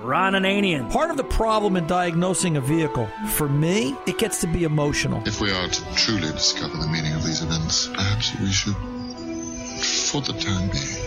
Ron 0.00 0.34
Ananian. 0.34 0.90
Part 0.92 1.10
of 1.10 1.16
the 1.16 1.24
problem 1.24 1.76
in 1.76 1.86
diagnosing 1.86 2.56
a 2.56 2.60
vehicle, 2.60 3.08
for 3.30 3.48
me, 3.48 3.96
it 4.06 4.18
gets 4.18 4.40
to 4.42 4.46
be 4.46 4.62
emotional. 4.62 5.22
If 5.26 5.40
we 5.40 5.50
are 5.50 5.68
to 5.68 5.94
truly 5.96 6.30
discover 6.32 6.76
the 6.76 6.86
meaning 6.86 7.14
of 7.14 7.24
these 7.24 7.42
events, 7.42 7.88
perhaps 7.88 8.38
we 8.38 8.46
should, 8.52 8.76
for 8.76 10.20
the 10.20 10.34
time 10.38 10.70
being, 10.70 11.04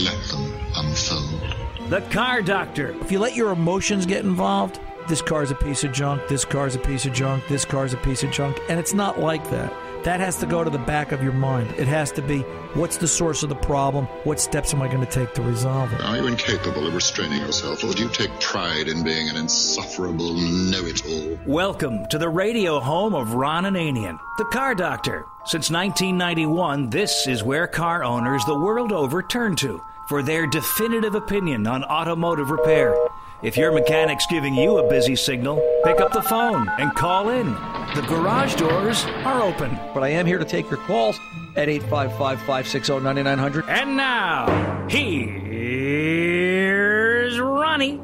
let 0.00 0.18
them 0.28 0.52
unfold. 0.76 1.90
The 1.90 2.00
Car 2.10 2.40
Doctor. 2.40 2.96
If 3.00 3.12
you 3.12 3.18
let 3.18 3.36
your 3.36 3.52
emotions 3.52 4.06
get 4.06 4.24
involved, 4.24 4.80
this 5.06 5.20
car's 5.20 5.50
a 5.50 5.54
piece 5.54 5.84
of 5.84 5.92
junk, 5.92 6.22
this 6.28 6.46
car's 6.46 6.76
a 6.76 6.78
piece 6.78 7.04
of 7.04 7.12
junk, 7.12 7.46
this 7.48 7.64
car's 7.64 7.92
a 7.92 7.98
piece 7.98 8.22
of 8.22 8.30
junk, 8.30 8.58
and 8.70 8.80
it's 8.80 8.94
not 8.94 9.20
like 9.20 9.48
that. 9.50 9.72
That 10.08 10.20
has 10.20 10.38
to 10.38 10.46
go 10.46 10.64
to 10.64 10.70
the 10.70 10.78
back 10.78 11.12
of 11.12 11.22
your 11.22 11.34
mind. 11.34 11.74
It 11.76 11.86
has 11.86 12.10
to 12.12 12.22
be 12.22 12.38
what's 12.72 12.96
the 12.96 13.06
source 13.06 13.42
of 13.42 13.50
the 13.50 13.54
problem? 13.54 14.06
What 14.24 14.40
steps 14.40 14.72
am 14.72 14.80
I 14.80 14.88
going 14.88 15.04
to 15.04 15.06
take 15.06 15.34
to 15.34 15.42
resolve 15.42 15.92
it? 15.92 16.00
Are 16.00 16.16
you 16.16 16.26
incapable 16.26 16.86
of 16.86 16.94
restraining 16.94 17.42
yourself, 17.42 17.84
or 17.84 17.92
do 17.92 18.04
you 18.04 18.08
take 18.08 18.30
pride 18.40 18.88
in 18.88 19.04
being 19.04 19.28
an 19.28 19.36
insufferable 19.36 20.32
know 20.32 20.80
it 20.86 21.04
all? 21.04 21.38
Welcome 21.44 22.06
to 22.06 22.16
the 22.16 22.30
radio 22.30 22.80
home 22.80 23.14
of 23.14 23.34
Ron 23.34 23.64
Ananian, 23.64 24.18
the 24.38 24.46
Car 24.46 24.74
Doctor. 24.74 25.26
Since 25.44 25.70
1991, 25.70 26.88
this 26.88 27.26
is 27.26 27.44
where 27.44 27.66
car 27.66 28.02
owners 28.02 28.42
the 28.46 28.58
world 28.58 28.92
over 28.92 29.22
turn 29.22 29.56
to 29.56 29.78
for 30.08 30.22
their 30.22 30.46
definitive 30.46 31.16
opinion 31.16 31.66
on 31.66 31.84
automotive 31.84 32.50
repair. 32.50 32.96
If 33.40 33.56
your 33.56 33.70
mechanic's 33.70 34.26
giving 34.26 34.56
you 34.56 34.78
a 34.78 34.88
busy 34.88 35.14
signal, 35.14 35.62
pick 35.84 36.00
up 36.00 36.12
the 36.12 36.22
phone 36.22 36.68
and 36.70 36.92
call 36.96 37.28
in. 37.28 37.46
The 37.94 38.04
garage 38.08 38.56
doors 38.56 39.04
are 39.24 39.42
open. 39.42 39.78
But 39.94 40.02
I 40.02 40.08
am 40.08 40.26
here 40.26 40.38
to 40.38 40.44
take 40.44 40.68
your 40.68 40.80
calls 40.80 41.20
at 41.54 41.68
855 41.68 42.40
560 42.40 42.98
9900. 42.98 43.64
And 43.68 43.96
now, 43.96 44.88
here's 44.88 45.38
Ronnie. 47.38 48.00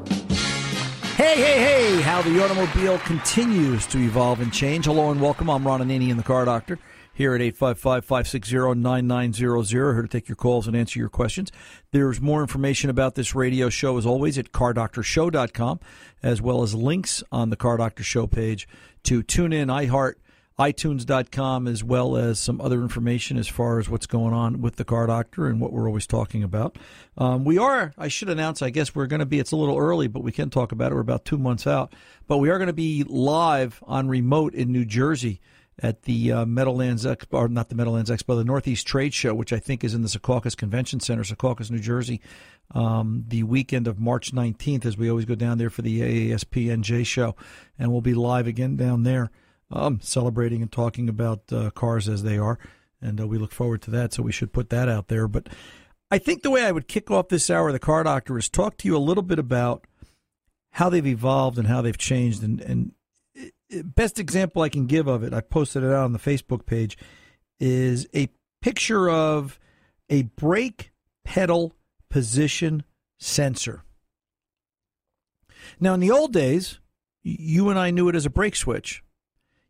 Hey, 1.17 1.35
hey, 1.35 1.59
hey, 1.59 2.01
how 2.03 2.23
the 2.23 2.41
automobile 2.45 3.01
continues 3.01 3.87
to 3.87 3.99
evolve 3.99 4.39
and 4.41 4.53
change. 4.53 4.85
Hello 4.85 5.11
and 5.11 5.21
welcome. 5.21 5.51
I'm 5.51 5.67
Ron 5.67 5.81
Ananian 5.81 6.11
in 6.11 6.17
the 6.17 6.23
car 6.23 6.45
doctor 6.45 6.79
here 7.15 7.35
at 7.35 7.41
855-560-9900 7.41 9.71
here 9.71 10.03
to 10.03 10.09
take 10.09 10.29
your 10.29 10.37
calls 10.37 10.67
and 10.67 10.77
answer 10.77 10.99
your 10.99 11.09
questions. 11.09 11.51
There's 11.93 12.21
more 12.21 12.43
information 12.43 12.91
about 12.91 13.15
this 13.15 13.35
radio 13.35 13.71
show 13.71 13.97
as 13.97 14.05
always 14.05 14.37
at 14.37 14.53
cardoctorshow.com 14.53 15.81
as 16.23 16.43
well 16.43 16.63
as 16.63 16.75
links 16.75 17.23
on 17.31 17.49
the 17.51 17.57
car 17.57 17.77
doctor 17.77 18.03
show 18.03 18.27
page 18.27 18.67
to 19.05 19.23
tune 19.23 19.53
in 19.53 19.69
iheart 19.69 20.15
itunes.com 20.59 21.67
as 21.67 21.83
well 21.83 22.17
as 22.17 22.39
some 22.39 22.61
other 22.61 22.83
information 22.83 23.37
as 23.37 23.49
far 23.49 23.81
as 23.81 23.89
what's 23.89 24.07
going 24.07 24.33
on 24.33 24.61
with 24.61 24.77
the 24.77 24.85
car 24.85 25.09
doctor 25.09 25.49
and 25.49 25.61
what 25.61 25.73
we're 25.73 25.89
always 25.89 26.07
talking 26.07 26.45
about. 26.45 26.79
Um, 27.19 27.45
we 27.45 27.59
are 27.59 27.93
i 27.99 28.09
should 28.09 28.29
announce 28.29 28.63
i 28.63 28.71
guess 28.71 28.95
we're 28.95 29.07
going 29.07 29.21
to 29.21 29.27
be 29.27 29.39
it's 29.39 29.53
a 29.53 29.57
little 29.57 29.79
early 29.79 30.09
but 30.09 30.23
we 30.23 30.33
can 30.33 30.51
talk 30.51 30.73
about 30.73 30.93
it. 30.93 30.95
We're 30.95 31.01
about 31.01 31.25
two 31.25 31.39
months 31.39 31.67
out. 31.67 31.93
But 32.27 32.39
we 32.39 32.51
are 32.51 32.59
going 32.59 32.69
to 32.69 32.73
be 32.73 33.05
live 33.05 33.83
on 33.87 34.09
remote 34.09 34.55
in 34.55 34.73
new 34.73 34.85
jersey 34.85 35.41
at 35.83 36.03
the 36.03 36.33
uh, 36.33 36.47
Meadowlands 36.47 37.05
Expo, 37.05 37.35
or 37.35 37.49
not 37.49 37.69
the 37.69 37.75
Meadowlands 37.75 38.11
Expo, 38.11 38.37
the 38.37 38.45
Northeast 38.45 38.87
Trade 38.87 39.13
Show, 39.13 39.35
which 39.35 39.53
I 39.53 39.59
think 39.59 39.83
is 39.83 39.95
in 39.95 40.03
the 40.03 40.09
Secaucus 40.09 40.57
Convention 40.57 41.01
Center, 41.01 41.23
Secaucus, 41.23 41.71
New 41.71 41.81
Jersey, 41.81 42.21
um, 42.73 43.25
the 43.29 43.43
weekend 43.43 43.87
of 43.89 43.99
March 43.99 44.33
19th, 44.33 44.87
as 44.87 44.97
we 44.97 45.11
always 45.11 45.25
go 45.25 45.35
down 45.35 45.59
there 45.59 45.71
for 45.71 45.83
the 45.83 46.01
AASPNJ 46.31 47.05
show. 47.07 47.35
And 47.79 47.91
we'll 47.91 48.01
be 48.01 48.15
live 48.15 48.47
again 48.47 48.77
down 48.77 49.03
there, 49.03 49.31
um, 49.71 50.01
celebrating 50.01 50.63
and 50.63 50.71
talking 50.71 51.09
about 51.09 51.53
uh, 51.53 51.71
cars 51.71 52.09
as 52.09 52.23
they 52.23 52.39
are. 52.39 52.59
And 53.01 53.21
uh, 53.21 53.27
we 53.27 53.39
look 53.39 53.53
forward 53.53 53.83
to 53.83 53.91
that, 53.91 54.13
so 54.13 54.23
we 54.23 54.33
should 54.33 54.53
put 54.53 54.71
that 54.71 54.89
out 54.89 55.09
there. 55.09 55.29
But 55.29 55.49
I 56.11 56.19
think 56.19 56.43
the 56.43 56.51
way 56.51 56.65
I 56.65 56.73
would 56.73 56.89
kick 56.89 57.11
off 57.11 57.29
this 57.29 57.51
hour, 57.51 57.69
of 57.69 57.73
the 57.73 57.81
car 57.81 58.05
doctor, 58.05 58.39
is 58.39 58.49
talk 58.49 58.77
to 58.79 58.89
you 58.89 58.97
a 58.97 58.99
little 58.99 59.23
bit 59.23 59.39
about 59.39 59.87
how 60.71 60.89
they've 60.89 61.07
evolved 61.07 61.59
and 61.59 61.69
how 61.69 61.83
they've 61.83 61.99
changed 61.99 62.43
and, 62.43 62.61
and 62.61 62.93
best 63.71 64.19
example 64.19 64.63
I 64.63 64.69
can 64.69 64.87
give 64.87 65.07
of 65.07 65.23
it, 65.23 65.33
I 65.33 65.41
posted 65.41 65.83
it 65.83 65.91
out 65.91 66.05
on 66.05 66.13
the 66.13 66.19
Facebook 66.19 66.67
page, 66.67 66.97
is 67.59 68.07
a 68.15 68.29
picture 68.61 69.09
of 69.09 69.59
a 70.09 70.23
brake 70.23 70.93
pedal 71.25 71.75
position 72.11 72.85
sensor. 73.19 73.85
Now, 75.81 75.95
in 75.95 76.01
the 76.01 76.11
old 76.11 76.33
days, 76.33 76.79
you 77.23 77.71
and 77.71 77.79
I 77.79 77.91
knew 77.91 78.09
it 78.09 78.15
as 78.15 78.27
a 78.27 78.31
brake 78.31 78.57
switch. 78.57 79.03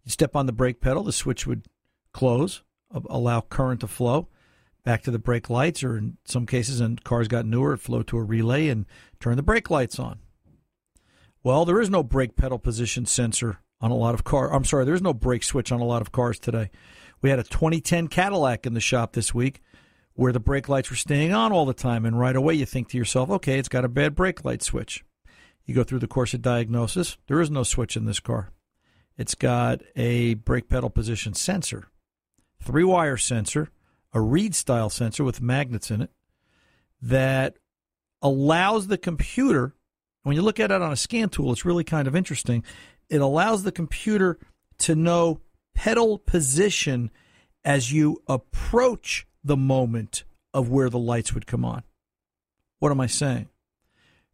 You 0.03 0.11
step 0.11 0.35
on 0.37 0.47
the 0.47 0.53
brake 0.53 0.81
pedal, 0.81 1.05
the 1.05 1.13
switch 1.13 1.47
would 1.47 1.67
close, 2.13 2.63
allow 2.91 3.41
current 3.41 3.81
to 3.81 3.87
flow 3.87 4.29
back 4.85 5.03
to 5.03 5.11
the 5.11 5.19
brake 5.19 5.49
lights, 5.49 5.83
or 5.83 5.97
in 5.97 6.19
some 6.27 6.45
cases, 6.47 6.79
and 6.79 7.03
cars 7.03 7.27
got 7.27 7.47
newer, 7.47 7.73
it 7.73 7.79
flowed 7.79 8.07
to 8.09 8.19
a 8.19 8.23
relay 8.23 8.69
and 8.69 8.85
turn 9.19 9.37
the 9.37 9.43
brake 9.43 9.71
lights 9.71 9.99
on. 9.99 10.19
Well, 11.43 11.65
there 11.65 11.81
is 11.81 11.91
no 11.91 12.03
brake 12.03 12.37
pedal 12.37 12.59
position 12.59 13.07
sensor 13.07 13.61
on 13.85 13.91
a 13.91 13.95
lot 13.95 14.15
of 14.15 14.25
cars. 14.25 14.51
I'm 14.51 14.65
sorry, 14.65 14.87
there's 14.87 15.03
no 15.03 15.13
brake 15.13 15.43
switch 15.43 15.71
on 15.71 15.81
a 15.81 15.85
lot 15.85 16.01
of 16.01 16.11
cars 16.11 16.39
today. 16.39 16.71
We 17.21 17.29
had 17.29 17.39
a 17.39 17.43
2010 17.43 18.09
Cadillac 18.09 18.65
in 18.65 18.73
the 18.73 18.81
shop 18.81 19.13
this 19.13 19.35
week 19.35 19.61
where 20.15 20.33
the 20.33 20.41
brake 20.41 20.71
lights 20.71 20.89
were 20.89 20.97
staying 20.97 21.35
on 21.35 21.53
all 21.53 21.67
the 21.67 21.75
time, 21.75 22.07
and 22.07 22.19
right 22.19 22.35
away 22.35 22.55
you 22.55 22.65
think 22.65 22.89
to 22.89 22.97
yourself, 22.97 23.29
okay, 23.29 23.59
it's 23.59 23.69
got 23.69 23.85
a 23.85 23.89
bad 23.89 24.15
brake 24.15 24.43
light 24.43 24.63
switch. 24.63 25.05
You 25.67 25.75
go 25.75 25.85
through 25.85 25.99
the 25.99 26.07
course 26.07 26.33
of 26.33 26.41
diagnosis, 26.41 27.19
there 27.27 27.43
is 27.43 27.51
no 27.51 27.63
switch 27.63 27.95
in 27.95 28.07
this 28.07 28.21
car. 28.21 28.53
It's 29.19 29.35
got 29.35 29.83
a 29.97 30.33
brake 30.33 30.71
pedal 30.71 30.89
position 30.89 31.35
sensor, 31.35 31.89
three 32.63 32.85
wire 32.85 33.19
sensor, 33.19 33.69
a 34.15 34.21
reed 34.23 34.55
style 34.55 34.89
sensor 34.89 35.25
with 35.25 35.43
magnets 35.43 35.91
in 35.91 36.01
it 36.01 36.11
that 37.03 37.59
allows 38.23 38.87
the 38.87 38.97
computer. 38.97 39.75
When 40.23 40.37
you 40.37 40.41
look 40.43 40.59
at 40.59 40.71
it 40.71 40.81
on 40.81 40.91
a 40.91 40.97
scan 40.97 41.29
tool, 41.29 41.53
it's 41.53 41.67
really 41.67 41.85
kind 41.85 42.09
of 42.09 42.17
interesting 42.17 42.65
it 43.15 43.21
allows 43.21 43.63
the 43.63 43.71
computer 43.71 44.41
to 44.77 44.97
know 44.97 45.41
pedal 45.73 46.19
position 46.19 47.13
as 47.65 47.93
you 47.93 48.21
approach 48.27 49.25
the 49.45 49.57
moment 49.57 50.25
of 50.53 50.69
where 50.69 50.91
the 50.91 50.99
lights 50.99 51.33
would 51.33 51.47
come 51.47 51.65
on. 51.65 51.85
What 52.81 52.91
am 52.91 53.01
I 53.01 53.07
saying? 53.07 53.49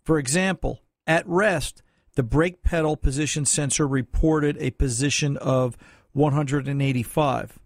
For 0.02 0.18
example, 0.18 0.80
at 1.06 1.28
rest, 1.28 1.82
the 2.14 2.22
brake 2.22 2.62
pedal 2.62 2.96
position 2.96 3.44
sensor 3.44 3.86
reported 3.86 4.56
a 4.58 4.70
position 4.70 5.36
of 5.36 5.76
185. 6.12 7.58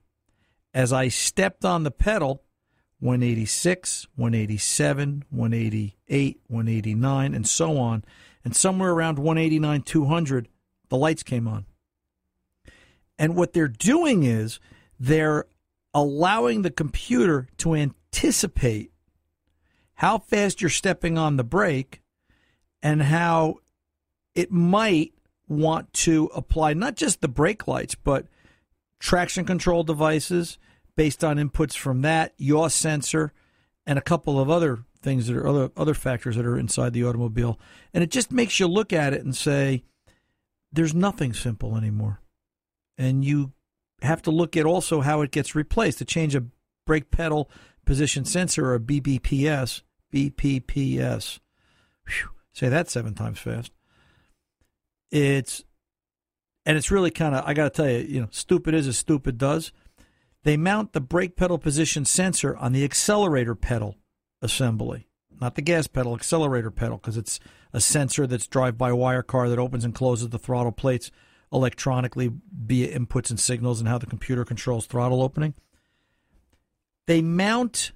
As 0.74 0.92
I 0.92 1.06
stepped 1.06 1.64
on 1.64 1.84
the 1.84 1.92
pedal, 1.92 2.42
186, 2.98 4.08
187, 4.16 5.24
188, 5.30 6.40
189, 6.48 7.34
and 7.34 7.48
so 7.48 7.78
on, 7.78 8.04
and 8.44 8.56
somewhere 8.56 8.90
around 8.90 9.20
189, 9.20 9.82
200, 9.82 10.48
the 10.88 10.96
lights 10.96 11.22
came 11.22 11.46
on. 11.48 11.66
And 13.18 13.36
what 13.36 13.52
they're 13.52 13.68
doing 13.68 14.24
is 14.24 14.58
they're 14.98 15.46
allowing 15.92 16.62
the 16.62 16.70
computer 16.70 17.48
to 17.58 17.74
anticipate 17.74 18.90
how 19.94 20.18
fast 20.18 20.60
you're 20.60 20.70
stepping 20.70 21.16
on 21.16 21.36
the 21.36 21.44
brake 21.44 22.02
and 22.82 23.02
how 23.02 23.56
it 24.34 24.50
might 24.50 25.12
want 25.48 25.92
to 25.92 26.30
apply 26.34 26.74
not 26.74 26.96
just 26.96 27.20
the 27.20 27.28
brake 27.28 27.68
lights, 27.68 27.94
but 27.94 28.26
traction 28.98 29.44
control 29.44 29.84
devices 29.84 30.58
based 30.96 31.22
on 31.22 31.36
inputs 31.36 31.76
from 31.76 32.02
that, 32.02 32.34
yaw 32.36 32.68
sensor, 32.68 33.32
and 33.86 33.98
a 33.98 34.02
couple 34.02 34.40
of 34.40 34.50
other 34.50 34.84
things 35.00 35.26
that 35.26 35.36
are 35.36 35.46
other 35.46 35.70
other 35.76 35.94
factors 35.94 36.36
that 36.36 36.46
are 36.46 36.58
inside 36.58 36.92
the 36.92 37.04
automobile. 37.04 37.58
And 37.92 38.02
it 38.02 38.10
just 38.10 38.32
makes 38.32 38.58
you 38.58 38.66
look 38.66 38.92
at 38.92 39.12
it 39.12 39.22
and 39.22 39.36
say, 39.36 39.84
there's 40.74 40.94
nothing 40.94 41.32
simple 41.32 41.76
anymore. 41.76 42.20
And 42.98 43.24
you 43.24 43.52
have 44.02 44.22
to 44.22 44.30
look 44.30 44.56
at 44.56 44.66
also 44.66 45.00
how 45.00 45.22
it 45.22 45.30
gets 45.30 45.54
replaced. 45.54 45.98
To 45.98 46.04
change 46.04 46.34
a 46.34 46.44
brake 46.86 47.10
pedal 47.10 47.50
position 47.84 48.24
sensor 48.24 48.66
or 48.66 48.74
a 48.74 48.80
BBPS, 48.80 49.82
BPPS. 50.12 51.38
Whew, 52.06 52.30
say 52.52 52.68
that 52.68 52.90
seven 52.90 53.14
times 53.14 53.38
fast. 53.38 53.72
It's 55.10 55.64
and 56.66 56.76
it's 56.76 56.90
really 56.90 57.10
kind 57.10 57.34
of 57.34 57.44
I 57.46 57.54
got 57.54 57.64
to 57.64 57.70
tell 57.70 57.90
you, 57.90 57.98
you 57.98 58.20
know, 58.20 58.28
stupid 58.30 58.74
is 58.74 58.88
as 58.88 58.98
stupid 58.98 59.38
does. 59.38 59.72
They 60.42 60.56
mount 60.56 60.92
the 60.92 61.00
brake 61.00 61.36
pedal 61.36 61.58
position 61.58 62.04
sensor 62.04 62.56
on 62.56 62.72
the 62.72 62.84
accelerator 62.84 63.54
pedal 63.54 63.96
assembly, 64.42 65.08
not 65.40 65.54
the 65.54 65.62
gas 65.62 65.86
pedal, 65.86 66.14
accelerator 66.14 66.70
pedal, 66.70 66.98
because 66.98 67.16
it's 67.16 67.40
a 67.74 67.80
sensor 67.80 68.26
that's 68.26 68.46
drive 68.46 68.78
by 68.78 68.92
wire 68.92 69.22
car 69.22 69.48
that 69.48 69.58
opens 69.58 69.84
and 69.84 69.94
closes 69.94 70.30
the 70.30 70.38
throttle 70.38 70.72
plates 70.72 71.10
electronically 71.52 72.30
via 72.56 72.96
inputs 72.98 73.30
and 73.30 73.38
signals 73.38 73.80
and 73.80 73.88
how 73.88 73.98
the 73.98 74.06
computer 74.06 74.44
controls 74.44 74.86
throttle 74.86 75.22
opening. 75.22 75.54
They 77.06 77.20
mount 77.20 77.92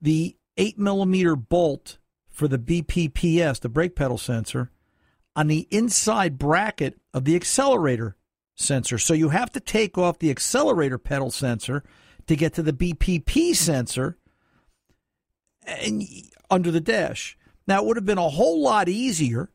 the 0.00 0.36
8 0.56 0.78
millimeter 0.78 1.36
bolt 1.36 1.98
for 2.30 2.48
the 2.48 2.58
BPPS, 2.58 3.60
the 3.60 3.68
brake 3.68 3.96
pedal 3.96 4.18
sensor, 4.18 4.70
on 5.34 5.48
the 5.48 5.66
inside 5.70 6.38
bracket 6.38 6.98
of 7.12 7.24
the 7.24 7.34
accelerator 7.34 8.16
sensor. 8.54 8.98
So 8.98 9.14
you 9.14 9.30
have 9.30 9.50
to 9.52 9.60
take 9.60 9.98
off 9.98 10.20
the 10.20 10.30
accelerator 10.30 10.98
pedal 10.98 11.30
sensor 11.32 11.82
to 12.28 12.36
get 12.36 12.54
to 12.54 12.62
the 12.62 12.72
BPP 12.72 13.54
sensor 13.56 14.16
and 15.66 16.02
under 16.50 16.70
the 16.70 16.80
dash. 16.80 17.36
Now, 17.68 17.82
it 17.82 17.86
would 17.86 17.98
have 17.98 18.06
been 18.06 18.18
a 18.18 18.30
whole 18.30 18.62
lot 18.62 18.88
easier 18.88 19.50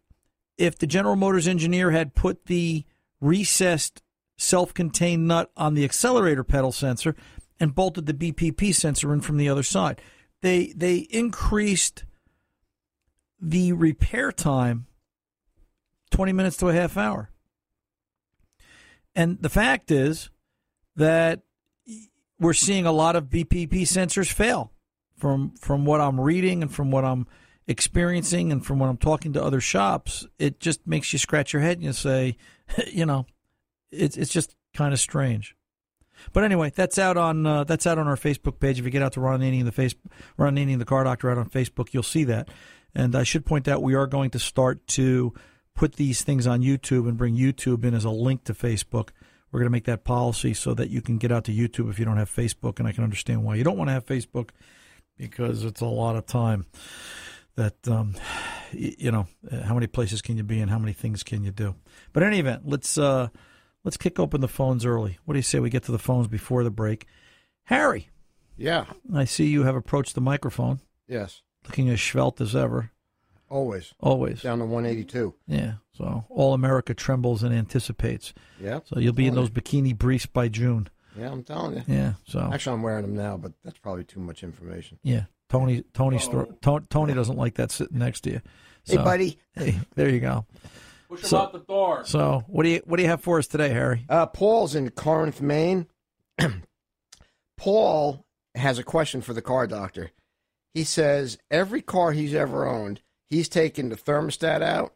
if 0.56 0.78
the 0.78 0.86
General 0.86 1.16
Motors 1.16 1.48
engineer 1.48 1.90
had 1.90 2.14
put 2.14 2.46
the 2.46 2.86
recessed 3.20 4.04
self 4.38 4.72
contained 4.72 5.28
nut 5.28 5.52
on 5.58 5.74
the 5.74 5.84
accelerator 5.84 6.44
pedal 6.44 6.72
sensor 6.72 7.16
and 7.60 7.74
bolted 7.74 8.06
the 8.06 8.14
BPP 8.14 8.76
sensor 8.76 9.12
in 9.14 9.22
from 9.22 9.38
the 9.38 9.50
other 9.50 9.64
side. 9.64 10.00
They, 10.42 10.74
they 10.76 10.98
increased 10.98 12.06
the 13.42 13.74
repair 13.74 14.32
time 14.32 14.86
20 16.12 16.34
minutes 16.34 16.58
to 16.58 16.70
a 16.70 16.74
half 16.74 16.96
hour. 16.98 17.32
And 19.16 19.42
the 19.42 19.50
fact 19.50 19.90
is 19.90 20.30
that 20.96 21.42
we're 22.40 22.54
seeing 22.54 22.86
a 22.86 22.92
lot 22.92 23.16
of 23.16 23.26
BPP 23.26 23.82
sensors 23.82 24.32
fail 24.32 24.72
from 25.18 25.56
from 25.56 25.86
what 25.86 26.02
I'm 26.02 26.20
reading 26.20 26.62
and 26.62 26.72
from 26.72 26.92
what 26.92 27.06
I'm 27.06 27.28
experiencing 27.68 28.52
and 28.52 28.66
from 28.66 28.80
when 28.80 28.90
I'm 28.90 28.98
talking 28.98 29.34
to 29.34 29.44
other 29.44 29.62
shops, 29.62 30.28
it 30.40 30.60
just 30.60 30.86
makes 30.86 31.14
you 31.14 31.20
scratch 31.20 31.54
your 31.54 31.62
head 31.62 31.78
and 31.78 31.84
you 31.84 31.94
say, 31.94 32.38
you 32.92 33.06
know, 33.06 33.26
it's 33.92 34.18
it's 34.18 34.32
just 34.32 34.56
kind 34.74 34.94
of 34.94 35.00
strange. 35.00 35.56
But 36.32 36.44
anyway, 36.44 36.72
that's 36.74 36.98
out 36.98 37.18
on 37.18 37.46
uh, 37.46 37.64
that's 37.64 37.88
out 37.88 37.98
on 37.98 38.08
our 38.08 38.16
Facebook 38.16 38.60
page. 38.60 38.80
If 38.80 38.86
you 38.86 38.92
get 38.92 39.02
out 39.02 39.14
to 39.14 39.22
Ron 39.22 39.42
Ananian 39.42 39.66
the 39.66 39.72
face 39.72 39.96
Ron 40.38 40.56
Ananian 40.56 40.80
the 40.80 40.86
Car 40.86 41.04
Doctor 41.04 41.30
out 41.30 41.38
on 41.38 41.50
Facebook, 41.50 41.90
you'll 41.92 42.04
see 42.04 42.24
that. 42.26 42.50
And 42.96 43.16
I 43.16 43.24
should 43.24 43.46
point 43.46 43.68
out 43.68 43.82
we 43.82 43.96
are 43.96 44.08
going 44.08 44.30
to 44.32 44.40
start 44.40 44.86
to 44.90 45.34
put 45.76 45.96
these 45.96 46.22
things 46.22 46.46
on 46.46 46.62
YouTube 46.62 47.08
and 47.08 47.18
bring 47.18 47.36
YouTube 47.36 47.84
in 47.84 47.94
as 47.94 48.06
a 48.06 48.12
link 48.12 48.44
to 48.44 48.54
Facebook. 48.54 49.10
We're 49.52 49.60
going 49.60 49.70
to 49.70 49.72
make 49.72 49.86
that 49.86 50.04
policy 50.04 50.54
so 50.54 50.74
that 50.76 50.90
you 50.90 51.02
can 51.02 51.18
get 51.18 51.32
out 51.32 51.44
to 51.46 51.52
YouTube 51.52 51.90
if 51.90 52.00
you 52.00 52.06
don't 52.06 52.18
have 52.18 52.30
Facebook, 52.30 52.80
and 52.80 52.88
I 52.88 52.92
can 52.92 53.04
understand 53.04 53.44
why 53.44 53.56
you 53.56 53.64
don't 53.64 53.78
want 53.78 53.88
to 53.88 53.94
have 53.94 54.06
Facebook 54.06 54.50
because 55.18 55.64
it's 55.64 55.82
a 55.82 55.86
lot 55.86 56.16
of 56.16 56.26
time 56.26 56.66
that 57.56 57.88
um, 57.88 58.16
you 58.72 59.12
know 59.12 59.28
how 59.64 59.74
many 59.74 59.88
places 59.88 60.22
can 60.22 60.38
you 60.38 60.44
be 60.44 60.60
and 60.60 60.70
how 60.70 60.80
many 60.80 60.94
things 60.94 61.24
can 61.24 61.44
you 61.44 61.52
do. 61.52 61.76
But 62.12 62.24
in 62.24 62.30
any 62.30 62.40
event, 62.40 62.64
let's 62.66 62.98
uh, 62.98 63.30
let's 63.84 63.98
kick 63.98 64.20
open 64.20 64.42
the 64.42 64.48
phones 64.48 64.86
early. 64.86 65.20
What 65.26 65.34
do 65.34 65.40
you 65.40 65.44
say 65.44 65.60
we 65.60 65.70
get 65.70 65.84
to 65.84 65.92
the 65.92 66.00
phones 66.00 66.28
before 66.28 66.64
the 66.64 66.72
break? 66.72 67.08
Harry. 67.66 68.10
Yeah. 68.58 68.86
I 69.14 69.26
see 69.26 69.46
you 69.46 69.64
have 69.64 69.76
approached 69.76 70.16
the 70.16 70.22
microphone. 70.22 70.80
Yes. 71.08 71.42
Looking 71.66 71.90
as 71.90 72.02
svelte 72.02 72.42
as 72.42 72.56
ever. 72.56 72.92
Always. 73.50 73.94
Always. 74.00 74.42
Down 74.42 74.60
to 74.60 74.66
182. 74.66 75.34
Yeah. 75.48 75.74
So 75.96 76.26
all 76.30 76.54
America 76.54 76.94
trembles 76.94 77.44
and 77.44 77.54
anticipates. 77.54 78.34
Yeah. 78.60 78.80
So 78.86 79.00
you'll 79.00 79.14
be 79.14 79.28
in 79.28 79.36
those 79.36 79.50
bikini 79.50 79.98
briefs 79.98 80.26
by 80.26 80.48
June. 80.50 80.90
Yeah, 81.18 81.32
I'm 81.32 81.44
telling 81.44 81.76
you. 81.76 81.84
Yeah. 81.88 82.14
So 82.28 82.50
actually, 82.52 82.74
I'm 82.74 82.84
wearing 82.84 83.04
them 83.04 83.16
now, 83.16 83.38
but 83.38 83.54
that's 83.64 83.78
probably 83.78 84.04
too 84.04 84.20
much 84.20 84.44
information. 84.44 84.98
Yeah. 85.04 85.26
Tony 85.50 85.84
Tony's 85.94 86.28
Tony, 86.62 86.86
Tony 86.90 87.14
doesn't 87.14 87.38
like 87.38 87.56
that 87.56 87.72
sitting 87.72 88.00
next 88.00 88.22
to 88.22 88.32
you. 88.32 88.42
So, 88.86 88.98
hey, 88.98 89.04
buddy. 89.04 89.38
Hey, 89.54 89.80
there 89.96 90.10
you 90.10 90.20
go. 90.20 90.46
Push 91.08 91.22
him 91.22 91.28
so, 91.28 91.38
out 91.38 91.54
the 91.54 91.60
door. 91.60 92.04
So, 92.06 92.44
what 92.48 92.64
do 92.64 92.70
you 92.70 92.82
what 92.86 92.98
do 92.98 93.04
you 93.04 93.10
have 93.10 93.22
for 93.22 93.38
us 93.38 93.48
today, 93.48 93.70
Harry? 93.70 94.06
Uh, 94.10 94.26
Paul's 94.26 94.76
in 94.76 94.90
Corinth, 94.90 95.42
Maine. 95.42 95.88
Paul 97.58 98.26
has 98.56 98.80
a 98.80 98.84
question 98.84 99.22
for 99.22 99.34
the 99.34 99.42
car 99.42 99.68
doctor. 99.68 100.12
He 100.74 100.84
says 100.84 101.38
every 101.52 101.82
car 101.82 102.12
he's 102.12 102.34
ever 102.34 102.68
owned, 102.68 103.02
he's 103.30 103.48
taken 103.48 103.90
the 103.90 103.96
thermostat 103.96 104.62
out, 104.62 104.94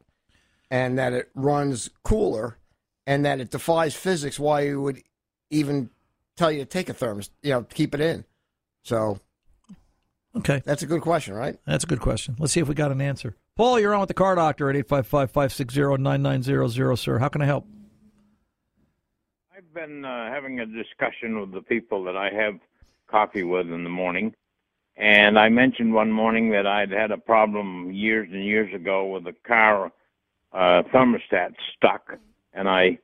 and 0.71 0.97
that 0.97 1.13
it 1.13 1.29
runs 1.35 1.89
cooler, 2.03 2.57
and 3.05 3.23
that 3.25 3.39
it 3.39 3.51
defies 3.51 3.95
physics 3.95 4.39
why 4.39 4.61
you 4.61 4.81
would 4.81 5.03
even 5.49 5.91
tell 6.35 6.51
you 6.51 6.59
to 6.59 6.65
take 6.65 6.89
a 6.89 6.93
thermostat, 6.93 7.29
you 7.43 7.51
know, 7.51 7.63
keep 7.63 7.93
it 7.93 8.01
in. 8.01 8.25
So 8.83 9.19
Okay. 10.37 10.61
That's 10.65 10.83
a 10.83 10.85
good 10.85 11.01
question, 11.01 11.33
right? 11.33 11.57
That's 11.65 11.83
a 11.83 11.87
good 11.87 11.99
question. 11.99 12.35
Let's 12.37 12.53
see 12.53 12.59
if 12.59 12.67
we 12.67 12.75
got 12.75 12.91
an 12.91 13.01
answer. 13.01 13.35
Paul, 13.55 13.79
you're 13.79 13.93
on 13.95 14.01
with 14.01 14.07
the 14.07 14.13
car 14.13 14.35
doctor 14.35 14.69
at 14.69 14.75
855 14.75 15.31
560 15.31 15.97
9900, 15.97 16.95
sir. 16.97 17.17
How 17.17 17.27
can 17.27 17.41
I 17.41 17.45
help? 17.45 17.65
I've 19.55 19.73
been 19.73 20.05
uh, 20.05 20.31
having 20.31 20.59
a 20.59 20.65
discussion 20.65 21.39
with 21.39 21.51
the 21.53 21.61
people 21.61 22.03
that 22.03 22.15
I 22.15 22.29
have 22.29 22.59
coffee 23.09 23.43
with 23.43 23.67
in 23.67 23.83
the 23.83 23.89
morning. 23.89 24.35
And 24.95 25.39
I 25.39 25.49
mentioned 25.49 25.93
one 25.93 26.11
morning 26.11 26.51
that 26.51 26.67
I'd 26.67 26.91
had 26.91 27.11
a 27.11 27.17
problem 27.17 27.91
years 27.91 28.29
and 28.31 28.45
years 28.45 28.73
ago 28.73 29.07
with 29.07 29.25
a 29.25 29.33
car 29.47 29.91
uh, 30.53 30.83
thermostat 30.93 31.53
stuck. 31.75 32.13
And 32.53 32.69
I 32.69 32.99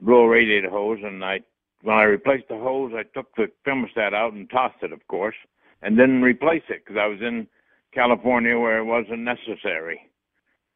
blew 0.00 0.18
a 0.18 0.28
radiator 0.28 0.70
hose. 0.70 0.98
And 1.02 1.24
I, 1.24 1.40
when 1.82 1.96
I 1.96 2.04
replaced 2.04 2.48
the 2.48 2.58
hose, 2.58 2.92
I 2.94 3.02
took 3.02 3.34
the 3.34 3.46
thermostat 3.66 4.14
out 4.14 4.32
and 4.32 4.48
tossed 4.48 4.82
it, 4.82 4.92
of 4.92 5.04
course 5.08 5.36
and 5.82 5.96
didn't 5.96 6.22
replace 6.22 6.62
it 6.68 6.84
because 6.84 6.98
I 7.00 7.06
was 7.06 7.20
in 7.20 7.46
California 7.92 8.58
where 8.58 8.78
it 8.78 8.84
wasn't 8.84 9.20
necessary. 9.20 10.00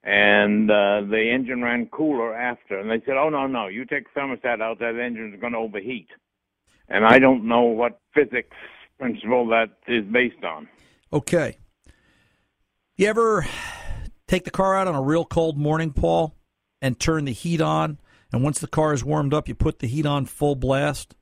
And 0.04 0.70
uh, 0.70 1.02
the 1.08 1.30
engine 1.32 1.62
ran 1.62 1.86
cooler 1.86 2.34
after, 2.34 2.78
and 2.78 2.90
they 2.90 3.04
said, 3.06 3.16
"Oh 3.16 3.28
no, 3.28 3.46
no, 3.46 3.68
you 3.68 3.84
take 3.84 4.12
thermostat 4.14 4.60
out, 4.60 4.80
that 4.80 4.98
engine's 4.98 5.40
going 5.40 5.52
to 5.52 5.60
overheat." 5.60 6.08
And 6.88 7.04
I 7.04 7.20
don't 7.20 7.44
know 7.46 7.62
what 7.62 8.00
physics 8.12 8.56
principle 8.98 9.46
that 9.48 9.70
is 9.86 10.04
based 10.04 10.42
on. 10.42 10.68
Okay. 11.12 11.56
You 12.96 13.06
ever 13.06 13.46
take 14.26 14.44
the 14.44 14.50
car 14.50 14.76
out 14.76 14.88
on 14.88 14.94
a 14.94 15.02
real 15.02 15.24
cold 15.24 15.56
morning, 15.56 15.92
Paul, 15.92 16.34
and 16.80 16.98
turn 16.98 17.24
the 17.24 17.32
heat 17.32 17.60
on? 17.60 17.98
And 18.32 18.42
once 18.42 18.58
the 18.58 18.66
car 18.66 18.92
is 18.92 19.04
warmed 19.04 19.34
up, 19.34 19.46
you 19.46 19.54
put 19.54 19.78
the 19.78 19.86
heat 19.86 20.06
on 20.06 20.26
full 20.26 20.56
blast? 20.56 21.14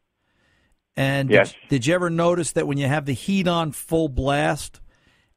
And 1.01 1.31
yes. 1.31 1.53
did, 1.53 1.69
did 1.71 1.87
you 1.87 1.95
ever 1.95 2.11
notice 2.11 2.53
that 2.53 2.67
when 2.67 2.77
you 2.77 2.87
have 2.87 3.07
the 3.07 3.15
heat 3.15 3.49
on 3.49 3.73
full 3.73 4.11
blast 4.11 4.83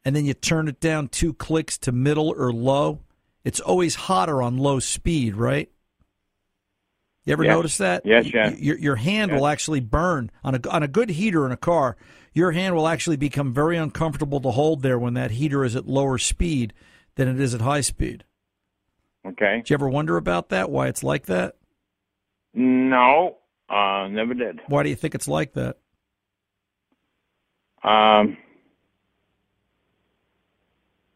and 0.04 0.14
then 0.14 0.26
you 0.26 0.34
turn 0.34 0.68
it 0.68 0.82
down 0.82 1.08
two 1.08 1.34
clicks 1.34 1.78
to 1.80 1.94
middle 1.94 2.36
or 2.38 2.52
low, 2.52 3.00
it's 3.46 3.62
always 3.62 3.96
hotter 3.96 4.42
on 4.42 4.58
low 4.58 4.80
speed, 4.80 5.38
right? 5.38 5.72
You 7.24 7.32
ever 7.32 7.46
yes. 7.46 7.56
notice 7.56 7.78
that? 7.78 8.06
Yes, 8.06 8.26
yes. 8.34 8.60
Your, 8.60 8.78
your 8.78 8.96
hand 8.98 9.32
yes. 9.32 9.40
will 9.40 9.48
actually 9.48 9.80
burn 9.80 10.32
on 10.44 10.56
a 10.56 10.70
on 10.70 10.84
a 10.84 10.88
good 10.90 11.10
heater 11.10 11.46
in 11.46 11.54
a 11.54 11.58
car. 11.58 11.96
Your 12.34 12.52
hand 12.52 12.76
will 12.76 12.90
actually 12.90 13.16
become 13.16 13.54
very 13.54 13.78
uncomfortable 13.78 14.42
to 14.42 14.52
hold 14.52 14.82
there 14.82 15.00
when 15.00 15.14
that 15.14 15.32
heater 15.32 15.64
is 15.64 15.78
at 15.78 15.88
lower 15.88 16.18
speed 16.18 16.74
than 17.16 17.30
it 17.30 17.40
is 17.40 17.54
at 17.54 17.62
high 17.62 17.80
speed. 17.80 18.26
Okay. 19.26 19.58
Did 19.60 19.70
you 19.70 19.74
ever 19.76 19.88
wonder 19.88 20.18
about 20.18 20.50
that? 20.50 20.70
Why 20.70 20.90
it's 20.90 21.04
like 21.04 21.28
that? 21.28 21.56
No, 22.54 23.38
uh, 23.74 24.08
never 24.08 24.34
did. 24.34 24.60
Why 24.68 24.84
do 24.84 24.90
you 24.90 24.96
think 24.96 25.16
it's 25.16 25.28
like 25.28 25.54
that? 25.54 25.78
Um, 27.84 28.38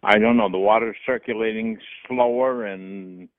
I 0.03 0.17
don't 0.17 0.37
know. 0.37 0.49
The 0.49 0.57
water's 0.57 0.97
circulating 1.05 1.77
slower, 2.07 2.65
and 2.65 3.29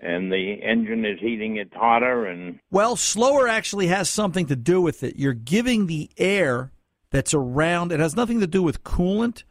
and 0.00 0.32
the 0.32 0.54
engine 0.62 1.04
is 1.04 1.18
heating 1.20 1.56
it 1.56 1.72
hotter. 1.74 2.26
And 2.26 2.60
well, 2.70 2.96
slower 2.96 3.46
actually 3.46 3.88
has 3.88 4.08
something 4.08 4.46
to 4.46 4.56
do 4.56 4.80
with 4.80 5.02
it. 5.02 5.16
You're 5.16 5.32
giving 5.34 5.86
the 5.86 6.10
air 6.16 6.72
that's 7.10 7.34
around. 7.34 7.92
It 7.92 8.00
has 8.00 8.16
nothing 8.16 8.40
to 8.40 8.46
do 8.46 8.62
with 8.62 8.84
coolant 8.84 9.44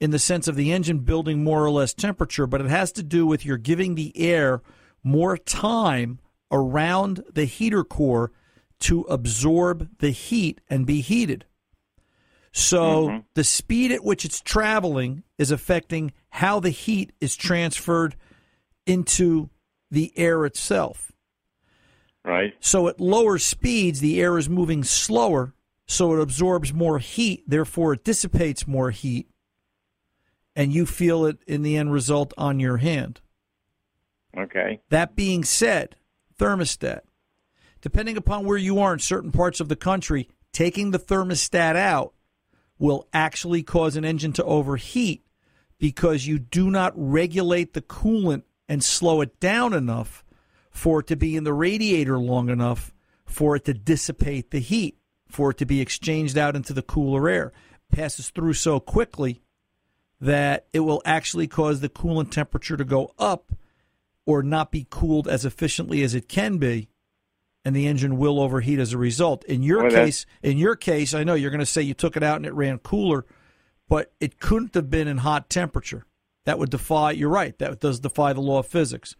in 0.00 0.10
the 0.10 0.18
sense 0.18 0.48
of 0.48 0.56
the 0.56 0.72
engine 0.72 1.00
building 1.00 1.42
more 1.42 1.64
or 1.64 1.70
less 1.70 1.94
temperature, 1.94 2.46
but 2.46 2.60
it 2.60 2.68
has 2.68 2.92
to 2.92 3.02
do 3.02 3.26
with 3.26 3.44
you're 3.44 3.56
giving 3.56 3.94
the 3.94 4.12
air 4.16 4.62
more 5.02 5.38
time 5.38 6.18
around 6.50 7.22
the 7.32 7.44
heater 7.44 7.84
core 7.84 8.32
to 8.80 9.02
absorb 9.02 9.88
the 9.98 10.10
heat 10.10 10.60
and 10.68 10.86
be 10.86 11.00
heated. 11.00 11.46
So 12.52 13.08
mm-hmm. 13.08 13.18
the 13.34 13.44
speed 13.44 13.92
at 13.92 14.04
which 14.04 14.24
it's 14.24 14.40
traveling 14.40 15.22
is 15.38 15.50
affecting 15.50 16.12
how 16.30 16.60
the 16.60 16.70
heat 16.70 17.12
is 17.20 17.36
transferred 17.36 18.16
into 18.86 19.50
the 19.90 20.12
air 20.16 20.44
itself. 20.46 21.12
Right. 22.24 22.54
So 22.60 22.88
at 22.88 23.00
lower 23.00 23.38
speeds, 23.38 24.00
the 24.00 24.20
air 24.20 24.36
is 24.36 24.48
moving 24.48 24.82
slower, 24.84 25.54
so 25.86 26.14
it 26.14 26.20
absorbs 26.20 26.72
more 26.72 26.98
heat, 26.98 27.44
therefore 27.46 27.92
it 27.92 28.04
dissipates 28.04 28.66
more 28.66 28.90
heat, 28.90 29.28
and 30.56 30.72
you 30.72 30.86
feel 30.86 31.24
it 31.26 31.38
in 31.46 31.62
the 31.62 31.76
end 31.76 31.92
result 31.92 32.32
on 32.36 32.58
your 32.58 32.78
hand. 32.78 33.20
Okay. 34.36 34.80
That 34.90 35.14
being 35.14 35.44
said, 35.44 35.96
thermostat. 36.38 37.00
Depending 37.86 38.16
upon 38.16 38.44
where 38.44 38.58
you 38.58 38.80
are 38.80 38.94
in 38.94 38.98
certain 38.98 39.30
parts 39.30 39.60
of 39.60 39.68
the 39.68 39.76
country, 39.76 40.28
taking 40.50 40.90
the 40.90 40.98
thermostat 40.98 41.76
out 41.76 42.14
will 42.80 43.06
actually 43.12 43.62
cause 43.62 43.94
an 43.94 44.04
engine 44.04 44.32
to 44.32 44.42
overheat 44.42 45.24
because 45.78 46.26
you 46.26 46.36
do 46.36 46.68
not 46.68 46.92
regulate 46.96 47.74
the 47.74 47.80
coolant 47.80 48.42
and 48.68 48.82
slow 48.82 49.20
it 49.20 49.38
down 49.38 49.72
enough 49.72 50.24
for 50.68 50.98
it 50.98 51.06
to 51.06 51.14
be 51.14 51.36
in 51.36 51.44
the 51.44 51.52
radiator 51.52 52.18
long 52.18 52.48
enough 52.48 52.92
for 53.24 53.54
it 53.54 53.64
to 53.66 53.72
dissipate 53.72 54.50
the 54.50 54.58
heat, 54.58 54.98
for 55.28 55.50
it 55.52 55.58
to 55.58 55.64
be 55.64 55.80
exchanged 55.80 56.36
out 56.36 56.56
into 56.56 56.72
the 56.72 56.82
cooler 56.82 57.28
air. 57.28 57.52
Passes 57.88 58.30
through 58.30 58.54
so 58.54 58.80
quickly 58.80 59.42
that 60.20 60.66
it 60.72 60.80
will 60.80 61.02
actually 61.04 61.46
cause 61.46 61.78
the 61.78 61.88
coolant 61.88 62.32
temperature 62.32 62.76
to 62.76 62.84
go 62.84 63.14
up 63.16 63.52
or 64.24 64.42
not 64.42 64.72
be 64.72 64.88
cooled 64.90 65.28
as 65.28 65.44
efficiently 65.44 66.02
as 66.02 66.16
it 66.16 66.28
can 66.28 66.58
be 66.58 66.88
and 67.66 67.74
the 67.74 67.88
engine 67.88 68.16
will 68.16 68.38
overheat 68.38 68.78
as 68.78 68.92
a 68.92 68.96
result. 68.98 69.44
In 69.46 69.64
your 69.64 69.82
well, 69.82 69.90
case, 69.90 70.24
in 70.40 70.56
your 70.56 70.76
case, 70.76 71.12
I 71.12 71.24
know 71.24 71.34
you're 71.34 71.50
going 71.50 71.58
to 71.58 71.66
say 71.66 71.82
you 71.82 71.94
took 71.94 72.16
it 72.16 72.22
out 72.22 72.36
and 72.36 72.46
it 72.46 72.54
ran 72.54 72.78
cooler, 72.78 73.26
but 73.88 74.12
it 74.20 74.38
couldn't 74.38 74.74
have 74.76 74.88
been 74.88 75.08
in 75.08 75.18
hot 75.18 75.50
temperature. 75.50 76.06
that 76.44 76.60
would 76.60 76.70
defy. 76.70 77.10
You're 77.10 77.28
right. 77.28 77.58
That 77.58 77.80
does 77.80 77.98
defy 77.98 78.34
the 78.34 78.40
law 78.40 78.60
of 78.60 78.68
physics. 78.68 79.16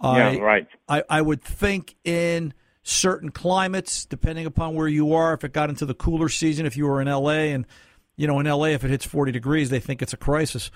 Yeah, 0.00 0.08
I, 0.08 0.38
right. 0.38 0.68
I, 0.88 1.02
I 1.10 1.20
would 1.20 1.42
think 1.42 1.96
in 2.04 2.54
certain 2.84 3.32
climates, 3.32 4.06
depending 4.06 4.46
upon 4.46 4.76
where 4.76 4.86
you 4.86 5.12
are, 5.12 5.34
if 5.34 5.42
it 5.42 5.52
got 5.52 5.68
into 5.68 5.84
the 5.84 5.92
cooler 5.92 6.28
season, 6.28 6.66
if 6.66 6.76
you 6.76 6.86
were 6.86 7.02
in 7.02 7.08
LA 7.08 7.50
and 7.50 7.66
you 8.14 8.28
know 8.28 8.38
in 8.38 8.46
LA 8.46 8.66
if 8.66 8.84
it 8.84 8.90
hits 8.90 9.04
40 9.04 9.32
degrees, 9.32 9.68
they 9.68 9.80
think 9.80 10.00
it's 10.00 10.12
a 10.12 10.16
crisis. 10.16 10.70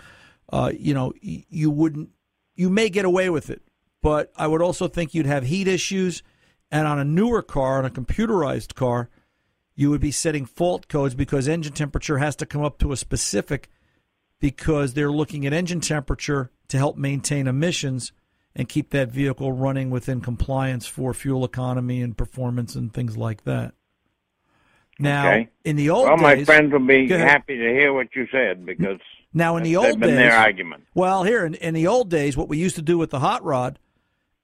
Uh, 0.53 0.73
you 0.77 0.95
know, 0.95 1.13
you 1.21 1.71
wouldn't. 1.71 2.09
You 2.57 2.71
may 2.71 2.89
get 2.89 3.05
away 3.05 3.31
with 3.31 3.51
it, 3.51 3.63
but 4.03 4.33
I 4.37 4.49
would 4.49 4.63
also 4.63 4.89
think 4.89 5.15
you'd 5.15 5.27
have 5.27 5.45
heat 5.45 5.69
issues. 5.69 6.25
And 6.71 6.87
on 6.87 6.99
a 6.99 7.05
newer 7.05 7.43
car, 7.43 7.79
on 7.79 7.85
a 7.85 7.91
computerized 7.91 8.75
car, 8.75 9.09
you 9.77 9.91
would 9.91 10.01
be 10.01 10.11
setting 10.11 10.45
fault 10.47 10.89
codes 10.89 11.15
because 11.15 11.49
engine 11.49 11.73
temperature 11.73 12.19
has 12.19 12.37
to 12.37 12.47
come 12.47 12.63
up 12.63 12.79
to 12.79 12.93
a 12.93 12.97
specific 12.97 13.69
because 14.41 14.95
they're 14.95 15.11
looking 15.13 15.47
at 15.47 15.53
engine 15.53 15.81
temperature 15.81 16.51
to 16.69 16.77
help 16.77 16.97
maintain 16.97 17.47
emissions 17.47 18.13
and 18.57 18.69
keep 18.69 18.91
that 18.91 19.11
vehicle 19.11 19.53
running 19.53 19.91
within 19.91 20.21
compliance 20.21 20.87
for 20.87 21.13
fuel 21.13 21.45
economy 21.45 22.01
and 22.01 22.17
performance 22.17 22.75
and 22.75 22.93
things 22.93 23.17
like 23.17 23.45
that. 23.45 23.75
Now, 24.99 25.29
Okay. 25.29 25.49
in 25.65 25.77
the 25.77 25.91
old 25.91 26.07
Well, 26.07 26.17
my 26.17 26.37
days, 26.37 26.47
friends 26.47 26.73
will 26.73 26.79
be 26.79 27.09
happy 27.09 27.57
to 27.57 27.69
hear 27.73 27.93
what 27.93 28.15
you 28.15 28.29
said 28.31 28.65
because 28.65 29.01
now 29.33 29.57
in 29.57 29.65
the 29.65 29.77
old 29.77 29.99
been 29.99 30.11
days, 30.11 30.19
their 30.19 30.37
argument. 30.37 30.85
Well, 30.95 31.25
here 31.25 31.45
in, 31.45 31.55
in 31.55 31.75
the 31.75 31.89
old 31.89 32.11
days, 32.11 32.37
what 32.37 32.49
we 32.49 32.59
used 32.59 32.77
to 32.77 32.83
do 32.83 32.97
with 32.97 33.11
the 33.11 33.19
hot 33.19 33.43
rod, 33.43 33.81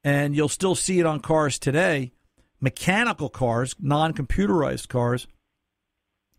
and 0.05 0.35
you'll 0.35 0.49
still 0.49 0.75
see 0.75 1.01
it 1.01 1.07
on 1.07 1.21
cars 1.21 1.59
today, 1.59 2.13
mechanical 2.61 3.29
cars, 3.29 3.75
non 3.79 4.13
computerized 4.13 4.89
cars, 4.89 5.27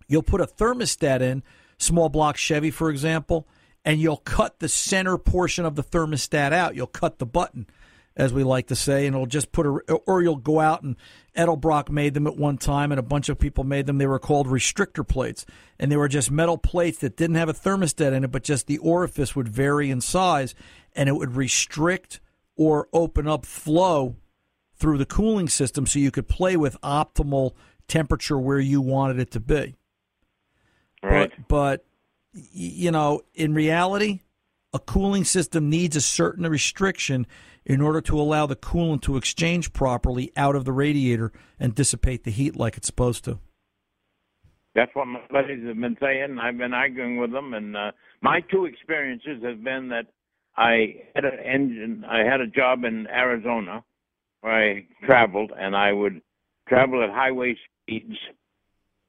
you'll 0.07 0.23
put 0.23 0.41
a 0.41 0.45
thermostat 0.45 1.21
in, 1.21 1.43
small 1.77 2.09
block 2.09 2.37
Chevy, 2.37 2.71
for 2.71 2.89
example, 2.89 3.47
and 3.83 3.99
you'll 3.99 4.17
cut 4.17 4.59
the 4.59 4.69
center 4.69 5.17
portion 5.17 5.65
of 5.65 5.75
the 5.75 5.83
thermostat 5.83 6.53
out. 6.53 6.75
You'll 6.75 6.87
cut 6.87 7.19
the 7.19 7.25
button, 7.25 7.67
as 8.15 8.33
we 8.33 8.43
like 8.43 8.67
to 8.67 8.75
say, 8.75 9.07
and 9.07 9.15
it'll 9.15 9.25
just 9.25 9.51
put 9.51 9.65
a, 9.65 9.93
or 10.05 10.21
you'll 10.21 10.35
go 10.35 10.59
out 10.59 10.83
and 10.83 10.95
Edelbrock 11.35 11.89
made 11.89 12.13
them 12.13 12.27
at 12.27 12.37
one 12.37 12.57
time, 12.57 12.91
and 12.91 12.99
a 12.99 13.03
bunch 13.03 13.29
of 13.29 13.39
people 13.39 13.63
made 13.63 13.85
them. 13.85 13.97
They 13.97 14.07
were 14.07 14.19
called 14.19 14.47
restrictor 14.47 15.07
plates, 15.07 15.45
and 15.79 15.91
they 15.91 15.97
were 15.97 16.09
just 16.09 16.29
metal 16.29 16.57
plates 16.57 16.99
that 16.99 17.17
didn't 17.17 17.37
have 17.37 17.49
a 17.49 17.53
thermostat 17.53 18.13
in 18.13 18.23
it, 18.23 18.31
but 18.31 18.43
just 18.43 18.67
the 18.67 18.77
orifice 18.79 19.35
would 19.35 19.47
vary 19.47 19.89
in 19.89 20.01
size, 20.01 20.53
and 20.93 21.07
it 21.07 21.13
would 21.13 21.35
restrict 21.35 22.19
or 22.55 22.87
open 22.93 23.27
up 23.27 23.45
flow 23.45 24.15
through 24.75 24.97
the 24.97 25.05
cooling 25.05 25.47
system 25.47 25.85
so 25.85 25.99
you 25.99 26.11
could 26.11 26.27
play 26.27 26.57
with 26.57 26.79
optimal 26.81 27.51
temperature 27.87 28.39
where 28.39 28.59
you 28.59 28.81
wanted 28.81 29.19
it 29.19 29.31
to 29.31 29.39
be. 29.39 29.75
Right. 31.03 31.31
But, 31.47 31.47
but 31.47 31.85
you 32.51 32.91
know, 32.91 33.21
in 33.33 33.53
reality, 33.53 34.21
a 34.73 34.79
cooling 34.79 35.23
system 35.23 35.69
needs 35.69 35.95
a 35.95 36.01
certain 36.01 36.47
restriction 36.47 37.27
in 37.65 37.81
order 37.81 38.01
to 38.01 38.19
allow 38.19 38.45
the 38.45 38.55
coolant 38.55 39.01
to 39.03 39.17
exchange 39.17 39.73
properly 39.73 40.31
out 40.35 40.55
of 40.55 40.65
the 40.65 40.71
radiator 40.71 41.31
and 41.59 41.75
dissipate 41.75 42.23
the 42.23 42.31
heat 42.31 42.55
like 42.55 42.77
it's 42.77 42.87
supposed 42.87 43.23
to. 43.25 43.39
That's 44.73 44.91
what 44.95 45.05
my 45.05 45.19
buddies 45.29 45.65
have 45.67 45.79
been 45.79 45.97
saying. 45.99 46.23
And 46.23 46.39
I've 46.39 46.57
been 46.57 46.73
arguing 46.73 47.17
with 47.17 47.31
them, 47.31 47.53
and 47.53 47.75
uh, 47.75 47.91
my 48.21 48.39
two 48.49 48.65
experiences 48.65 49.43
have 49.43 49.63
been 49.63 49.89
that 49.89 50.07
I 50.57 50.95
had 51.15 51.25
an 51.25 51.39
engine. 51.39 52.05
I 52.09 52.19
had 52.19 52.41
a 52.41 52.47
job 52.47 52.83
in 52.83 53.07
Arizona 53.07 53.83
where 54.41 54.53
I 54.53 54.85
traveled, 55.05 55.51
and 55.57 55.75
I 55.75 55.91
would 55.93 56.21
travel 56.67 57.03
at 57.03 57.09
highway 57.09 57.55
speeds. 57.83 58.17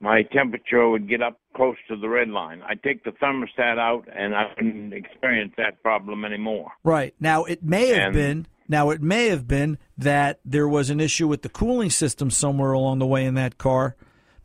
My 0.00 0.22
temperature 0.32 0.88
would 0.88 1.08
get 1.08 1.22
up 1.22 1.40
close 1.54 1.76
to 1.88 1.96
the 1.96 2.08
red 2.08 2.28
line. 2.28 2.60
I'd 2.68 2.82
take 2.82 3.04
the 3.04 3.12
thermostat 3.12 3.78
out, 3.78 4.08
and 4.14 4.34
I 4.34 4.50
wouldn't 4.56 4.92
experience 4.92 5.52
that 5.58 5.82
problem 5.82 6.24
anymore. 6.24 6.72
Right. 6.82 7.14
Now 7.20 7.44
it 7.44 7.62
may 7.62 7.88
have 7.88 8.06
And- 8.06 8.14
been 8.14 8.46
now 8.68 8.90
it 8.90 9.02
may 9.02 9.28
have 9.28 9.46
been 9.46 9.76
that 9.98 10.40
there 10.46 10.66
was 10.68 10.88
an 10.88 10.98
issue 10.98 11.28
with 11.28 11.42
the 11.42 11.48
cooling 11.50 11.90
system 11.90 12.30
somewhere 12.30 12.72
along 12.72 13.00
the 13.00 13.06
way 13.06 13.24
in 13.24 13.34
that 13.34 13.58
car. 13.58 13.96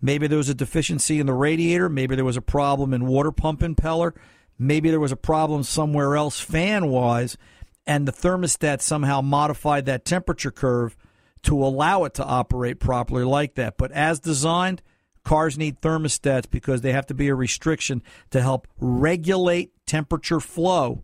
Maybe 0.02 0.28
there 0.28 0.38
was 0.38 0.50
a 0.50 0.54
deficiency 0.56 1.20
in 1.20 1.28
the 1.28 1.34
radiator, 1.34 1.88
maybe 1.88 2.16
there 2.16 2.26
was 2.26 2.36
a 2.38 2.42
problem 2.42 2.94
in 2.94 3.08
water 3.08 3.32
pump 3.32 3.62
impeller, 3.62 4.14
maybe 4.58 4.90
there 4.90 5.00
was 5.00 5.12
a 5.12 5.18
problem 5.18 5.64
somewhere 5.64 6.16
else 6.16 6.40
fan 6.40 6.88
wise 6.88 7.38
and 7.86 8.08
the 8.08 8.12
thermostat 8.12 8.82
somehow 8.82 9.22
modified 9.22 9.86
that 9.86 10.06
temperature 10.06 10.52
curve 10.52 10.96
to 11.44 11.64
allow 11.64 12.04
it 12.04 12.14
to 12.16 12.26
operate 12.26 12.80
properly 12.80 13.24
like 13.24 13.56
that. 13.56 13.78
But 13.78 13.92
as 13.94 14.20
designed, 14.20 14.82
cars 15.24 15.58
need 15.58 15.82
thermostats 15.82 16.50
because 16.50 16.82
they 16.82 16.92
have 16.92 17.06
to 17.08 17.14
be 17.14 17.30
a 17.30 17.36
restriction 17.36 18.04
to 18.32 18.42
help 18.42 18.68
regulate 18.80 19.72
temperature 19.86 20.40
flow 20.40 21.04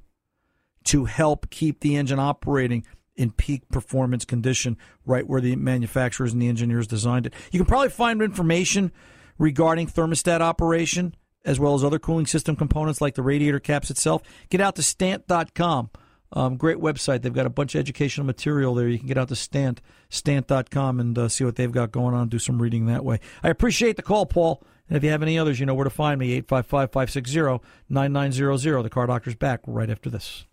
to 0.85 1.05
help 1.05 1.49
keep 1.49 1.79
the 1.79 1.95
engine 1.95 2.19
operating 2.19 2.85
in 3.15 3.31
peak 3.31 3.69
performance 3.69 4.25
condition 4.25 4.75
right 5.05 5.27
where 5.27 5.39
the 5.39 5.55
manufacturers 5.55 6.33
and 6.33 6.41
the 6.41 6.47
engineers 6.47 6.87
designed 6.87 7.27
it. 7.27 7.33
You 7.51 7.59
can 7.59 7.67
probably 7.67 7.89
find 7.89 8.21
information 8.21 8.91
regarding 9.37 9.87
thermostat 9.87 10.41
operation 10.41 11.15
as 11.45 11.59
well 11.59 11.75
as 11.75 11.83
other 11.83 11.99
cooling 11.99 12.25
system 12.25 12.55
components 12.55 13.01
like 13.01 13.15
the 13.15 13.21
radiator 13.21 13.59
caps 13.59 13.89
itself. 13.89 14.21
Get 14.49 14.61
out 14.61 14.75
to 14.75 14.83
stant.com. 14.83 15.89
Um, 16.35 16.57
great 16.57 16.77
website. 16.77 17.21
They've 17.21 17.31
got 17.31 17.45
a 17.45 17.51
bunch 17.51 17.75
of 17.75 17.79
educational 17.79 18.25
material 18.25 18.73
there. 18.73 18.87
You 18.87 18.97
can 18.97 19.07
get 19.07 19.19
out 19.19 19.27
to 19.29 19.35
Stant, 19.35 19.81
stant.com 20.09 20.99
and 20.99 21.17
uh, 21.17 21.29
see 21.29 21.45
what 21.45 21.55
they've 21.55 21.71
got 21.71 21.91
going 21.91 22.15
on. 22.15 22.27
Do 22.27 22.39
some 22.39 22.61
reading 22.61 22.87
that 22.87 23.05
way. 23.05 23.19
I 23.43 23.49
appreciate 23.49 23.97
the 23.97 24.01
call, 24.01 24.25
Paul. 24.25 24.63
And 24.89 24.97
if 24.97 25.03
you 25.03 25.11
have 25.11 25.21
any 25.21 25.37
others, 25.37 25.59
you 25.59 25.65
know 25.65 25.75
where 25.75 25.83
to 25.83 25.89
find 25.89 26.19
me 26.19 26.33
855 26.33 26.91
560 26.91 27.67
9900. 27.87 28.83
The 28.83 28.89
Car 28.89 29.07
Doctor's 29.07 29.35
back 29.35 29.61
right 29.67 29.89
after 29.89 30.09
this. 30.09 30.45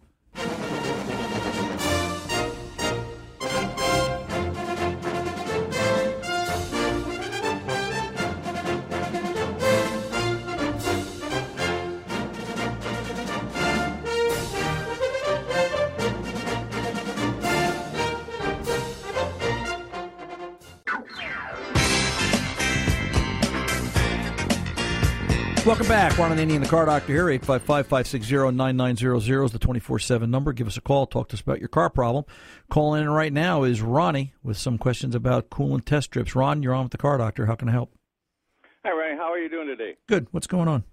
Ron 26.20 26.38
and 26.38 26.62
the 26.62 26.68
Car 26.68 26.84
Doctor 26.84 27.14
here. 27.14 27.24
855-560-9900 27.40 29.46
is 29.46 29.52
the 29.52 29.58
24-7 29.58 30.28
number. 30.28 30.52
Give 30.52 30.66
us 30.66 30.76
a 30.76 30.82
call. 30.82 31.06
Talk 31.06 31.30
to 31.30 31.34
us 31.34 31.40
about 31.40 31.60
your 31.60 31.68
car 31.68 31.88
problem. 31.88 32.26
Calling 32.68 33.00
in 33.00 33.08
right 33.08 33.32
now 33.32 33.62
is 33.62 33.80
Ronnie 33.80 34.34
with 34.42 34.58
some 34.58 34.76
questions 34.76 35.14
about 35.14 35.48
coolant 35.48 35.86
test 35.86 36.08
strips. 36.08 36.36
Ron, 36.36 36.62
you're 36.62 36.74
on 36.74 36.82
with 36.82 36.92
the 36.92 36.98
Car 36.98 37.16
Doctor. 37.16 37.46
How 37.46 37.54
can 37.54 37.70
I 37.70 37.72
help? 37.72 37.94
Hi, 38.84 38.90
Ray. 38.90 39.16
How 39.16 39.32
are 39.32 39.38
you 39.38 39.48
doing 39.48 39.66
today? 39.66 39.96
Good. 40.08 40.26
What's 40.30 40.46
going 40.46 40.68
on? 40.68 40.84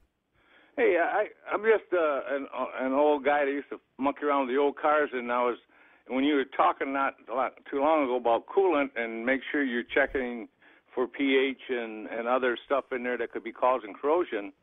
Hey, 0.78 0.96
I 0.98 1.26
I'm 1.52 1.62
just 1.62 1.92
uh, 1.92 2.22
an 2.30 2.48
an 2.80 2.94
old 2.94 3.26
guy 3.26 3.44
that 3.44 3.52
used 3.52 3.68
to 3.72 3.82
monkey 3.98 4.24
around 4.24 4.48
with 4.48 4.56
the 4.56 4.62
old 4.62 4.78
cars, 4.78 5.10
and 5.12 5.30
I 5.30 5.44
was 5.44 5.58
when 6.08 6.24
you 6.24 6.36
were 6.36 6.46
talking 6.46 6.94
not 6.94 7.16
a 7.30 7.36
lot, 7.36 7.52
too 7.70 7.82
long 7.82 8.06
ago 8.06 8.16
about 8.16 8.48
coolant 8.48 8.92
and 8.96 9.26
make 9.26 9.42
sure 9.52 9.62
you're 9.62 9.84
checking 9.84 10.48
for 10.96 11.06
pH 11.06 11.64
and 11.68 12.08
and 12.08 12.30
other 12.30 12.58
stuff 12.66 12.86
in 12.94 13.04
there 13.04 13.18
that 13.18 13.34
could 13.34 13.44
be 13.44 13.52
causing 13.52 13.94
corrosion. 13.94 14.54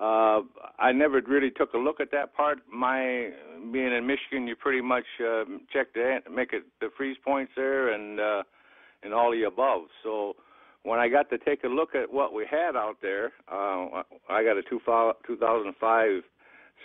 Uh, 0.00 0.40
I 0.78 0.92
never 0.92 1.20
really 1.26 1.50
took 1.50 1.74
a 1.74 1.78
look 1.78 2.00
at 2.00 2.10
that 2.12 2.34
part. 2.34 2.58
My 2.72 3.30
being 3.72 3.92
in 3.92 4.06
Michigan, 4.06 4.46
you 4.46 4.56
pretty 4.56 4.80
much 4.80 5.04
uh, 5.20 5.44
check 5.72 5.92
the 5.94 6.20
make 6.34 6.52
it 6.52 6.64
the 6.80 6.88
freeze 6.96 7.18
points 7.24 7.52
there 7.56 7.92
and 7.92 8.18
uh, 8.18 8.42
and 9.02 9.12
all 9.12 9.30
the 9.32 9.44
above. 9.44 9.82
So 10.02 10.34
when 10.84 10.98
I 10.98 11.08
got 11.08 11.30
to 11.30 11.38
take 11.38 11.64
a 11.64 11.68
look 11.68 11.94
at 11.94 12.12
what 12.12 12.32
we 12.32 12.46
had 12.50 12.74
out 12.74 12.96
there, 13.02 13.32
uh, 13.50 14.02
I 14.28 14.42
got 14.42 14.56
a 14.56 14.62
two, 14.62 14.80
2005 15.26 16.22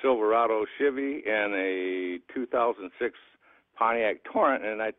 Silverado 0.02 0.66
Chevy 0.78 1.24
and 1.28 1.54
a 1.54 2.20
2006 2.34 3.14
Pontiac 3.78 4.18
Torrent, 4.32 4.66
and 4.66 4.82
I 4.82 4.92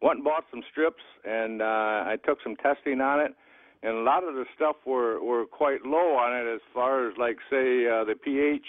went 0.00 0.16
and 0.16 0.24
bought 0.24 0.44
some 0.50 0.62
strips, 0.70 1.02
and 1.24 1.60
uh, 1.60 1.64
I 2.06 2.16
took 2.24 2.38
some 2.42 2.56
testing 2.56 3.00
on 3.00 3.20
it, 3.20 3.34
and 3.82 3.96
a 3.96 4.00
lot 4.02 4.24
of 4.24 4.34
the 4.34 4.44
stuff 4.54 4.76
were 4.86 5.22
were 5.22 5.46
quite 5.46 5.84
low 5.84 6.16
on 6.16 6.34
it 6.34 6.52
as 6.52 6.60
far 6.74 7.08
as 7.08 7.16
like 7.16 7.36
say 7.50 7.86
uh, 7.86 8.04
the 8.04 8.14
pH 8.22 8.66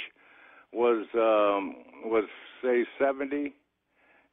was 0.71 1.05
um, 1.15 1.75
was 2.09 2.25
say 2.61 2.85
70, 2.99 3.53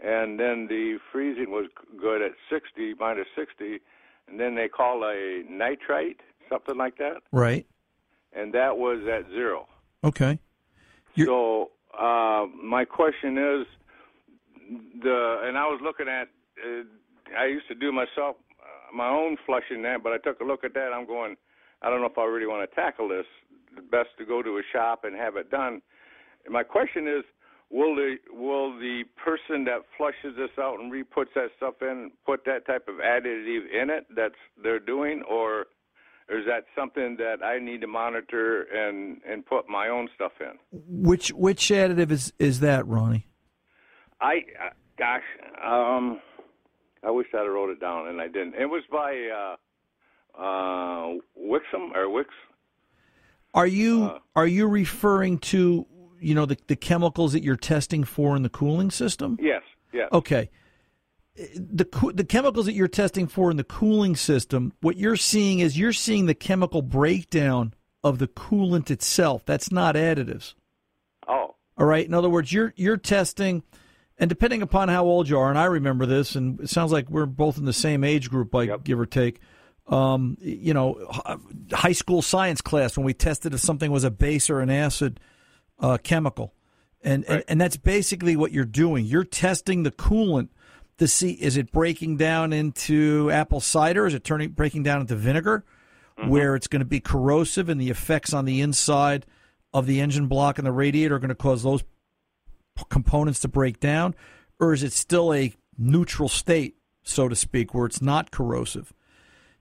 and 0.00 0.38
then 0.38 0.66
the 0.68 0.99
freezing 1.12 1.50
was 1.50 1.66
good 2.00 2.21
at 2.23 2.33
60 2.50 2.95
minus 2.99 3.26
60 3.37 3.78
and 4.28 4.40
then 4.40 4.56
they 4.56 4.66
call 4.68 5.04
a 5.04 5.45
nitrite, 5.49 6.21
something 6.50 6.76
like 6.76 6.99
that, 6.99 7.18
Right. 7.30 7.64
and 8.33 8.52
that 8.54 8.76
was 8.76 9.06
at 9.06 9.30
zero. 9.30 9.68
Okay. 10.02 10.40
You're- 11.14 11.28
So 11.28 11.71
uh, 11.97 12.47
my 12.61 12.85
question 12.85 13.38
is, 13.38 13.66
the 15.02 15.40
and 15.45 15.56
I 15.56 15.64
was 15.66 15.80
looking 15.83 16.09
at, 16.09 16.28
uh, 16.62 16.83
I 17.38 17.47
used 17.47 17.68
to 17.68 17.75
do 17.75 17.92
myself 17.92 18.37
my 18.95 19.09
own 19.09 19.37
flushing 19.47 19.83
that, 19.83 20.02
but 20.02 20.12
I 20.12 20.19
took 20.19 20.40
a 20.40 20.45
look 20.45 20.64
at 20.64 20.75
that. 20.75 20.93
I'm 20.95 21.07
going, 21.07 21.37
I 21.83 21.90
don't 21.90 22.00
know 22.00 22.07
if 22.07 22.19
I 22.19 22.25
really 22.25 22.47
want 22.47 22.69
to 22.69 22.75
tackle 22.75 23.09
this. 23.09 23.26
The 23.75 23.83
best 23.83 24.09
to 24.19 24.25
go 24.25 24.43
to 24.43 24.59
a 24.59 24.62
shop 24.73 25.05
and 25.05 25.14
have 25.14 25.37
it 25.37 25.50
done. 25.50 25.83
And 26.45 26.52
my 26.52 26.62
question 26.62 27.07
is, 27.07 27.25
will 27.71 27.95
the 27.95 28.16
will 28.31 28.78
the 28.78 29.02
person 29.23 29.64
that 29.64 29.81
flushes 29.97 30.37
this 30.37 30.50
out 30.59 30.78
and 30.81 30.90
re-puts 30.90 31.31
that 31.35 31.49
stuff 31.57 31.75
in 31.83 32.11
put 32.25 32.45
that 32.45 32.64
type 32.66 32.88
of 32.88 32.97
additive 32.97 33.64
in 33.71 33.90
it 33.90 34.07
that's 34.14 34.35
they're 34.62 34.78
doing, 34.78 35.23
or 35.28 35.66
is 36.28 36.45
that 36.47 36.64
something 36.76 37.16
that 37.19 37.45
I 37.45 37.59
need 37.59 37.81
to 37.83 37.87
monitor 37.87 38.62
and 38.62 39.21
and 39.28 39.45
put 39.45 39.69
my 39.69 39.88
own 39.88 40.09
stuff 40.14 40.33
in? 40.40 40.59
Which 40.73 41.31
which 41.31 41.69
additive 41.69 42.11
is 42.11 42.33
is 42.38 42.61
that, 42.61 42.87
Ronnie? 42.87 43.26
I 44.21 44.37
uh, 44.64 44.71
gosh, 44.99 45.23
um, 45.64 46.21
I 47.06 47.10
wish 47.10 47.28
I'd 47.32 47.38
have 47.38 47.52
wrote 47.52 47.70
it 47.70 47.80
down 47.80 48.08
and 48.08 48.20
I 48.20 48.26
didn't. 48.26 48.54
It 48.54 48.66
was 48.66 48.82
by 48.90 49.56
uh, 50.36 50.42
uh, 50.42 51.14
Wixom 51.40 51.94
or 51.94 52.10
Wix. 52.10 52.30
Are 53.54 53.66
you 53.66 54.18
are 54.34 54.46
you 54.46 54.66
referring 54.66 55.38
to 55.38 55.86
you 56.20 56.34
know 56.34 56.44
the 56.44 56.58
the 56.66 56.76
chemicals 56.76 57.32
that 57.32 57.42
you're 57.42 57.56
testing 57.56 58.04
for 58.04 58.36
in 58.36 58.42
the 58.42 58.50
cooling 58.50 58.90
system? 58.90 59.38
Yes, 59.40 59.62
yes. 59.92 60.08
Okay. 60.12 60.50
The 61.36 61.86
the 62.14 62.25
chemicals 62.25 62.66
that 62.66 62.75
you're 62.75 62.88
testing 62.88 63.28
for 63.28 63.50
in 63.50 63.56
the 63.56 63.64
cooling 63.64 64.16
system, 64.16 64.72
what 64.80 64.96
you're 64.96 65.16
seeing 65.16 65.60
is 65.60 65.78
you're 65.78 65.92
seeing 65.92 66.26
the 66.26 66.34
chemical 66.34 66.82
breakdown 66.82 67.72
of 68.02 68.18
the 68.18 68.28
coolant 68.28 68.90
itself. 68.90 69.44
That's 69.46 69.72
not 69.72 69.94
additives. 69.94 70.54
Oh, 71.26 71.54
All 71.78 71.86
right. 71.86 72.06
In 72.06 72.14
other 72.14 72.28
words, 72.28 72.52
you're 72.52 72.75
you're 72.76 72.96
testing, 72.96 73.62
and 74.18 74.28
depending 74.28 74.62
upon 74.62 74.88
how 74.88 75.04
old 75.04 75.28
you 75.28 75.38
are, 75.38 75.50
and 75.50 75.58
I 75.58 75.66
remember 75.66 76.06
this, 76.06 76.35
and 76.35 76.61
it 76.61 76.70
sounds 76.70 76.92
like 76.92 77.11
we're 77.11 77.26
both 77.26 77.58
in 77.58 77.64
the 77.64 77.73
same 77.73 78.02
age 78.02 78.30
group, 78.30 78.54
like 78.54 78.68
Yep. 78.68 78.85
give 78.85 79.00
or 79.00 79.06
take. 79.06 79.40
Um, 79.88 80.37
you 80.40 80.75
know, 80.75 80.99
high 81.73 81.92
school 81.92 82.20
science 82.20 82.61
class 82.61 82.96
when 82.96 83.06
we 83.06 83.14
tested 83.14 83.54
if 83.54 83.61
something 83.61 83.92
was 83.92 84.02
a 84.02 84.11
base 84.11 84.50
or 84.50 84.61
an 84.61 84.70
acid 84.70 85.20
uh, 85.78 85.99
chemical, 86.02 86.54
and, 87.02 87.25
and 87.26 87.44
and 87.46 87.61
that's 87.61 87.76
basically 87.76 88.35
what 88.35 88.50
you're 88.50 88.64
doing. 88.64 89.04
You're 89.04 89.23
testing 89.23 89.85
the 89.85 89.92
coolant 89.92 90.49
to 90.99 91.06
see 91.06 91.32
is 91.32 91.56
it 91.56 91.70
breaking 91.70 92.16
down 92.16 92.52
into 92.52 93.30
apple 93.30 93.61
cider, 93.61 94.06
is 94.06 94.14
it 94.14 94.25
turning 94.25 94.50
breaking 94.50 94.82
down 94.82 95.02
into 95.02 95.14
vinegar, 95.14 95.64
where 96.26 96.56
it's 96.56 96.66
going 96.66 96.80
to 96.80 96.87
be 96.87 96.99
corrosive, 96.99 97.68
and 97.68 97.80
the 97.80 97.90
effects 97.90 98.32
on 98.32 98.44
the 98.44 98.61
inside 98.61 99.25
of 99.73 99.87
the 99.87 100.00
engine 100.00 100.26
block 100.26 100.58
and 100.58 100.66
the 100.66 100.73
radiator 100.73 101.16
are 101.16 101.18
going 101.18 101.28
to 101.28 101.35
cause 101.35 101.62
those 101.62 101.85
components 102.88 103.40
to 103.40 103.49
break 103.49 103.80
down, 103.80 104.14
or 104.61 104.73
is 104.73 104.83
it 104.83 104.92
still 104.92 105.33
a 105.33 105.54
neutral 105.78 106.28
state, 106.28 106.76
so 107.02 107.28
to 107.28 107.37
speak, 107.37 107.75
where 107.75 107.87
it's 107.87 108.02
not 108.02 108.30
corrosive? 108.30 108.92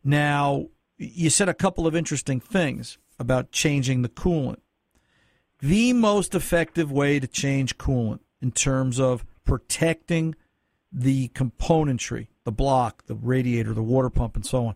Now, 0.03 0.67
you 0.97 1.29
said 1.29 1.49
a 1.49 1.53
couple 1.53 1.87
of 1.87 1.95
interesting 1.95 2.39
things 2.39 2.97
about 3.19 3.51
changing 3.51 4.01
the 4.01 4.09
coolant. 4.09 4.59
The 5.59 5.93
most 5.93 6.35
effective 6.35 6.91
way 6.91 7.19
to 7.19 7.27
change 7.27 7.77
coolant 7.77 8.19
in 8.41 8.51
terms 8.51 8.99
of 8.99 9.25
protecting 9.45 10.35
the 10.91 11.29
componentry, 11.29 12.27
the 12.43 12.51
block, 12.51 13.05
the 13.07 13.15
radiator, 13.15 13.73
the 13.73 13.81
water 13.81 14.09
pump, 14.09 14.35
and 14.35 14.45
so 14.45 14.67
on, 14.67 14.75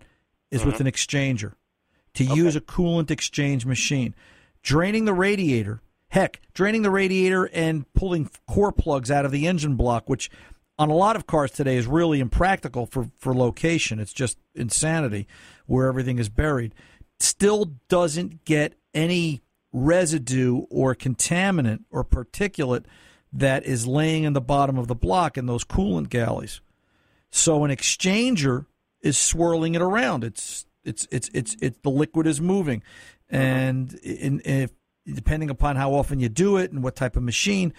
is 0.52 0.66
with 0.66 0.76
mm-hmm. 0.76 0.88
an 0.88 0.94
exchanger. 0.94 1.54
To 2.16 2.24
use 2.24 2.56
a 2.56 2.62
coolant 2.62 3.12
exchange 3.12 3.66
machine. 3.66 4.16
Draining 4.64 5.06
the 5.06 5.14
radiator, 5.14 5.82
heck, 6.10 6.42
draining 6.54 6.82
the 6.82 6.92
radiator 6.92 7.46
and 7.54 7.92
pulling 7.94 8.30
core 8.48 8.72
plugs 8.72 9.10
out 9.10 9.26
of 9.26 9.32
the 9.32 9.48
engine 9.48 9.76
block, 9.76 10.10
which 10.10 10.30
on 10.78 10.90
a 10.90 10.96
lot 10.96 11.16
of 11.16 11.28
cars 11.28 11.52
today 11.52 11.78
is 11.78 11.88
really 11.88 12.20
impractical 12.20 12.86
for, 12.86 13.10
for 13.18 13.34
location. 13.34 14.00
It's 14.00 14.14
just 14.14 14.38
insanity 14.56 15.28
where 15.66 15.88
everything 15.88 16.20
is 16.20 16.30
buried. 16.30 16.74
Still 17.20 17.74
doesn't 17.90 18.46
get 18.46 18.76
any 18.94 19.42
residue 19.72 20.66
or 20.70 20.96
contaminant 20.96 21.84
or 21.92 22.04
particulate 22.04 22.86
that 23.32 23.66
is 23.66 23.86
laying 23.86 24.24
in 24.24 24.34
the 24.34 24.42
bottom 24.42 24.78
of 24.78 24.88
the 24.88 24.96
block 24.96 25.38
in 25.38 25.46
those 25.46 25.64
coolant 25.64 26.10
galleys. 26.10 26.62
So 27.30 27.64
an 27.64 27.72
exchanger 27.72 28.66
is 29.02 29.18
swirling 29.18 29.76
it 29.76 29.82
around. 29.82 30.24
It's 30.24 30.66
it's 30.84 31.08
it's 31.12 31.30
it's 31.34 31.56
it's 31.62 31.78
the 31.84 31.92
liquid 31.92 32.26
is 32.26 32.42
moving, 32.42 32.82
uh-huh. 33.32 33.42
and 33.42 33.94
in, 33.96 34.42
if 34.44 34.72
depending 35.14 35.50
upon 35.50 35.76
how 35.76 35.94
often 35.94 36.20
you 36.20 36.30
do 36.30 36.58
it 36.58 36.72
and 36.72 36.84
what 36.84 36.96
type 36.96 37.16
of 37.16 37.24
machine, 37.24 37.74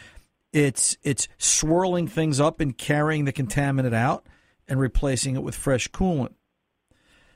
it's 0.53 0.97
it's 1.03 1.29
swirling 1.39 2.09
things 2.09 2.41
up 2.41 2.61
and 2.61 2.77
carrying 2.77 3.25
the 3.25 3.33
contaminant 3.33 3.95
out 3.95 4.27
and 4.69 4.81
replacing 4.81 5.37
it 5.37 5.43
with 5.43 5.55
fresh 5.55 5.89
coolant. 5.89 6.35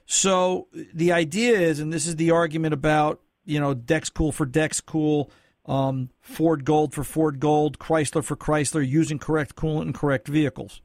So 0.06 0.68
the 0.72 1.12
idea 1.12 1.58
is, 1.58 1.80
and 1.80 1.92
this 1.92 2.06
is 2.06 2.16
the 2.16 2.30
argument 2.30 2.74
about 2.74 3.20
you 3.44 3.60
know 3.60 3.74
Dexcool 3.74 4.34
for 4.34 4.46
Dexcool, 4.46 5.30
um, 5.66 6.10
Ford 6.20 6.64
Gold 6.64 6.92
for 6.92 7.04
Ford 7.04 7.40
Gold, 7.40 7.78
Chrysler 7.78 8.24
for 8.24 8.36
Chrysler, 8.36 8.86
using 8.86 9.18
correct 9.18 9.54
coolant 9.56 9.82
in 9.82 9.92
correct 9.92 10.28
vehicles. 10.28 10.82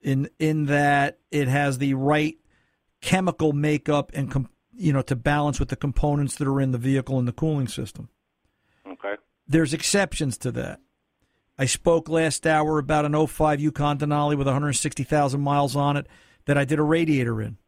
In 0.00 0.28
in 0.38 0.66
that 0.66 1.18
it 1.30 1.48
has 1.48 1.78
the 1.78 1.94
right 1.94 2.36
chemical 3.00 3.52
makeup 3.52 4.10
and 4.14 4.30
com- 4.30 4.48
you 4.74 4.92
know 4.92 5.02
to 5.02 5.16
balance 5.16 5.60
with 5.60 5.68
the 5.68 5.76
components 5.76 6.36
that 6.36 6.48
are 6.48 6.60
in 6.60 6.72
the 6.72 6.78
vehicle 6.78 7.18
and 7.18 7.28
the 7.28 7.32
cooling 7.32 7.68
system. 7.68 8.08
okay. 8.86 9.14
There's 9.46 9.74
exceptions 9.74 10.38
to 10.38 10.52
that. 10.52 10.80
I 11.58 11.66
spoke 11.66 12.08
last 12.08 12.46
hour 12.46 12.78
about 12.78 13.04
an 13.04 13.26
05 13.26 13.60
Yukon 13.60 13.98
Denali 13.98 14.36
with 14.36 14.46
160,000 14.46 15.40
miles 15.40 15.76
on 15.76 15.96
it 15.96 16.06
that 16.46 16.56
I 16.56 16.64
did 16.64 16.78
a 16.78 16.82
radiator 16.82 17.42
in. 17.42 17.58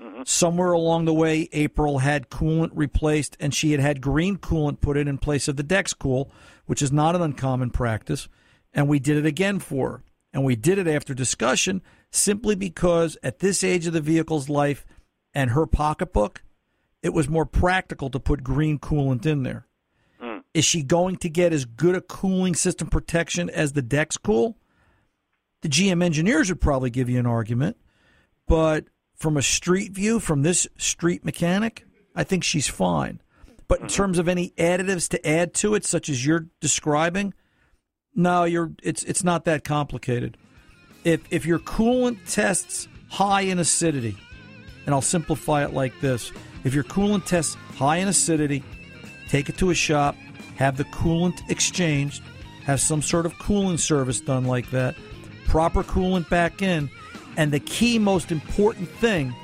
Mm-hmm. 0.00 0.22
Somewhere 0.24 0.72
along 0.72 1.04
the 1.04 1.14
way, 1.14 1.48
April 1.52 1.98
had 1.98 2.30
coolant 2.30 2.70
replaced, 2.72 3.36
and 3.40 3.54
she 3.54 3.72
had 3.72 3.80
had 3.80 4.00
green 4.00 4.36
coolant 4.36 4.80
put 4.80 4.96
in 4.96 5.08
in 5.08 5.18
place 5.18 5.48
of 5.48 5.56
the 5.56 5.62
Dex 5.62 5.92
Cool, 5.92 6.30
which 6.66 6.82
is 6.82 6.92
not 6.92 7.14
an 7.14 7.22
uncommon 7.22 7.70
practice. 7.70 8.28
And 8.72 8.88
we 8.88 8.98
did 8.98 9.16
it 9.16 9.26
again 9.26 9.58
for 9.58 9.90
her. 9.90 10.02
And 10.32 10.44
we 10.44 10.56
did 10.56 10.78
it 10.78 10.88
after 10.88 11.14
discussion 11.14 11.80
simply 12.10 12.56
because 12.56 13.16
at 13.22 13.38
this 13.38 13.62
age 13.62 13.86
of 13.86 13.92
the 13.92 14.00
vehicle's 14.00 14.48
life 14.48 14.84
and 15.34 15.50
her 15.50 15.66
pocketbook, 15.66 16.42
it 17.02 17.12
was 17.12 17.28
more 17.28 17.46
practical 17.46 18.08
to 18.10 18.20
put 18.20 18.42
green 18.42 18.78
coolant 18.78 19.26
in 19.26 19.42
there. 19.42 19.66
Hmm. 20.20 20.38
Is 20.54 20.64
she 20.64 20.82
going 20.82 21.16
to 21.16 21.28
get 21.28 21.52
as 21.52 21.64
good 21.64 21.94
a 21.94 22.00
cooling 22.00 22.54
system 22.54 22.88
protection 22.88 23.50
as 23.50 23.72
the 23.72 23.82
Dex 23.82 24.16
Cool? 24.16 24.56
The 25.62 25.68
GM 25.68 26.02
engineers 26.02 26.48
would 26.48 26.60
probably 26.60 26.90
give 26.90 27.08
you 27.08 27.18
an 27.18 27.26
argument, 27.26 27.76
but 28.46 28.86
from 29.14 29.36
a 29.36 29.42
street 29.42 29.92
view, 29.92 30.20
from 30.20 30.42
this 30.42 30.66
street 30.76 31.24
mechanic, 31.24 31.86
I 32.14 32.24
think 32.24 32.44
she's 32.44 32.68
fine. 32.68 33.20
But 33.66 33.80
in 33.80 33.86
mm-hmm. 33.86 33.96
terms 33.96 34.18
of 34.18 34.28
any 34.28 34.50
additives 34.58 35.08
to 35.10 35.26
add 35.26 35.54
to 35.54 35.74
it, 35.74 35.84
such 35.84 36.08
as 36.08 36.24
you're 36.24 36.46
describing, 36.60 37.32
no, 38.14 38.44
you're 38.44 38.72
it's 38.82 39.02
it's 39.04 39.24
not 39.24 39.44
that 39.46 39.64
complicated. 39.64 40.36
If 41.02 41.22
if 41.30 41.46
your 41.46 41.58
coolant 41.58 42.18
tests 42.30 42.88
high 43.08 43.42
in 43.42 43.58
acidity, 43.58 44.16
and 44.86 44.94
I'll 44.94 45.02
simplify 45.02 45.64
it 45.64 45.72
like 45.72 46.00
this: 46.00 46.32
if 46.64 46.74
your 46.74 46.84
coolant 46.84 47.26
tests 47.26 47.56
high 47.76 47.96
in 47.96 48.08
acidity, 48.08 48.62
take 49.28 49.48
it 49.48 49.56
to 49.58 49.70
a 49.70 49.74
shop, 49.74 50.16
have 50.56 50.76
the 50.76 50.84
coolant 50.84 51.48
exchanged, 51.50 52.22
have 52.64 52.80
some 52.80 53.02
sort 53.02 53.26
of 53.26 53.38
cooling 53.38 53.78
service 53.78 54.20
done 54.20 54.44
like 54.44 54.70
that, 54.70 54.94
proper 55.46 55.82
coolant 55.82 56.28
back 56.28 56.62
in, 56.62 56.88
and 57.36 57.52
the 57.52 57.60
key 57.60 57.98
most 57.98 58.32
important 58.32 58.88
thing, 58.88 59.34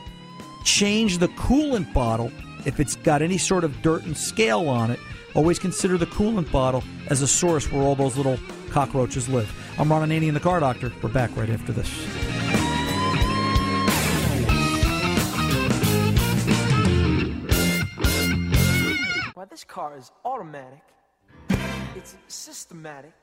change 0.65 1.19
the 1.19 1.29
coolant 1.29 1.93
bottle 1.93 2.31
if 2.67 2.79
it's 2.81 2.97
got 2.97 3.23
any 3.23 3.39
sort 3.39 3.65
of 3.65 3.83
dirt 3.83 4.05
and 4.05 4.17
scale 4.17 4.69
on 4.69 4.91
it. 4.91 5.01
Always 5.35 5.59
consider 5.59 5.97
the 5.97 6.07
coolant 6.07 6.51
bottle 6.51 6.83
as 7.09 7.23
a 7.23 7.29
source 7.29 7.71
where 7.71 7.83
all 7.83 7.95
those 7.95 8.17
little 8.17 8.39
cockroaches 8.71 9.29
live. 9.29 9.51
I'm 9.79 9.91
Ron 9.91 10.09
Ananian, 10.09 10.35
the 10.35 10.41
car 10.41 10.61
doctor. 10.61 10.93
We're 11.03 11.09
back 11.09 11.35
right 11.37 11.51
after 11.51 11.73
this. 11.73 12.30
Car 19.71 19.97
is 19.97 20.11
automatic. 20.25 20.83
It's 21.95 22.17
systematic. 22.27 23.15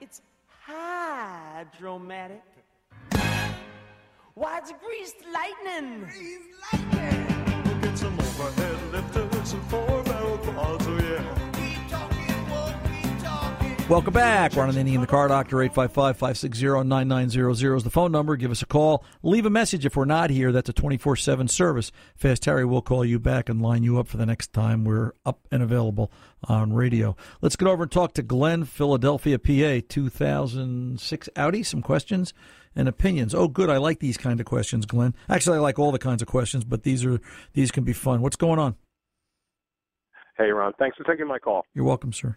It's 0.00 0.22
hydromatic. 0.48 2.42
Why, 4.34 4.58
it's 4.58 4.72
greased 4.84 5.18
lightning. 5.32 6.08
We'll 7.64 7.78
Get 7.80 7.96
some 7.96 8.18
overhead 8.18 8.92
lifters 8.92 9.52
and 9.52 9.62
four 9.70 10.02
barrel 10.02 10.38
quads, 10.38 10.86
oh 10.88 10.98
yeah. 10.98 11.57
Welcome 13.88 14.12
back. 14.12 14.54
Ron 14.54 14.70
Ananian, 14.70 15.00
the 15.00 15.06
car 15.06 15.28
doctor, 15.28 15.62
855 15.62 16.18
560 16.18 16.84
9900 16.84 17.74
is 17.74 17.84
the 17.84 17.88
phone 17.88 18.12
number. 18.12 18.36
Give 18.36 18.50
us 18.50 18.60
a 18.60 18.66
call. 18.66 19.02
Leave 19.22 19.46
a 19.46 19.50
message 19.50 19.86
if 19.86 19.96
we're 19.96 20.04
not 20.04 20.28
here. 20.28 20.52
That's 20.52 20.68
a 20.68 20.74
24 20.74 21.16
7 21.16 21.48
service. 21.48 21.90
Fast 22.14 22.44
Harry 22.44 22.66
will 22.66 22.82
call 22.82 23.02
you 23.02 23.18
back 23.18 23.48
and 23.48 23.62
line 23.62 23.82
you 23.82 23.98
up 23.98 24.06
for 24.06 24.18
the 24.18 24.26
next 24.26 24.52
time 24.52 24.84
we're 24.84 25.12
up 25.24 25.48
and 25.50 25.62
available 25.62 26.12
on 26.44 26.74
radio. 26.74 27.16
Let's 27.40 27.56
get 27.56 27.66
over 27.66 27.84
and 27.84 27.90
talk 27.90 28.12
to 28.14 28.22
Glenn, 28.22 28.66
Philadelphia, 28.66 29.38
PA, 29.38 29.80
2006 29.88 31.28
Audi. 31.34 31.62
Some 31.62 31.80
questions 31.80 32.34
and 32.76 32.90
opinions. 32.90 33.34
Oh, 33.34 33.48
good. 33.48 33.70
I 33.70 33.78
like 33.78 34.00
these 34.00 34.18
kind 34.18 34.38
of 34.38 34.44
questions, 34.44 34.84
Glenn. 34.84 35.14
Actually, 35.30 35.56
I 35.56 35.60
like 35.60 35.78
all 35.78 35.92
the 35.92 35.98
kinds 35.98 36.20
of 36.20 36.28
questions, 36.28 36.62
but 36.62 36.82
these 36.82 37.06
are 37.06 37.22
these 37.54 37.70
can 37.70 37.84
be 37.84 37.94
fun. 37.94 38.20
What's 38.20 38.36
going 38.36 38.58
on? 38.58 38.76
Hey, 40.36 40.50
Ron. 40.50 40.74
Thanks 40.78 40.98
for 40.98 41.04
taking 41.04 41.26
my 41.26 41.38
call. 41.38 41.64
You're 41.72 41.86
welcome, 41.86 42.12
sir. 42.12 42.36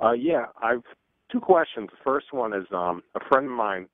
Uh, 0.00 0.12
yeah, 0.12 0.46
I've 0.62 0.82
two 1.30 1.40
questions. 1.40 1.88
The 1.90 2.02
first 2.04 2.32
one 2.32 2.52
is 2.52 2.66
um, 2.72 3.02
a 3.14 3.20
friend 3.28 3.46
of 3.46 3.52
mine 3.52 3.86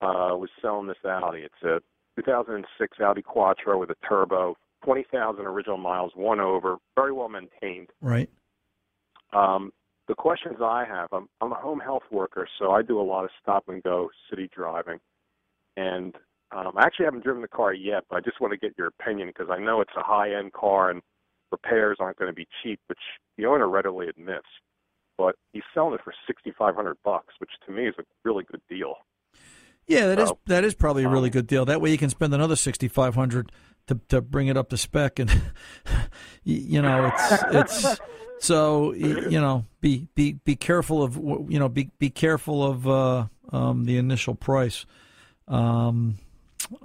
uh, 0.00 0.36
was 0.36 0.50
selling 0.60 0.86
this 0.86 0.96
Audi. 1.04 1.40
It's 1.40 1.62
a 1.62 1.80
2006 2.16 2.98
Audi 3.00 3.22
Quattro 3.22 3.78
with 3.78 3.90
a 3.90 3.96
turbo, 4.06 4.56
20,000 4.84 5.44
original 5.44 5.78
miles, 5.78 6.12
one 6.14 6.40
over, 6.40 6.76
very 6.94 7.12
well 7.12 7.28
maintained. 7.28 7.88
Right. 8.00 8.28
Um, 9.32 9.72
the 10.08 10.14
questions 10.14 10.56
I 10.60 10.84
have, 10.86 11.08
I'm, 11.12 11.28
I'm 11.40 11.52
a 11.52 11.56
home 11.56 11.80
health 11.80 12.02
worker, 12.10 12.46
so 12.58 12.72
I 12.72 12.82
do 12.82 13.00
a 13.00 13.02
lot 13.02 13.24
of 13.24 13.30
stop 13.40 13.68
and 13.68 13.82
go 13.82 14.10
city 14.28 14.50
driving. 14.54 14.98
And 15.76 16.14
um, 16.50 16.72
I 16.76 16.82
actually 16.84 17.06
haven't 17.06 17.24
driven 17.24 17.40
the 17.40 17.48
car 17.48 17.72
yet, 17.72 18.04
but 18.10 18.16
I 18.16 18.20
just 18.20 18.40
want 18.40 18.52
to 18.52 18.58
get 18.58 18.76
your 18.76 18.88
opinion 18.88 19.28
because 19.28 19.48
I 19.50 19.58
know 19.58 19.80
it's 19.80 19.92
a 19.96 20.02
high 20.02 20.34
end 20.34 20.52
car 20.52 20.90
and 20.90 21.00
repairs 21.50 21.96
aren't 22.00 22.18
going 22.18 22.30
to 22.30 22.34
be 22.34 22.46
cheap, 22.62 22.80
which 22.88 22.98
the 23.38 23.46
owner 23.46 23.68
readily 23.68 24.08
admits. 24.08 24.46
But 25.22 25.36
he's 25.52 25.62
selling 25.72 25.94
it 25.94 26.00
for 26.02 26.12
sixty 26.26 26.52
five 26.58 26.74
hundred 26.74 26.96
bucks, 27.04 27.34
which 27.38 27.50
to 27.66 27.72
me 27.72 27.86
is 27.86 27.94
a 27.96 28.02
really 28.24 28.42
good 28.50 28.60
deal. 28.68 28.94
Yeah, 29.86 30.08
that 30.08 30.18
is 30.18 30.30
So, 30.30 30.38
that 30.46 30.64
is 30.64 30.74
probably 30.74 31.04
a 31.04 31.08
really 31.08 31.28
um, 31.28 31.32
good 31.32 31.46
deal. 31.46 31.64
That 31.64 31.80
way 31.80 31.92
you 31.92 31.98
can 31.98 32.10
spend 32.10 32.34
another 32.34 32.56
sixty 32.56 32.88
five 32.88 33.14
hundred 33.14 33.52
to 33.86 34.00
to 34.08 34.20
bring 34.20 34.48
it 34.48 34.56
up 34.56 34.70
to 34.70 34.76
spec, 34.76 35.20
and 35.20 35.30
you 36.42 36.82
know 36.82 37.12
it's 37.14 37.44
it's 37.84 38.00
so 38.40 38.92
you 38.94 39.40
know 39.40 39.64
be 39.80 40.08
be 40.16 40.40
be 40.44 40.56
careful 40.56 41.04
of 41.04 41.16
you 41.16 41.60
know 41.60 41.68
be 41.68 41.92
be 42.00 42.10
careful 42.10 42.64
of 42.64 42.88
uh, 42.88 43.26
um, 43.52 43.84
the 43.84 43.98
initial 43.98 44.34
price. 44.34 44.86
Um, 45.46 46.16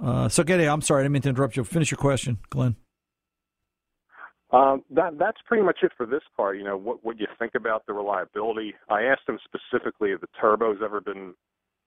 uh, 0.00 0.28
so, 0.28 0.44
Getty, 0.44 0.68
I'm 0.68 0.82
sorry, 0.82 1.00
I 1.00 1.02
didn't 1.04 1.12
mean 1.14 1.22
to 1.22 1.28
interrupt 1.30 1.56
you. 1.56 1.64
Finish 1.64 1.90
your 1.90 1.98
question, 1.98 2.38
Glenn. 2.50 2.76
Um, 4.50 4.82
that 4.90 5.18
that's 5.18 5.38
pretty 5.46 5.62
much 5.62 5.78
it 5.82 5.92
for 5.96 6.06
this 6.06 6.22
car. 6.36 6.54
You 6.54 6.64
know, 6.64 6.76
what 6.76 7.04
what 7.04 7.20
you 7.20 7.26
think 7.38 7.54
about 7.54 7.84
the 7.86 7.92
reliability? 7.92 8.74
I 8.88 9.02
asked 9.02 9.28
him 9.28 9.38
specifically 9.44 10.12
if 10.12 10.20
the 10.20 10.28
turbo's 10.40 10.78
ever 10.82 11.00
been 11.00 11.34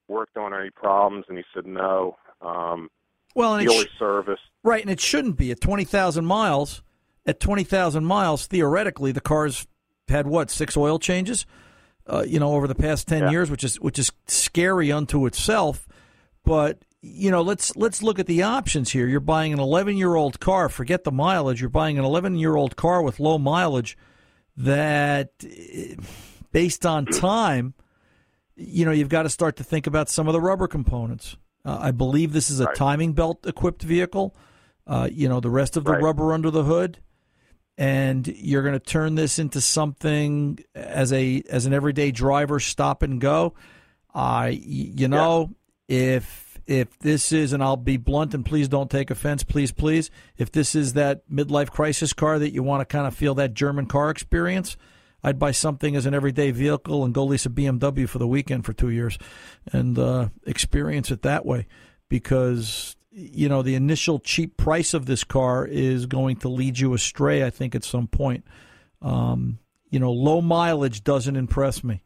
worked 0.08 0.36
on 0.36 0.52
or 0.52 0.60
any 0.60 0.70
problems, 0.70 1.24
and 1.28 1.36
he 1.38 1.44
said 1.54 1.66
no. 1.66 2.16
Um, 2.40 2.88
Well, 3.34 3.56
and 3.56 3.66
dealer 3.68 3.84
sh- 3.84 3.98
service. 3.98 4.40
Right, 4.62 4.82
and 4.82 4.90
it 4.90 5.00
shouldn't 5.00 5.36
be 5.36 5.50
at 5.50 5.60
twenty 5.60 5.84
thousand 5.84 6.26
miles. 6.26 6.82
At 7.26 7.40
twenty 7.40 7.64
thousand 7.64 8.04
miles, 8.04 8.46
theoretically, 8.46 9.10
the 9.12 9.20
car's 9.20 9.66
had 10.08 10.26
what 10.26 10.50
six 10.50 10.76
oil 10.76 10.98
changes, 10.98 11.46
uh, 12.06 12.24
you 12.26 12.38
know, 12.38 12.54
over 12.54 12.68
the 12.68 12.74
past 12.74 13.08
ten 13.08 13.30
years, 13.32 13.50
which 13.50 13.64
is 13.64 13.80
which 13.80 13.98
is 13.98 14.12
scary 14.26 14.92
unto 14.92 15.26
itself. 15.26 15.88
But 16.44 16.78
you 17.02 17.32
know, 17.32 17.42
let's 17.42 17.74
let's 17.74 18.00
look 18.02 18.20
at 18.20 18.26
the 18.26 18.44
options 18.44 18.92
here. 18.92 19.08
You're 19.08 19.20
buying 19.20 19.52
an 19.52 19.58
eleven 19.58 19.96
year 19.96 20.14
old 20.14 20.38
car. 20.38 20.68
Forget 20.68 21.02
the 21.02 21.10
mileage. 21.10 21.60
You're 21.60 21.68
buying 21.68 21.98
an 21.98 22.04
eleven 22.04 22.36
year 22.36 22.54
old 22.54 22.76
car 22.76 23.02
with 23.02 23.18
low 23.20 23.38
mileage. 23.38 23.98
That, 24.56 25.32
eh, 25.42 25.96
based 26.52 26.86
on 26.86 27.06
time, 27.06 27.74
you 28.54 28.84
know, 28.84 28.92
you've 28.92 29.08
got 29.08 29.24
to 29.24 29.30
start 29.30 29.56
to 29.56 29.64
think 29.64 29.86
about 29.86 30.08
some 30.08 30.28
of 30.28 30.32
the 30.32 30.40
rubber 30.40 30.68
components. 30.68 31.36
Uh, 31.64 31.78
I 31.80 31.90
believe 31.90 32.32
this 32.32 32.50
is 32.50 32.60
a 32.60 32.72
timing 32.74 33.14
belt 33.14 33.46
equipped 33.46 33.82
vehicle. 33.82 34.36
Uh, 34.86 35.08
you 35.10 35.28
know, 35.28 35.40
the 35.40 35.50
rest 35.50 35.76
of 35.76 35.84
the 35.84 35.92
rubber 35.92 36.32
under 36.32 36.50
the 36.50 36.64
hood, 36.64 36.98
and 37.76 38.26
you're 38.26 38.62
going 38.62 38.74
to 38.74 38.80
turn 38.80 39.16
this 39.16 39.38
into 39.38 39.60
something 39.60 40.58
as 40.74 41.12
a 41.12 41.42
as 41.50 41.66
an 41.66 41.72
everyday 41.72 42.12
driver 42.12 42.60
stop 42.60 43.02
and 43.02 43.20
go. 43.20 43.54
I, 44.14 44.48
you 44.48 45.08
know, 45.08 45.54
if 45.88 46.51
if 46.72 46.98
this 47.00 47.32
is, 47.32 47.52
and 47.52 47.62
I'll 47.62 47.76
be 47.76 47.98
blunt, 47.98 48.32
and 48.32 48.44
please 48.44 48.66
don't 48.66 48.90
take 48.90 49.10
offense, 49.10 49.44
please, 49.44 49.72
please. 49.72 50.10
If 50.38 50.50
this 50.50 50.74
is 50.74 50.94
that 50.94 51.28
midlife 51.30 51.70
crisis 51.70 52.14
car 52.14 52.38
that 52.38 52.52
you 52.52 52.62
want 52.62 52.80
to 52.80 52.84
kind 52.86 53.06
of 53.06 53.14
feel 53.14 53.34
that 53.34 53.52
German 53.52 53.86
car 53.86 54.08
experience, 54.08 54.78
I'd 55.22 55.38
buy 55.38 55.50
something 55.50 55.94
as 55.94 56.06
an 56.06 56.14
everyday 56.14 56.50
vehicle 56.50 57.04
and 57.04 57.12
go 57.12 57.24
lease 57.24 57.44
a 57.44 57.50
BMW 57.50 58.08
for 58.08 58.18
the 58.18 58.26
weekend 58.26 58.64
for 58.64 58.72
two 58.72 58.88
years 58.88 59.18
and 59.70 59.98
uh, 59.98 60.30
experience 60.46 61.10
it 61.10 61.22
that 61.22 61.44
way 61.44 61.66
because 62.08 62.96
you 63.10 63.48
know 63.48 63.62
the 63.62 63.74
initial 63.74 64.18
cheap 64.18 64.56
price 64.56 64.94
of 64.94 65.04
this 65.04 65.22
car 65.22 65.66
is 65.66 66.06
going 66.06 66.36
to 66.36 66.48
lead 66.48 66.78
you 66.78 66.94
astray. 66.94 67.44
I 67.44 67.50
think 67.50 67.74
at 67.74 67.84
some 67.84 68.06
point, 68.08 68.44
um, 69.02 69.58
you 69.90 69.98
know, 69.98 70.10
low 70.10 70.40
mileage 70.40 71.04
doesn't 71.04 71.36
impress 71.36 71.84
me. 71.84 72.02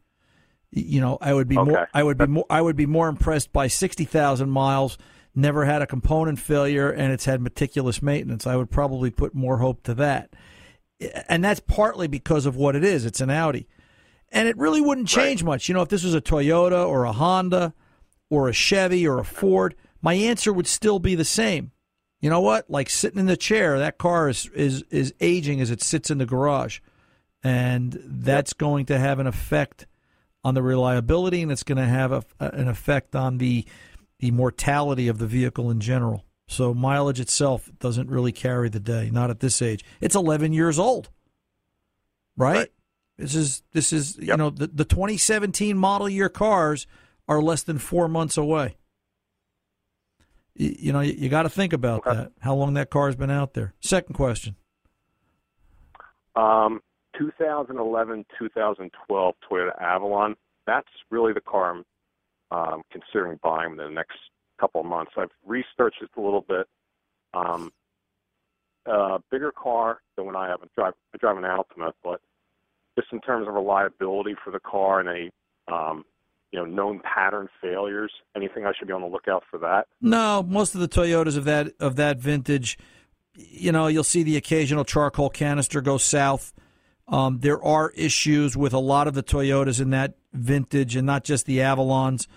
You 0.71 1.01
know, 1.01 1.17
I 1.21 1.33
would 1.33 1.47
be 1.47 1.57
Okay. 1.57 1.71
more. 1.71 1.89
I 1.93 2.03
would 2.03 2.17
be 2.17 2.27
more. 2.27 2.45
I 2.49 2.61
would 2.61 2.75
be 2.75 2.85
more 2.85 3.07
impressed 3.07 3.53
by 3.53 3.67
sixty 3.67 4.05
thousand 4.05 4.49
miles. 4.49 4.97
Never 5.33 5.65
had 5.65 5.81
a 5.81 5.87
component 5.87 6.39
failure, 6.39 6.89
and 6.89 7.13
it's 7.13 7.25
had 7.25 7.41
meticulous 7.41 8.01
maintenance. 8.01 8.47
I 8.47 8.55
would 8.55 8.71
probably 8.71 9.11
put 9.11 9.35
more 9.35 9.57
hope 9.57 9.83
to 9.83 9.93
that 9.95 10.33
and 11.29 11.43
that's 11.43 11.59
partly 11.59 12.07
because 12.07 12.45
of 12.45 12.55
what 12.55 12.75
it 12.75 12.83
is. 12.83 13.05
It's 13.05 13.21
an 13.21 13.29
Audi, 13.29 13.67
and 14.31 14.47
it 14.47 14.57
really 14.57 14.81
wouldn't 14.81 15.07
change 15.07 15.43
much. 15.43 15.67
You 15.69 15.75
know, 15.75 15.81
if 15.81 15.89
this 15.89 16.03
was 16.03 16.15
a 16.15 16.21
Toyota 16.21 16.87
or 16.87 17.03
a 17.05 17.11
Honda 17.11 17.73
or 18.29 18.49
a 18.49 18.53
Chevy 18.53 19.07
or 19.07 19.19
a 19.19 19.25
Ford, 19.25 19.75
my 20.01 20.13
answer 20.13 20.51
would 20.51 20.67
still 20.67 20.99
be 20.99 21.15
the 21.15 21.25
same. 21.25 21.71
You 22.19 22.29
know 22.29 22.41
what? 22.41 22.69
Like 22.69 22.89
sitting 22.89 23.19
in 23.19 23.27
the 23.27 23.37
chair, 23.37 23.77
that 23.77 23.97
car 23.97 24.29
is 24.29 24.49
is 24.55 24.83
is 24.89 25.13
aging 25.19 25.61
as 25.61 25.69
it 25.69 25.81
sits 25.83 26.09
in 26.09 26.17
the 26.17 26.25
garage, 26.25 26.79
and 27.43 27.99
that's 28.03 28.53
going 28.53 28.85
to 28.87 28.97
have 28.97 29.19
an 29.19 29.27
effect 29.27 29.85
on 30.47 30.53
the 30.53 30.63
reliability, 30.63 31.41
and 31.41 31.51
it's 31.51 31.63
going 31.63 31.77
to 31.77 31.85
have 31.85 32.13
a, 32.13 32.23
an 32.39 32.69
effect 32.69 33.17
on 33.17 33.37
the 33.37 33.65
the 34.19 34.31
mortality 34.31 35.09
of 35.09 35.17
the 35.17 35.27
vehicle 35.27 35.69
in 35.69 35.81
general. 35.81 36.23
So 36.47 36.73
mileage 36.73 37.19
itself 37.19 37.69
doesn't 37.79 38.09
really 38.09 38.31
carry 38.31 38.69
the 38.69 38.79
day, 38.79 39.09
not 39.11 39.29
at 39.29 39.41
this 39.41 39.61
age. 39.61 39.83
It's 39.99 40.15
11 40.15 40.53
years 40.53 40.79
old, 40.79 41.09
right? 42.37 42.71
This 43.17 43.35
is 43.35 43.61
this 43.73 43.91
is 43.91 44.17
you 44.19 44.37
know 44.37 44.49
the 44.49 44.67
the 44.67 44.85
2017 44.85 45.77
model 45.77 46.07
year 46.07 46.29
cars 46.29 46.87
are 47.27 47.41
less 47.41 47.63
than 47.63 47.77
four 47.77 48.07
months 48.07 48.37
away. 48.37 48.77
You, 50.55 50.75
you 50.79 50.93
know 50.93 51.01
you, 51.01 51.11
you 51.11 51.27
got 51.27 51.43
to 51.43 51.49
think 51.49 51.73
about 51.73 52.05
that. 52.05 52.31
How 52.39 52.55
long 52.55 52.75
that 52.75 52.89
car 52.89 53.07
has 53.07 53.17
been 53.17 53.31
out 53.31 53.53
there. 53.53 53.73
Second 53.81 54.13
question. 54.13 54.55
Um, 56.37 56.81
2011, 57.17 58.25
2012 58.37 59.35
Toyota 59.49 59.81
Avalon. 59.81 60.35
That's 60.65 60.87
really 61.09 61.33
the 61.33 61.41
car 61.41 61.71
I'm 61.71 61.83
um, 62.51 62.81
considering 62.91 63.39
buying 63.43 63.71
in 63.71 63.77
the 63.77 63.89
next 63.89 64.17
couple 64.59 64.81
of 64.81 64.87
months. 64.87 65.11
I've 65.17 65.31
researched 65.45 66.01
it 66.01 66.09
a 66.17 66.21
little 66.21 66.45
bit. 66.47 66.67
Um, 67.33 67.71
bigger 69.31 69.51
car 69.51 69.99
than 70.15 70.25
when 70.25 70.35
I 70.35 70.47
have 70.47 70.61
a 70.61 70.67
drive. 70.75 70.93
I 71.13 71.17
drive 71.17 71.37
an 71.37 71.43
Altima, 71.43 71.91
but 72.03 72.21
just 72.97 73.11
in 73.11 73.21
terms 73.21 73.47
of 73.47 73.53
reliability 73.53 74.35
for 74.43 74.51
the 74.51 74.59
car 74.59 74.99
and 74.99 75.09
a 75.09 75.73
um, 75.73 76.05
you 76.51 76.59
know 76.59 76.65
known 76.65 77.01
pattern 77.01 77.47
failures, 77.61 78.11
anything 78.35 78.65
I 78.65 78.71
should 78.77 78.87
be 78.87 78.93
on 78.93 79.01
the 79.01 79.07
lookout 79.07 79.43
for 79.49 79.59
that. 79.59 79.87
No, 80.01 80.43
most 80.43 80.75
of 80.75 80.81
the 80.81 80.87
Toyotas 80.87 81.37
of 81.37 81.45
that 81.45 81.73
of 81.79 81.95
that 81.97 82.19
vintage, 82.19 82.77
you 83.35 83.71
know, 83.71 83.87
you'll 83.87 84.03
see 84.03 84.23
the 84.23 84.37
occasional 84.37 84.85
charcoal 84.85 85.29
canister 85.29 85.81
go 85.81 85.97
south. 85.97 86.53
Um, 87.07 87.39
there 87.39 87.63
are 87.63 87.91
issues 87.91 88.57
with 88.57 88.73
a 88.73 88.79
lot 88.79 89.07
of 89.07 89.13
the 89.13 89.23
Toyotas 89.23 89.79
in 89.79 89.91
that 89.91 90.15
vintage, 90.33 90.95
and 90.95 91.05
not 91.05 91.23
just 91.23 91.45
the 91.45 91.59
Avalons. 91.59 92.27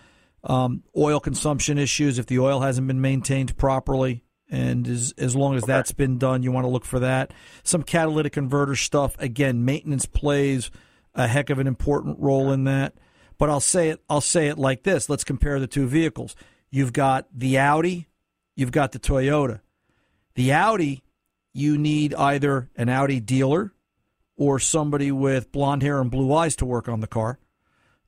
Um, 0.43 0.85
oil 0.97 1.21
consumption 1.21 1.77
issues 1.77 2.19
if 2.19 2.27
the 2.27 2.39
oil 2.39 2.61
hasn't 2.61 2.87
been 2.87 3.01
maintained 3.01 3.57
properly, 3.59 4.25
and 4.49 4.87
as 4.89 5.13
as 5.19 5.37
long 5.37 5.55
as 5.55 5.65
that's 5.65 5.93
been 5.93 6.19
done, 6.19 6.43
you 6.43 6.51
want 6.53 6.65
to 6.65 6.71
look 6.71 6.85
for 6.85 7.01
that. 7.01 7.35
Some 7.63 7.83
catalytic 7.83 8.33
converter 8.33 8.77
stuff. 8.77 9.17
Again, 9.19 9.65
maintenance 9.65 10.07
plays 10.07 10.71
a 11.15 11.27
heck 11.27 11.51
of 11.51 11.59
an 11.59 11.67
important 11.67 12.19
role 12.21 12.53
in 12.53 12.65
that. 12.65 12.95
But 13.37 13.51
I'll 13.51 13.61
say 13.61 13.89
it. 13.89 14.01
I'll 14.09 14.21
say 14.21 14.49
it 14.49 14.59
like 14.59 14.83
this. 14.83 15.09
Let's 15.09 15.25
compare 15.25 15.59
the 15.61 15.67
two 15.67 15.87
vehicles. 15.87 16.37
You've 16.71 16.93
got 16.93 17.27
the 17.35 17.59
Audi, 17.59 18.07
you've 18.55 18.73
got 18.73 18.93
the 18.93 18.99
Toyota. 18.99 19.61
The 20.37 20.53
Audi, 20.53 21.03
you 21.53 21.77
need 21.77 22.15
either 22.15 22.71
an 22.77 22.89
Audi 22.89 23.19
dealer 23.19 23.75
or 24.41 24.59
somebody 24.59 25.13
with 25.13 25.53
blonde 25.53 25.83
hair 25.83 26.01
and 26.01 26.11
blue 26.11 26.33
eyes 26.33 26.57
to 26.57 26.65
work 26.65 26.89
on 26.89 27.01
the 27.01 27.07
car 27.07 27.39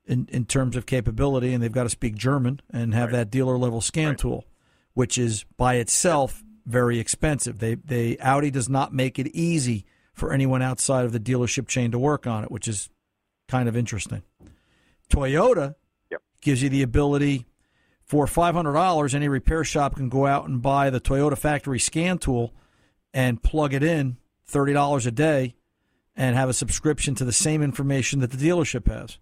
in, 0.06 0.26
in 0.32 0.46
terms 0.46 0.76
of 0.76 0.86
capability, 0.86 1.52
and 1.52 1.62
they've 1.62 1.70
got 1.70 1.82
to 1.82 1.90
speak 1.90 2.14
German 2.14 2.58
and 2.70 2.94
have 2.94 3.12
that 3.12 3.30
dealer 3.30 3.58
level 3.58 3.82
scan 3.82 4.16
tool, 4.16 4.46
which 4.94 5.18
is 5.18 5.44
by 5.58 5.74
itself 5.74 6.42
very 6.64 6.98
expensive. 6.98 7.58
They 7.58 7.74
they 7.74 8.16
Audi 8.16 8.50
does 8.50 8.70
not 8.70 8.94
make 8.94 9.18
it 9.18 9.26
easy 9.28 9.84
for 10.14 10.32
anyone 10.32 10.62
outside 10.62 11.04
of 11.04 11.12
the 11.12 11.20
dealership 11.20 11.68
chain 11.68 11.90
to 11.90 11.98
work 11.98 12.26
on 12.26 12.44
it, 12.44 12.50
which 12.50 12.66
is 12.66 12.88
kind 13.46 13.68
of 13.68 13.76
interesting. 13.76 14.22
Toyota 15.10 15.74
gives 16.40 16.62
you 16.62 16.70
the 16.70 16.80
ability 16.80 17.44
for 18.04 18.26
five 18.26 18.54
hundred 18.54 18.72
dollars, 18.72 19.14
any 19.14 19.28
repair 19.28 19.64
shop 19.64 19.96
can 19.96 20.08
go 20.08 20.26
out 20.26 20.48
and 20.48 20.62
buy 20.62 20.88
the 20.88 21.00
Toyota 21.00 21.36
factory 21.36 21.78
scan 21.78 22.16
tool 22.16 22.54
and 23.12 23.42
plug 23.42 23.74
it 23.74 23.82
in 23.82 24.16
thirty 24.46 24.72
dollars 24.72 25.04
a 25.04 25.10
day 25.10 25.56
and 26.16 26.36
have 26.36 26.48
a 26.48 26.52
subscription 26.54 27.14
to 27.16 27.24
the 27.24 27.32
same 27.32 27.62
information 27.62 28.20
that 28.20 28.30
the 28.30 28.36
dealership 28.36 28.86
has. 28.86 29.18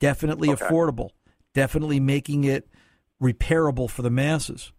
Definitely 0.00 0.50
Okay. 0.50 0.64
affordable. 0.64 1.10
Definitely 1.54 2.00
making 2.00 2.44
it 2.44 2.68
repairable 3.22 3.88
for 3.90 4.02
the 4.02 4.10
masses. 4.10 4.72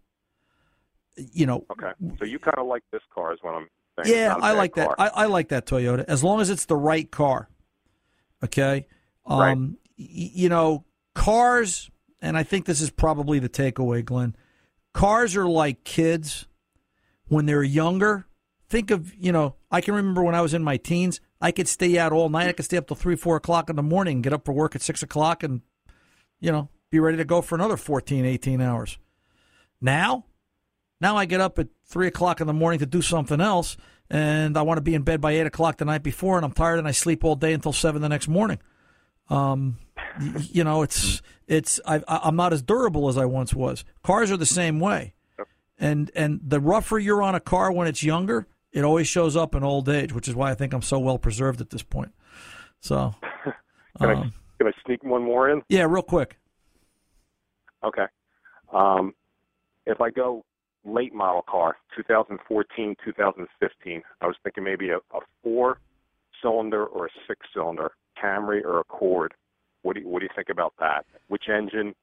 You 1.16 1.46
know, 1.46 1.66
Okay, 1.72 1.92
so 2.18 2.26
you 2.26 2.40
kind 2.40 2.58
of 2.58 2.66
like 2.66 2.82
this 2.92 3.04
car, 3.14 3.34
is 3.34 3.40
what 3.44 3.54
I'm 3.54 3.68
saying. 4.04 4.18
Yeah, 4.18 4.36
I 4.36 4.54
like 4.54 4.74
that. 4.76 4.90
I, 4.98 5.08
I 5.10 5.26
like 5.28 5.50
that 5.50 5.68
Toyota 5.68 6.04
as 6.08 6.24
long 6.24 6.42
as 6.42 6.50
it's 6.50 6.66
the 6.66 6.76
right 6.76 7.10
car. 7.10 7.48
Okay, 8.44 8.88
Um, 9.26 9.78
y- 9.98 10.32
you 10.34 10.50
know, 10.50 10.84
cars, 11.14 11.90
and 12.20 12.36
I 12.36 12.42
think 12.44 12.66
this 12.66 12.82
is 12.82 12.90
probably 12.90 13.38
the 13.40 13.48
takeaway, 13.48 14.04
Glenn. 14.04 14.36
Cars 14.94 15.36
are 15.36 15.46
like 15.48 15.84
kids 15.84 16.48
when 17.28 17.46
they're 17.46 17.64
younger. 17.64 18.26
Think 18.74 18.90
of, 18.90 19.14
you 19.14 19.32
know, 19.32 19.54
I 19.70 19.82
can 19.82 19.94
remember 19.94 20.24
when 20.24 20.34
I 20.34 20.42
was 20.42 20.56
in 20.56 20.64
my 20.64 20.78
teens, 20.78 21.22
I 21.40 21.52
could 21.52 21.68
stay 21.68 22.00
out 22.00 22.12
all 22.12 22.28
night. 22.28 22.48
I 22.48 22.54
could 22.54 22.66
stay 22.66 22.78
up 22.78 22.88
till 22.88 22.96
three, 22.96 23.16
four 23.16 23.36
o'clock 23.36 23.70
in 23.70 23.76
the 23.76 23.84
morning, 23.84 24.24
get 24.24 24.34
up 24.34 24.46
for 24.46 24.52
work 24.52 24.76
at 24.76 24.82
six 24.82 25.04
o'clock, 25.04 25.44
and, 25.44 25.62
you 26.40 26.52
know, 26.52 26.70
be 26.90 27.00
ready 27.00 27.18
to 27.18 27.24
go 27.24 27.44
for 27.44 27.54
another 27.54 27.78
14, 27.78 28.26
18 28.26 28.62
hours. 28.62 28.98
Now, 29.80 30.26
now 31.00 31.16
I 31.16 31.26
get 31.26 31.40
up 31.40 31.60
at 31.60 31.68
three 31.86 32.08
o'clock 32.08 32.42
in 32.42 32.48
the 32.48 32.54
morning 32.54 32.80
to 32.80 32.88
do 32.88 33.04
something 33.04 33.40
else, 33.40 33.78
and 34.10 34.58
I 34.58 34.64
want 34.64 34.80
to 34.80 34.82
be 34.82 34.96
in 34.96 35.04
bed 35.04 35.22
by 35.22 35.34
eight 35.34 35.46
o'clock 35.46 35.78
the 35.78 35.86
night 35.86 36.02
before, 36.02 36.38
and 36.38 36.44
I'm 36.44 36.52
tired, 36.52 36.80
and 36.80 36.88
I 36.88 36.92
sleep 36.94 37.24
all 37.24 37.36
day 37.36 37.54
until 37.54 37.74
seven 37.74 38.02
the 38.02 38.10
next 38.10 38.28
morning. 38.28 38.58
Um, 39.30 39.78
you 40.50 40.64
know, 40.64 40.82
it's 40.82 41.22
it's 41.48 41.80
I, 41.86 41.98
I- 42.08 42.22
I'm 42.24 42.36
not 42.36 42.54
as 42.54 42.64
durable 42.64 43.08
as 43.08 43.20
I 43.20 43.26
once 43.26 43.54
was. 43.54 43.86
Cars 44.02 44.32
are 44.32 44.38
the 44.38 44.48
same 44.48 44.80
way, 44.80 45.14
and 45.78 46.10
and 46.16 46.40
the 46.44 46.60
rougher 46.60 46.98
you're 46.98 47.22
on 47.22 47.36
a 47.36 47.40
car 47.40 47.72
when 47.72 47.86
it's 47.88 48.02
younger, 48.02 48.48
it 48.74 48.84
always 48.84 49.08
shows 49.08 49.38
up 49.38 49.56
in 49.56 49.64
old 49.64 49.88
age, 49.88 50.14
which 50.14 50.28
is 50.28 50.36
why 50.36 50.52
I 50.52 50.56
think 50.56 50.74
I'm 50.74 50.82
so 50.82 51.00
well 51.00 51.18
preserved 51.18 51.62
at 51.62 51.70
this 51.70 51.84
point. 51.84 52.14
So, 52.82 53.14
Can 54.00 54.10
I 54.10 54.14
um, 54.14 54.34
can 54.58 54.68
I 54.68 54.72
sneak 54.86 55.04
one 55.04 55.24
more 55.24 55.50
in? 55.50 55.62
yeah, 55.70 55.84
real 55.84 56.02
quick. 56.02 56.38
Okay. 57.84 58.06
Um, 58.74 59.14
if 59.86 60.02
I 60.02 60.10
go 60.10 60.44
late 60.84 61.14
model 61.14 61.44
car, 61.48 61.78
2014, 61.96 62.96
2015, 63.06 64.02
I 64.22 64.26
was 64.26 64.36
thinking 64.44 64.64
maybe 64.64 64.90
a, 64.90 64.98
a 64.98 65.20
four 65.44 65.80
cylinder 66.42 66.86
or 66.86 67.06
a 67.06 67.10
six 67.28 67.42
cylinder 67.54 67.92
Camry 68.22 68.64
or 68.64 68.78
a 68.78 68.82
Accord. 68.82 69.34
What 69.84 69.96
do 69.96 70.02
you, 70.02 70.08
what 70.08 70.20
do 70.20 70.26
you 70.26 70.32
think 70.36 70.50
about 70.50 70.74
that? 70.80 71.06
Which 71.28 71.44
engine 71.50 71.94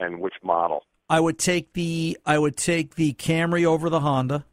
and 0.00 0.20
which 0.20 0.34
model? 0.42 0.82
I 1.08 1.20
would 1.20 1.38
take 1.38 1.74
the 1.74 2.18
I 2.26 2.38
would 2.38 2.56
take 2.56 2.96
the 2.96 3.12
Camry 3.14 3.64
over 3.64 3.88
the 3.88 4.00
Honda. 4.00 4.44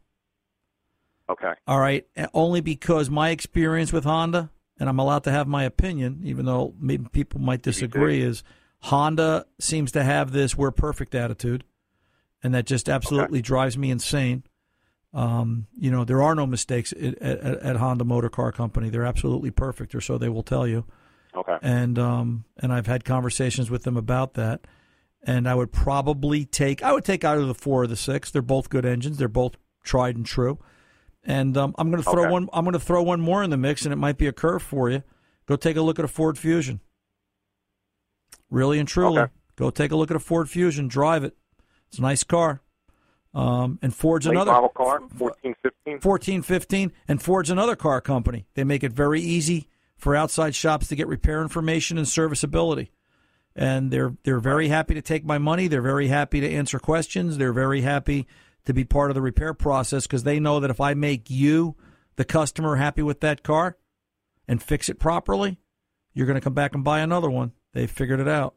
Okay. 1.28 1.52
All 1.66 1.80
right, 1.80 2.06
only 2.34 2.60
because 2.60 3.08
my 3.08 3.30
experience 3.30 3.92
with 3.92 4.04
Honda, 4.04 4.50
and 4.78 4.88
I'm 4.88 4.98
allowed 4.98 5.24
to 5.24 5.30
have 5.30 5.46
my 5.46 5.64
opinion, 5.64 6.20
even 6.24 6.44
though 6.44 6.74
maybe 6.78 7.06
people 7.12 7.40
might 7.40 7.62
disagree, 7.62 8.20
is 8.20 8.42
Honda 8.80 9.46
seems 9.58 9.92
to 9.92 10.02
have 10.02 10.32
this 10.32 10.56
"we're 10.56 10.70
perfect" 10.70 11.14
attitude, 11.14 11.64
and 12.42 12.54
that 12.54 12.66
just 12.66 12.88
absolutely 12.88 13.40
drives 13.40 13.78
me 13.78 13.90
insane. 13.90 14.44
Um, 15.14 15.68
you 15.78 15.90
know, 15.90 16.04
there 16.04 16.20
are 16.22 16.34
no 16.34 16.46
mistakes 16.46 16.92
at, 16.92 17.16
at, 17.22 17.40
at 17.40 17.76
Honda 17.76 18.04
Motor 18.04 18.28
Car 18.28 18.52
Company. 18.52 18.90
They're 18.90 19.06
absolutely 19.06 19.50
perfect, 19.50 19.94
or 19.94 20.00
so 20.00 20.18
they 20.18 20.28
will 20.28 20.42
tell 20.42 20.66
you. 20.66 20.84
Okay. 21.34 21.56
And 21.62 21.98
um, 21.98 22.44
and 22.58 22.72
I've 22.72 22.86
had 22.86 23.04
conversations 23.04 23.70
with 23.70 23.84
them 23.84 23.96
about 23.96 24.34
that. 24.34 24.66
And 25.26 25.48
I 25.48 25.54
would 25.54 25.72
probably 25.72 26.44
take 26.44 26.82
I 26.82 26.92
would 26.92 27.04
take 27.04 27.24
either 27.24 27.46
the 27.46 27.54
four 27.54 27.84
or 27.84 27.86
the 27.86 27.96
six. 27.96 28.30
They're 28.30 28.42
both 28.42 28.68
good 28.68 28.84
engines. 28.84 29.16
They're 29.16 29.28
both 29.28 29.56
tried 29.82 30.16
and 30.16 30.26
true. 30.26 30.58
And 31.24 31.56
um, 31.56 31.74
I'm 31.78 31.90
going 31.90 32.02
to 32.02 32.08
throw 32.10 32.22
Okay. 32.24 32.30
one. 32.30 32.48
I'm 32.52 32.64
going 32.64 32.74
to 32.74 32.78
throw 32.80 33.02
one 33.02 33.20
more 33.20 33.42
in 33.42 33.50
the 33.50 33.56
mix, 33.56 33.84
and 33.84 33.92
it 33.92 33.96
might 33.96 34.18
be 34.18 34.26
a 34.26 34.32
curve 34.32 34.62
for 34.62 34.90
you. 34.90 35.02
Go 35.46 35.56
take 35.56 35.76
a 35.76 35.80
look 35.82 35.98
at 35.98 36.04
a 36.04 36.08
Ford 36.08 36.38
Fusion. 36.38 36.80
Really 38.50 38.78
and 38.78 38.88
truly, 38.88 39.22
Okay. 39.22 39.32
go 39.56 39.70
take 39.70 39.90
a 39.90 39.96
look 39.96 40.10
at 40.10 40.16
a 40.16 40.20
Ford 40.20 40.48
Fusion. 40.50 40.88
Drive 40.88 41.24
it. 41.24 41.36
It's 41.88 41.98
a 41.98 42.02
nice 42.02 42.24
car. 42.24 42.60
Um, 43.32 43.78
and 43.82 43.92
Ford's 43.94 44.26
Late 44.26 44.34
another 44.36 44.52
model 44.52 44.68
car, 44.68 45.00
14, 45.16 45.54
15. 45.60 46.00
14, 46.00 46.42
15, 46.42 46.92
and 47.08 47.20
Ford's 47.20 47.50
another 47.50 47.74
car 47.74 48.00
company. 48.00 48.46
They 48.54 48.62
make 48.62 48.84
it 48.84 48.92
very 48.92 49.20
easy 49.20 49.68
for 49.96 50.14
outside 50.14 50.54
shops 50.54 50.86
to 50.88 50.96
get 50.96 51.08
repair 51.08 51.42
information 51.42 51.98
and 51.98 52.06
serviceability. 52.06 52.92
And 53.56 53.90
they're 53.90 54.14
they're 54.24 54.38
very 54.40 54.68
happy 54.68 54.94
to 54.94 55.02
take 55.02 55.24
my 55.24 55.38
money. 55.38 55.66
They're 55.68 55.82
very 55.82 56.08
happy 56.08 56.40
to 56.40 56.50
answer 56.50 56.78
questions. 56.78 57.38
They're 57.38 57.52
very 57.52 57.80
happy 57.80 58.26
to 58.66 58.72
be 58.72 58.84
part 58.84 59.10
of 59.10 59.14
the 59.14 59.22
repair 59.22 59.54
process 59.54 60.06
because 60.06 60.24
they 60.24 60.40
know 60.40 60.60
that 60.60 60.70
if 60.70 60.80
I 60.80 60.94
make 60.94 61.30
you, 61.30 61.76
the 62.16 62.24
customer, 62.24 62.76
happy 62.76 63.02
with 63.02 63.20
that 63.20 63.42
car 63.42 63.76
and 64.48 64.62
fix 64.62 64.88
it 64.88 64.98
properly, 64.98 65.58
you're 66.12 66.26
going 66.26 66.38
to 66.38 66.44
come 66.44 66.54
back 66.54 66.74
and 66.74 66.84
buy 66.84 67.00
another 67.00 67.30
one. 67.30 67.52
They've 67.72 67.90
figured 67.90 68.20
it 68.20 68.28
out. 68.28 68.54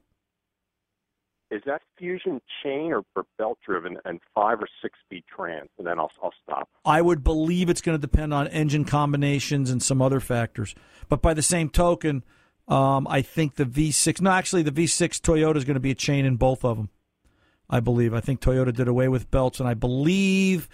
Is 1.50 1.62
that 1.66 1.82
Fusion 1.98 2.42
chain 2.62 2.92
or, 2.92 3.04
or 3.16 3.26
belt 3.38 3.58
driven 3.66 3.98
and 4.04 4.20
five 4.36 4.60
or 4.60 4.68
six 4.82 5.00
speed 5.06 5.24
trans? 5.34 5.70
And 5.78 5.88
then 5.88 5.98
I'll 5.98 6.12
I'll 6.22 6.34
stop. 6.44 6.68
I 6.84 7.02
would 7.02 7.24
believe 7.24 7.70
it's 7.70 7.80
going 7.80 7.98
to 7.98 8.02
depend 8.02 8.34
on 8.34 8.48
engine 8.48 8.84
combinations 8.84 9.70
and 9.70 9.82
some 9.82 10.02
other 10.02 10.20
factors. 10.20 10.76
But 11.08 11.22
by 11.22 11.34
the 11.34 11.42
same 11.42 11.70
token, 11.70 12.26
um, 12.68 13.08
I 13.10 13.22
think 13.22 13.56
the 13.56 13.66
V6. 13.66 14.20
No, 14.20 14.32
actually, 14.32 14.64
the 14.64 14.72
V6 14.72 15.22
Toyota 15.22 15.56
is 15.56 15.64
going 15.64 15.76
to 15.76 15.80
be 15.80 15.92
a 15.92 15.96
chain 15.96 16.26
in 16.26 16.36
both 16.36 16.66
of 16.66 16.76
them. 16.76 16.90
I 17.70 17.80
believe. 17.80 18.14
I 18.14 18.20
think 18.22 18.40
Toyota 18.40 18.74
did 18.74 18.88
away 18.88 19.08
with 19.08 19.30
belts, 19.32 19.60
and 19.60 19.68
I 19.68 19.74
believe 19.74 20.70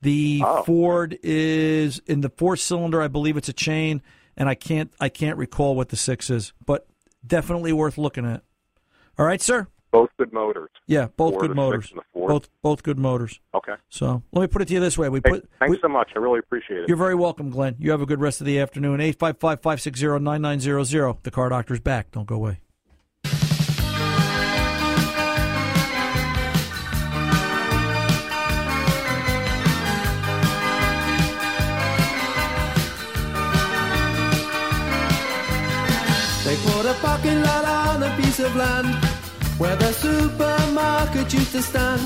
the 0.00 0.42
Oh. 0.44 0.62
Ford 0.62 1.18
is 1.22 2.00
in 2.06 2.20
the 2.20 2.30
four 2.30 2.56
cylinder. 2.56 3.02
I 3.02 3.08
believe 3.08 3.36
it's 3.36 3.48
a 3.48 3.52
chain, 3.52 4.00
and 4.36 4.48
I 4.48 4.54
can't 4.54 4.92
I 5.00 5.08
can't 5.08 5.36
recall 5.36 5.74
what 5.76 5.88
the 5.90 5.96
six 5.96 6.30
is, 6.30 6.52
but 6.64 6.86
definitely 7.26 7.72
worth 7.72 7.98
looking 7.98 8.24
at. 8.24 8.42
All 9.18 9.26
right, 9.26 9.42
sir. 9.42 9.66
Both 9.90 10.10
good 10.18 10.32
motors. 10.34 10.68
Yeah, 10.86 11.08
both 11.16 11.32
Ford, 11.32 11.48
good 11.48 11.56
motors. 11.56 11.84
Six 11.86 11.92
and 11.92 12.00
the 12.00 12.04
Ford. 12.12 12.28
Both 12.28 12.48
both 12.62 12.82
good 12.82 12.98
motors. 12.98 13.40
Okay. 13.54 13.72
So 13.88 14.22
let 14.32 14.42
me 14.42 14.46
put 14.46 14.60
it 14.62 14.68
to 14.68 14.74
you 14.74 14.80
this 14.80 14.96
way: 14.98 15.08
we 15.08 15.20
Hey, 15.24 15.30
put 15.30 15.50
thanks 15.58 15.70
we- 15.76 15.80
so 15.80 15.88
much. 15.88 16.10
I 16.14 16.18
really 16.18 16.38
appreciate 16.38 16.80
it. 16.80 16.88
you're 16.88 16.96
very 16.98 17.14
welcome, 17.14 17.50
Glenn. 17.50 17.74
You 17.78 17.90
have 17.90 18.02
a 18.02 18.06
good 18.06 18.20
rest 18.20 18.40
of 18.40 18.46
the 18.46 18.58
afternoon. 18.60 19.00
855 19.00 19.60
560 19.62 20.18
9900. 20.20 21.22
The 21.24 21.30
car 21.30 21.48
doctor's 21.48 21.80
back. 21.80 22.10
Don't 22.12 22.26
go 22.26 22.34
away. 22.36 22.60
Of 38.48 38.56
land 38.56 39.04
where 39.58 39.76
the 39.76 39.92
supermarket 39.92 41.34
used 41.34 41.52
to 41.52 41.60
stand. 41.60 42.00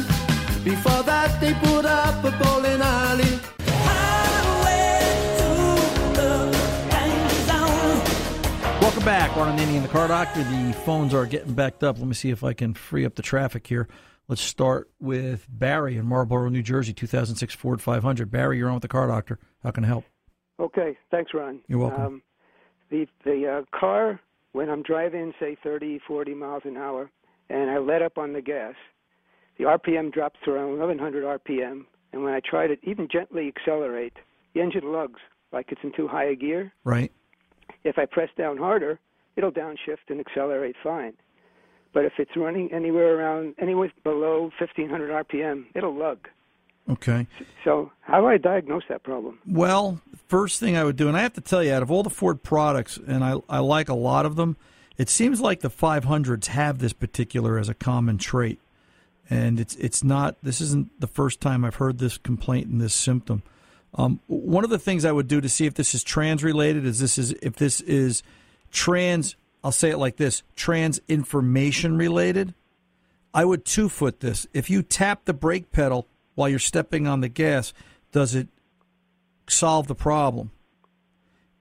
Before 0.65 1.05
that, 1.05 1.41
they 1.41 1.55
put 1.55 1.85
up 1.85 2.25
a 2.25 2.33
bowling 2.43 2.83
alley. 2.83 3.39
Welcome 8.81 9.05
back. 9.05 9.37
Ron 9.37 9.57
Ananian 9.57 9.83
the 9.83 9.89
car 9.89 10.09
doctor. 10.09 10.43
The 10.43 10.73
phones 10.85 11.15
are 11.15 11.27
getting 11.27 11.55
backed 11.55 11.85
up. 11.85 11.99
Let 11.99 12.09
me 12.09 12.15
see 12.15 12.31
if 12.31 12.43
I 12.43 12.55
can 12.55 12.75
free 12.75 13.05
up 13.05 13.15
the 13.15 13.23
traffic 13.23 13.65
here. 13.69 13.87
Let's 14.27 14.43
start 14.43 14.91
with 14.99 15.47
Barry 15.49 15.97
in 15.97 16.07
Marlboro, 16.07 16.49
New 16.49 16.63
Jersey, 16.63 16.93
2006 16.93 17.55
Ford 17.55 17.81
500. 17.81 18.33
Barry, 18.33 18.59
you're 18.59 18.67
on 18.67 18.75
with 18.75 18.83
the 18.83 18.89
car 18.89 19.07
doctor. 19.07 19.39
How 19.63 19.71
can 19.71 19.85
I 19.85 19.87
help? 19.87 20.07
Okay, 20.59 20.99
thanks, 21.13 21.33
Ron. 21.35 21.61
You're 21.69 21.79
welcome. 21.79 22.05
Um, 22.05 22.23
the 22.91 23.07
the 23.25 23.47
uh, 23.47 23.79
car, 23.79 24.19
when 24.53 24.69
I'm 24.69 24.83
driving, 24.83 25.33
say 25.41 25.57
30, 25.63 26.01
40 26.07 26.35
miles 26.35 26.63
an 26.65 26.77
hour, 26.77 27.11
and 27.49 27.71
I 27.71 27.79
let 27.79 28.03
up 28.03 28.19
on 28.19 28.33
the 28.33 28.43
gas, 28.43 28.75
the 29.59 29.65
RPM 29.65 30.13
drops 30.13 30.39
to 30.45 30.53
around 30.53 30.79
1100 30.79 31.25
RPM, 31.25 31.85
and 32.13 32.23
when 32.23 32.35
I 32.35 32.41
try 32.41 32.67
to 32.67 32.77
even 32.83 33.09
gently 33.11 33.49
accelerate, 33.49 34.15
the 34.55 34.61
engine 34.61 34.93
lugs 34.93 35.21
like 35.53 35.71
it's 35.71 35.81
in 35.83 35.93
too 35.93 36.09
high 36.09 36.25
a 36.25 36.35
gear. 36.35 36.73
Right. 36.85 37.13
If 37.85 37.99
I 37.99 38.07
press 38.07 38.31
down 38.37 38.59
harder, 38.59 38.99
it'll 39.37 39.53
downshift 39.53 40.09
and 40.09 40.21
accelerate 40.21 40.77
fine. 40.83 41.15
But 41.93 42.05
if 42.05 42.15
it's 42.19 42.37
running 42.37 42.73
anywhere 42.73 43.19
around 43.19 43.55
anywhere 43.61 43.93
below 44.03 44.51
1500 44.59 45.27
RPM, 45.27 45.65
it'll 45.75 45.95
lug. 45.95 46.29
Okay. 46.91 47.27
So 47.65 47.93
how 48.01 48.21
do 48.21 48.27
I 48.27 48.39
diagnose 48.39 48.83
that 48.89 49.03
problem? 49.03 49.39
Well, 49.47 50.01
first 50.29 50.59
thing 50.59 50.77
I 50.77 50.85
would 50.85 50.97
do, 50.97 51.09
and 51.09 51.17
I 51.17 51.23
have 51.23 51.35
to 51.35 51.41
tell 51.41 51.63
you, 51.63 51.73
out 51.73 51.83
of 51.83 51.91
all 51.91 52.03
the 52.03 52.11
Ford 52.11 52.43
products, 52.43 52.99
and 53.07 53.23
I, 53.23 53.37
I 53.49 53.61
like 53.61 53.89
a 53.89 53.95
lot 53.95 54.27
of 54.27 54.37
them, 54.37 54.57
it 54.99 55.09
seems 55.09 55.41
like 55.41 55.61
the 55.61 55.71
500s 55.71 56.47
have 56.47 56.79
this 56.79 56.93
particular 56.93 57.59
as 57.59 57.69
a 57.69 57.75
common 57.75 58.19
trait. 58.19 58.61
And 59.31 59.61
it's 59.61 59.77
it's 59.77 60.05
not. 60.05 60.37
This 60.43 60.61
isn't 60.61 61.01
the 61.01 61.07
first 61.07 61.41
time 61.41 61.65
I've 61.65 61.77
heard 61.77 61.99
this 61.99 62.19
complaint 62.19 62.67
and 62.67 62.81
this 62.81 62.93
symptom. 62.93 63.43
Um, 63.95 64.21
one 64.27 64.65
of 64.65 64.71
the 64.71 64.79
things 64.79 65.05
I 65.05 65.13
would 65.13 65.29
do 65.29 65.41
to 65.41 65.49
see 65.49 65.65
if 65.65 65.75
this 65.75 65.95
is 65.95 66.03
trans 66.03 66.43
related 66.43 66.85
is 66.85 66.99
this 66.99 67.17
is 67.19 67.33
if 67.41 67.57
this 67.57 67.81
is 67.81 68.23
trans. 68.73 69.37
I'll 69.65 69.73
say 69.73 69.91
it 69.91 69.99
like 69.99 70.17
this: 70.17 70.43
trans 70.57 71.01
information 71.09 71.97
related. 71.97 72.53
I 73.33 73.45
would 73.45 73.65
two 73.65 73.89
foot 73.89 74.21
this. 74.21 74.47
If 74.53 74.69
you 74.69 74.83
tap 74.83 75.25
the 75.25 75.33
brake 75.33 75.73
pedal 75.73 76.09
while 76.35 76.49
you're 76.49 76.59
stepping 76.59 77.07
on 77.07 77.21
the 77.21 77.29
gas, 77.29 77.73
does 78.13 78.35
it 78.35 78.49
solve 79.49 79.87
the 79.87 79.95
problem? 79.95 80.51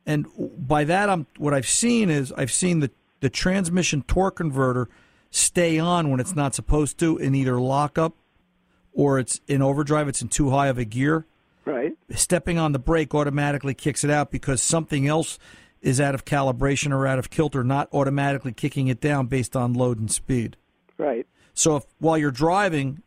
And 0.05 0.25
by 0.57 0.83
that, 0.85 1.09
I'm 1.09 1.27
what 1.37 1.53
I've 1.53 1.67
seen 1.67 2.09
is 2.09 2.31
I've 2.33 2.51
seen 2.51 2.79
the 2.79 2.91
the 3.19 3.29
transmission 3.29 4.01
torque 4.03 4.37
converter 4.37 4.89
stay 5.29 5.79
on 5.79 6.09
when 6.09 6.19
it's 6.19 6.35
not 6.35 6.55
supposed 6.55 6.97
to 6.99 7.17
in 7.17 7.35
either 7.35 7.59
lockup 7.59 8.15
or 8.93 9.19
it's 9.19 9.39
in 9.47 9.61
overdrive. 9.61 10.07
It's 10.07 10.21
in 10.21 10.27
too 10.27 10.49
high 10.49 10.67
of 10.67 10.77
a 10.77 10.85
gear. 10.85 11.25
Right. 11.63 11.93
Stepping 12.09 12.57
on 12.57 12.71
the 12.71 12.79
brake 12.79 13.13
automatically 13.13 13.73
kicks 13.73 14.03
it 14.03 14.09
out 14.09 14.31
because 14.31 14.61
something 14.61 15.07
else 15.07 15.37
is 15.81 16.01
out 16.01 16.15
of 16.15 16.25
calibration 16.25 16.91
or 16.91 17.07
out 17.07 17.19
of 17.19 17.29
kilter, 17.29 17.63
not 17.63 17.87
automatically 17.93 18.51
kicking 18.51 18.87
it 18.87 18.99
down 18.99 19.27
based 19.27 19.55
on 19.55 19.73
load 19.73 19.99
and 19.99 20.11
speed. 20.11 20.57
Right. 20.97 21.27
So 21.53 21.77
if 21.77 21.85
while 21.99 22.17
you're 22.17 22.31
driving 22.31 23.01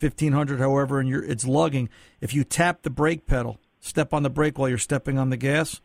1500, 0.00 0.58
however, 0.58 0.98
and 0.98 1.08
you're 1.08 1.24
it's 1.24 1.46
lugging, 1.46 1.88
if 2.20 2.34
you 2.34 2.44
tap 2.44 2.82
the 2.82 2.90
brake 2.90 3.26
pedal, 3.26 3.58
step 3.80 4.14
on 4.14 4.22
the 4.22 4.30
brake 4.30 4.58
while 4.58 4.68
you're 4.68 4.78
stepping 4.78 5.18
on 5.18 5.30
the 5.30 5.36
gas, 5.36 5.80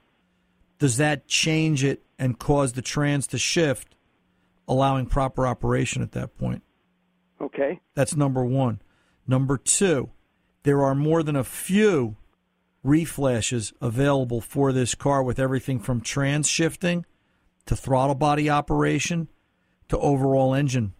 does 0.79 0.97
that 0.97 1.27
change 1.27 1.83
it 1.83 2.03
and 2.17 2.39
cause 2.39 2.73
the 2.73 2.81
trans 2.81 3.27
to 3.27 3.37
shift, 3.37 3.95
allowing 4.67 5.05
proper 5.05 5.45
operation 5.45 6.01
at 6.01 6.13
that 6.13 6.37
point? 6.37 6.63
Okay. 7.41 7.81
That's 7.93 8.15
number 8.15 8.43
one. 8.43 8.81
Number 9.27 9.57
two, 9.57 10.11
there 10.63 10.81
are 10.81 10.95
more 10.95 11.23
than 11.23 11.35
a 11.35 11.43
few 11.43 12.15
reflashes 12.85 13.73
available 13.81 14.41
for 14.41 14.71
this 14.71 14.95
car 14.95 15.23
with 15.23 15.39
everything 15.39 15.79
from 15.79 16.01
trans 16.01 16.47
shifting 16.47 17.05
to 17.65 17.75
throttle 17.75 18.15
body 18.15 18.49
operation 18.49 19.27
to 19.89 19.97
overall 19.97 20.53
engine 20.53 20.93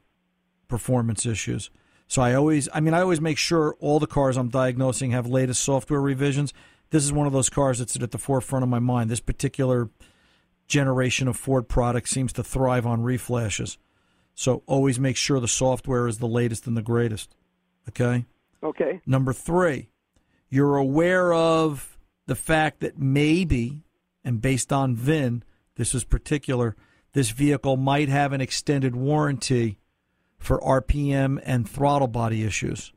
performance 0.67 1.25
issues. 1.25 1.69
So 2.07 2.21
I 2.21 2.33
always, 2.35 2.69
I 2.73 2.79
mean, 2.79 2.93
I 2.93 3.01
always 3.01 3.21
make 3.21 3.37
sure 3.37 3.75
all 3.79 3.99
the 3.99 4.07
cars 4.07 4.37
I'm 4.37 4.49
diagnosing 4.49 5.11
have 5.11 5.27
latest 5.27 5.63
software 5.63 6.01
revisions. 6.01 6.53
This 6.91 7.03
is 7.03 7.11
one 7.11 7.27
of 7.27 7.33
those 7.33 7.49
cars 7.49 7.79
that's 7.79 7.95
at 7.99 8.11
the 8.11 8.17
forefront 8.17 8.63
of 8.63 8.69
my 8.69 8.79
mind. 8.79 9.09
This 9.09 9.19
particular 9.19 9.89
generation 10.67 11.27
of 11.27 11.37
Ford 11.37 11.67
products 11.67 12.11
seems 12.11 12.31
to 12.33 12.43
thrive 12.43 12.85
on 12.85 13.01
reflashes. 13.01 13.77
So 14.35 14.63
always 14.67 14.99
make 14.99 15.17
sure 15.17 15.39
the 15.39 15.47
software 15.47 16.07
is 16.07 16.19
the 16.19 16.27
latest 16.27 16.67
and 16.67 16.77
the 16.77 16.81
greatest. 16.81 17.35
Okay? 17.89 18.25
Okay. 18.61 19.01
Number 19.05 19.33
three, 19.33 19.89
you're 20.49 20.75
aware 20.75 21.33
of 21.33 21.97
the 22.27 22.35
fact 22.35 22.81
that 22.81 22.99
maybe, 22.99 23.81
and 24.23 24.41
based 24.41 24.73
on 24.73 24.95
VIN, 24.95 25.43
this 25.75 25.95
is 25.95 26.03
particular, 26.03 26.75
this 27.13 27.31
vehicle 27.31 27.77
might 27.77 28.09
have 28.09 28.33
an 28.33 28.41
extended 28.41 28.95
warranty 28.95 29.79
for 30.45 30.59
RPM 30.59 31.41
and 31.43 31.67
throttle 31.67 32.07
body 32.07 32.43
issues. 32.43 32.93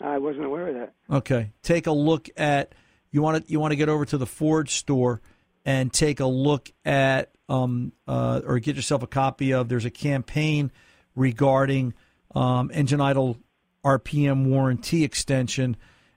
I 0.00 0.18
wasn't 0.18 0.44
aware 0.44 0.68
of 0.68 0.74
that. 0.74 1.16
Okay, 1.16 1.52
take 1.62 1.86
a 1.86 1.92
look 1.92 2.28
at 2.36 2.74
you 3.10 3.22
want 3.22 3.44
to 3.44 3.50
you 3.50 3.58
want 3.58 3.72
to 3.72 3.76
get 3.76 3.88
over 3.88 4.04
to 4.04 4.18
the 4.18 4.26
Ford 4.26 4.68
store 4.68 5.20
and 5.64 5.92
take 5.92 6.20
a 6.20 6.26
look 6.26 6.70
at 6.84 7.32
um, 7.48 7.92
uh, 8.06 8.40
or 8.44 8.58
get 8.58 8.76
yourself 8.76 9.02
a 9.02 9.06
copy 9.06 9.52
of. 9.52 9.68
There's 9.68 9.84
a 9.84 9.90
campaign 9.90 10.70
regarding 11.14 11.94
um, 12.34 12.70
engine 12.72 13.00
idle 13.00 13.38
RPM 13.84 14.46
warranty 14.46 15.04
extension, 15.04 15.76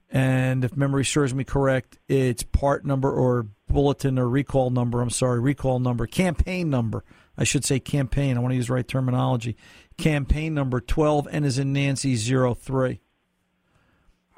and 0.09 0.63
if 0.63 0.75
memory 0.75 1.05
serves 1.05 1.33
me 1.33 1.43
correct, 1.43 1.97
it's 2.07 2.43
part 2.43 2.85
number 2.85 3.11
or 3.11 3.47
bulletin 3.67 4.19
or 4.19 4.27
recall 4.27 4.69
number. 4.69 5.01
I'm 5.01 5.09
sorry, 5.09 5.39
recall 5.39 5.79
number, 5.79 6.05
campaign 6.05 6.69
number. 6.69 7.03
I 7.37 7.43
should 7.43 7.65
say 7.65 7.79
campaign. 7.79 8.37
I 8.37 8.41
want 8.41 8.51
to 8.51 8.57
use 8.57 8.67
the 8.67 8.73
right 8.73 8.87
terminology. 8.87 9.55
Campaign 10.01 10.53
number 10.53 10.79
12 10.81 11.27
and 11.31 11.45
is 11.45 11.57
in 11.59 11.73
Nancy 11.73 12.15
03. 12.15 12.99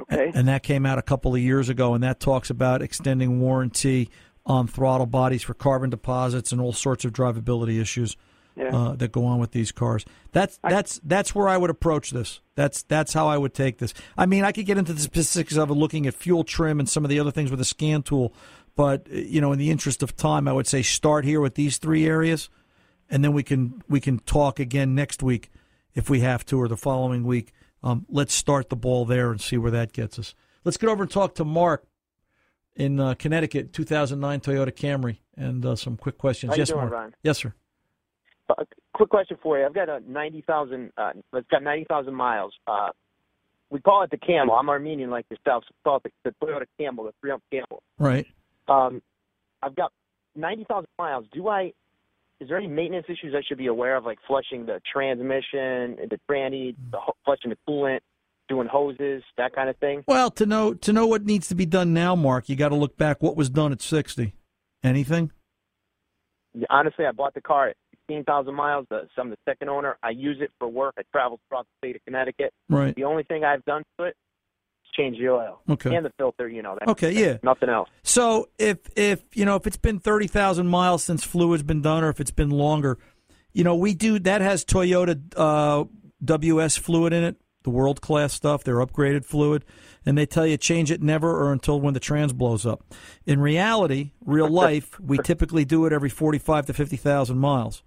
Okay. 0.02 0.32
And 0.34 0.47
that 0.47 0.63
came 0.63 0.86
out 0.86 0.97
a 0.97 1.02
couple 1.04 1.34
of 1.36 1.41
years 1.41 1.69
ago, 1.69 1.93
and 1.93 2.04
that 2.04 2.19
talks 2.19 2.49
about 2.49 2.82
extending 2.82 3.39
warranty 3.39 4.10
on 4.45 4.67
throttle 4.67 5.06
bodies 5.06 5.43
for 5.43 5.54
carbon 5.54 5.89
deposits 5.89 6.52
and 6.52 6.60
all 6.60 6.73
sorts 6.73 7.06
of 7.06 7.13
drivability 7.13 7.80
issues 7.80 8.17
Yeah. 8.58 8.76
uh, 8.76 8.95
that 8.95 9.12
go 9.12 9.23
on 9.26 9.39
with 9.39 9.52
these 9.52 9.71
cars. 9.71 10.04
That's 10.32 10.60
that's 10.63 10.99
that's 11.04 11.34
where 11.34 11.47
I 11.47 11.58
would 11.58 11.69
approach 11.69 12.12
this. 12.12 12.41
That's 12.56 12.84
that's 12.84 13.13
how 13.13 13.28
I 13.28 13.38
would 13.38 13.54
take 13.54 13.78
this. 13.78 13.93
I 14.17 14.26
mean, 14.26 14.43
I 14.43 14.52
could 14.52 14.65
get 14.65 14.78
into 14.78 14.93
the 14.93 14.99
specifics 15.02 15.56
of 15.58 15.69
it, 15.69 15.73
looking 15.76 16.06
at 16.08 16.13
fuel 16.13 16.43
trim 16.43 16.80
and 16.80 16.89
some 16.89 17.06
of 17.06 17.10
the 17.10 17.19
other 17.19 17.32
things 17.32 17.52
with 17.52 17.62
a 17.62 17.65
scan 17.65 18.04
tool, 18.04 18.34
but 18.76 19.08
uh, 19.12 19.15
you 19.15 19.39
know, 19.39 19.54
in 19.54 19.60
the 19.60 19.69
interest 19.71 20.04
of 20.04 20.15
time, 20.17 20.47
I 20.47 20.54
would 20.54 20.67
say 20.67 20.82
start 20.82 21.23
here 21.23 21.39
with 21.39 21.56
these 21.56 21.78
three 21.78 22.06
areas, 22.06 22.49
and 23.13 23.23
then 23.23 23.32
we 23.32 23.43
can 23.43 23.84
we 23.88 24.02
can 24.02 24.17
talk 24.17 24.60
again 24.60 24.95
next 24.95 25.21
week 25.21 25.52
if 25.93 26.10
we 26.10 26.21
have 26.21 26.43
to, 26.47 26.60
or 26.60 26.67
the 26.67 26.76
following 26.76 27.23
week. 27.23 27.54
Um, 27.84 28.08
let's 28.10 28.34
start 28.34 28.69
the 28.69 28.76
ball 28.76 29.06
there 29.06 29.30
and 29.30 29.39
see 29.39 29.56
where 29.56 29.69
that 29.69 29.93
gets 29.93 30.17
us. 30.17 30.34
Let's 30.63 30.78
get 30.78 30.89
over 30.89 31.04
and 31.04 31.12
talk 31.12 31.36
to 31.36 31.45
Mark 31.45 31.86
in 32.76 32.99
uh, 32.99 33.13
Connecticut, 33.13 33.71
2009 33.71 34.39
Toyota 34.39 34.71
Camry, 34.71 35.19
and 35.38 35.63
uh, 35.63 35.76
some 35.76 35.95
quick 35.95 36.17
questions. 36.17 36.58
Yes, 36.58 36.69
doing, 36.69 36.80
Mark. 36.80 36.91
Ron? 36.91 37.15
Yes, 37.21 37.38
sir. 37.38 37.54
Uh, 38.49 38.63
quick 38.95 39.10
question 39.10 39.38
for 39.43 39.60
you. 39.60 39.65
I've 39.65 39.76
got 39.76 39.89
a 39.89 39.99
ninety 40.10 40.43
thousand. 40.47 40.91
Uh, 40.97 41.12
it's 41.34 41.47
got 41.49 41.62
ninety 41.62 41.86
thousand 41.88 42.15
miles. 42.15 42.56
Uh, 42.65 42.89
we 43.69 43.80
call 43.80 44.02
it 44.02 44.10
the 44.10 44.17
Camel. 44.17 44.56
I'm 44.56 44.69
Armenian 44.69 45.12
like 45.12 45.28
yourself, 45.30 45.65
so 45.67 45.76
call 45.84 45.97
it 45.97 46.12
the, 46.23 46.32
the 46.32 46.36
Toyota 46.43 46.65
Camel, 46.80 47.04
the 47.04 47.13
three 47.21 47.30
ump 47.30 47.43
Camel. 47.52 47.84
Right. 47.99 48.26
Um, 48.67 49.04
I've 49.62 49.76
got 49.76 49.91
ninety 50.36 50.65
thousand 50.67 50.89
miles. 50.97 51.26
Do 51.32 51.47
I? 51.47 51.73
Is 52.43 52.49
there 52.49 52.58
any 52.58 52.67
maintenance 52.67 53.06
issues 53.08 53.34
I 53.34 53.41
should 53.47 53.58
be 53.58 53.67
aware 53.67 53.95
of, 53.95 54.03
like 54.03 54.19
flushing 54.27 54.65
the 54.65 54.82
transmission, 54.91 55.95
the 56.10 56.19
tranny, 56.29 56.75
the 56.91 56.97
ho- 56.97 57.15
flushing 57.23 57.51
the 57.51 57.58
coolant, 57.67 58.01
doing 58.49 58.67
hoses, 58.67 59.23
that 59.38 59.56
kind 59.56 59.69
of 59.69 59.77
thing? 59.77 60.03
Well, 60.08 60.29
to 60.32 60.45
know 60.45 60.73
to 60.73 60.91
know 60.91 61.08
what 61.08 61.23
needs 61.23 61.47
to 61.47 61.56
be 61.56 61.65
done 61.65 61.93
now, 61.93 62.15
Mark, 62.17 62.49
you 62.49 62.58
got 62.58 62.69
to 62.69 62.75
look 62.75 62.97
back. 62.97 63.23
What 63.23 63.38
was 63.38 63.49
done 63.49 63.71
at 63.71 63.82
60? 63.82 64.34
Anything? 64.84 65.32
Yeah, 66.53 66.67
Honestly, 66.69 67.06
I 67.06 67.13
bought 67.13 67.34
the 67.34 67.41
car 67.41 67.69
at 67.69 67.77
sixteen 67.91 68.25
thousand 68.25 68.56
miles. 68.56 68.86
The, 68.89 69.08
so 69.15 69.21
I'm 69.21 69.29
the 69.29 69.38
second 69.47 69.69
owner. 69.69 69.97
I 70.03 70.10
use 70.10 70.38
it 70.41 70.51
for 70.60 70.67
work. 70.67 70.95
I 70.97 71.03
travel 71.13 71.39
across 71.47 71.65
the 71.65 71.88
state 71.88 71.95
of 71.95 72.03
Connecticut. 72.03 72.51
Right. 72.69 72.93
The 72.93 73.06
only 73.06 73.23
thing 73.23 73.45
I've 73.45 73.63
done 73.63 73.84
to 73.97 74.06
it 74.06 74.17
change 74.93 75.17
the 75.17 75.29
oil 75.29 75.60
Okay. 75.69 75.95
and 75.95 76.06
the 76.06 76.12
filter. 76.17 76.47
You 76.47 76.62
know. 76.62 76.77
That 76.79 76.89
Okay, 76.89 77.12
yeah. 77.12 77.38
Nothing 77.43 77.69
else. 77.69 77.89
So 78.03 78.49
if 78.58 78.77
if 78.95 79.23
you 79.34 79.45
know 79.45 79.56
if 79.56 79.67
it's 79.67 79.77
been 79.77 79.99
thirty 79.99 80.27
thousand 80.27 80.67
miles 80.67 81.03
since 81.03 81.23
fluid's 81.23 81.63
been 81.63 81.82
done, 81.82 82.03
or 82.03 82.10
if 82.10 82.19
it's 82.19 82.32
been 82.32 82.49
longer, 82.49 82.97
you 83.51 83.63
know 83.63 83.75
we 83.75 83.93
do 83.93 84.19
that 84.19 84.41
has 84.41 84.63
Toyota 84.65 85.19
uh, 85.36 85.86
WS 86.23 86.77
fluid 86.77 87.13
in 87.13 87.23
it, 87.23 87.36
the 87.63 87.69
world 87.69 88.01
class 88.01 88.34
stuff, 88.34 88.63
their 88.63 88.75
upgraded 88.75 89.25
fluid, 89.25 89.65
and 90.06 90.17
they 90.17 90.25
tell 90.25 90.45
you 90.45 90.58
change 90.58 90.91
it 90.91 91.01
never 91.01 91.29
or 91.29 91.51
until 91.51 91.79
when 91.82 91.93
the 91.93 91.99
trans 91.99 92.34
blows 92.34 92.65
up. 92.65 92.84
In 93.25 93.39
reality, 93.39 94.12
real 94.25 94.49
life, 94.63 94.99
we 94.99 95.17
typically 95.17 95.65
do 95.65 95.86
it 95.86 95.93
every 95.93 96.10
forty 96.10 96.38
five 96.39 96.65
to 96.67 96.73
fifty 96.73 96.97
thousand 96.97 97.39
miles. 97.39 97.84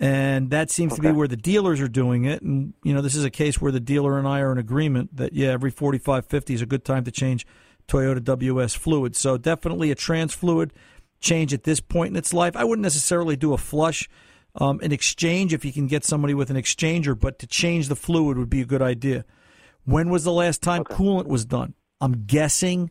And 0.00 0.48
that 0.48 0.70
seems 0.70 0.94
to 0.94 1.02
be 1.02 1.12
where 1.12 1.28
the 1.28 1.36
dealers 1.36 1.78
are 1.78 1.88
doing 1.88 2.24
it. 2.24 2.40
And, 2.40 2.72
you 2.82 2.94
know, 2.94 3.02
this 3.02 3.14
is 3.14 3.22
a 3.22 3.30
case 3.30 3.60
where 3.60 3.70
the 3.70 3.80
dealer 3.80 4.18
and 4.18 4.26
I 4.26 4.40
are 4.40 4.50
in 4.50 4.56
agreement 4.56 5.14
that, 5.14 5.34
yeah, 5.34 5.48
every 5.48 5.70
45, 5.70 6.24
50 6.24 6.54
is 6.54 6.62
a 6.62 6.66
good 6.66 6.86
time 6.86 7.04
to 7.04 7.10
change 7.10 7.46
Toyota 7.86 8.24
WS 8.24 8.74
fluid. 8.74 9.14
So 9.14 9.36
definitely 9.36 9.90
a 9.90 9.94
trans 9.94 10.32
fluid 10.32 10.72
change 11.20 11.52
at 11.52 11.64
this 11.64 11.80
point 11.80 12.12
in 12.12 12.16
its 12.16 12.32
life. 12.32 12.56
I 12.56 12.64
wouldn't 12.64 12.82
necessarily 12.82 13.36
do 13.36 13.52
a 13.52 13.58
flush, 13.58 14.08
um, 14.54 14.80
an 14.80 14.90
exchange 14.90 15.52
if 15.52 15.66
you 15.66 15.72
can 15.72 15.86
get 15.86 16.02
somebody 16.02 16.32
with 16.32 16.48
an 16.48 16.56
exchanger, 16.56 17.18
but 17.18 17.38
to 17.40 17.46
change 17.46 17.88
the 17.88 17.96
fluid 17.96 18.38
would 18.38 18.48
be 18.48 18.62
a 18.62 18.66
good 18.66 18.80
idea. 18.80 19.26
When 19.84 20.08
was 20.08 20.24
the 20.24 20.32
last 20.32 20.62
time 20.62 20.82
coolant 20.82 21.26
was 21.26 21.44
done? 21.44 21.74
I'm 22.00 22.24
guessing 22.24 22.90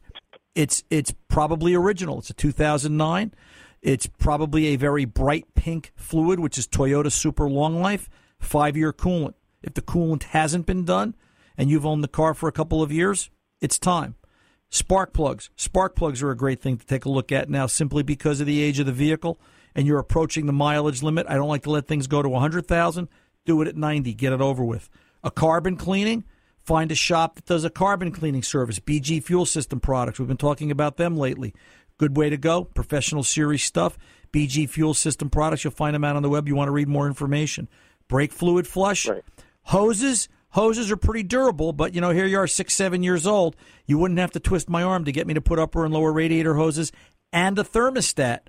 it's 0.54 0.84
it's 0.92 1.12
probably 1.28 1.74
original. 1.74 2.20
It's 2.20 2.30
a 2.30 2.34
2009. 2.36 3.34
It's 3.82 4.08
probably 4.08 4.68
a 4.68 4.76
very 4.76 5.06
bright 5.06 5.54
pink 5.56 5.92
fluid, 5.96 6.40
which 6.40 6.58
is 6.58 6.68
Toyota 6.68 7.12
Super 7.12 7.50
Long 7.50 7.82
Life, 7.82 8.10
five 8.40 8.76
year 8.76 8.92
coolant. 8.92 9.34
If 9.62 9.74
the 9.74 9.82
coolant 9.82 10.24
hasn't 10.24 10.66
been 10.66 10.86
done 10.86 11.16
and 11.58 11.70
you've 11.70 11.86
owned 11.86 12.04
the 12.04 12.10
car 12.10 12.34
for 12.34 12.48
a 12.48 12.54
couple 12.54 12.82
of 12.82 12.92
years, 12.92 13.30
it's 13.62 13.80
time. 13.80 14.16
Spark 14.70 15.14
plugs. 15.14 15.50
Spark 15.56 15.96
plugs 15.96 16.22
are 16.22 16.32
a 16.32 16.38
great 16.38 16.62
thing 16.62 16.78
to 16.78 16.86
take 16.86 17.06
a 17.06 17.10
look 17.10 17.32
at 17.32 17.50
now 17.50 17.66
simply 17.66 18.04
because 18.04 18.40
of 18.40 18.48
the 18.48 18.62
age 18.62 18.80
of 18.80 18.86
the 18.86 18.92
vehicle 18.92 19.40
and 19.76 19.88
you're 19.88 20.00
approaching 20.00 20.46
the 20.46 20.54
mileage 20.54 21.02
limit. 21.02 21.26
I 21.30 21.36
don't 21.36 21.48
like 21.48 21.64
to 21.64 21.72
let 21.72 21.88
things 21.88 22.08
go 22.08 22.22
to 22.22 22.30
100,000. 22.30 23.08
Do 23.46 23.62
it 23.62 23.68
at 23.68 23.76
90. 23.76 24.14
Get 24.14 24.34
it 24.34 24.42
over 24.42 24.64
with. 24.64 24.90
A 25.24 25.32
carbon 25.32 25.76
cleaning. 25.76 26.24
Find 26.62 26.92
a 26.92 26.96
shop 26.96 27.36
that 27.36 27.46
does 27.46 27.64
a 27.64 27.70
carbon 27.70 28.12
cleaning 28.12 28.44
service. 28.44 28.80
BG 28.80 29.24
Fuel 29.24 29.46
System 29.46 29.80
products. 29.80 30.20
We've 30.20 30.28
been 30.28 30.38
talking 30.38 30.70
about 30.70 30.98
them 30.98 31.18
lately. 31.18 31.54
Good 32.00 32.18
way 32.18 32.30
to 32.30 32.38
go. 32.38 32.64
Professional 32.64 33.24
series 33.24 33.64
stuff. 33.64 33.98
BG 34.32 34.70
Fuel 34.70 34.94
System 34.94 35.30
products. 35.30 35.64
You'll 35.64 35.72
find 35.72 35.94
them 35.94 36.06
out 36.06 36.16
on 36.16 36.24
the 36.24 36.30
web. 36.30 36.48
You 36.48 36.56
want 36.56 36.70
to 36.70 36.74
read 36.74 36.88
more 36.88 37.08
information. 37.08 37.68
Brake 38.08 38.32
fluid 38.32 38.66
flush. 38.66 39.08
Hoses. 39.64 40.30
Hoses 40.52 40.90
are 40.90 40.98
pretty 40.98 41.22
durable, 41.22 41.74
but 41.74 41.94
you 41.94 42.02
know, 42.02 42.10
here 42.10 42.26
you 42.26 42.40
are, 42.40 42.48
six, 42.48 42.74
seven 42.74 43.04
years 43.04 43.28
old. 43.28 43.56
You 43.86 44.00
wouldn't 44.00 44.20
have 44.20 44.32
to 44.32 44.40
twist 44.40 44.68
my 44.68 44.82
arm 44.82 45.06
to 45.06 45.12
get 45.12 45.28
me 45.28 45.36
to 45.36 45.42
put 45.42 45.60
upper 45.60 45.86
and 45.86 45.94
lower 45.94 46.12
radiator 46.12 46.56
hoses 46.56 46.92
and 47.32 47.60
a 47.60 47.64
thermostat 47.64 48.40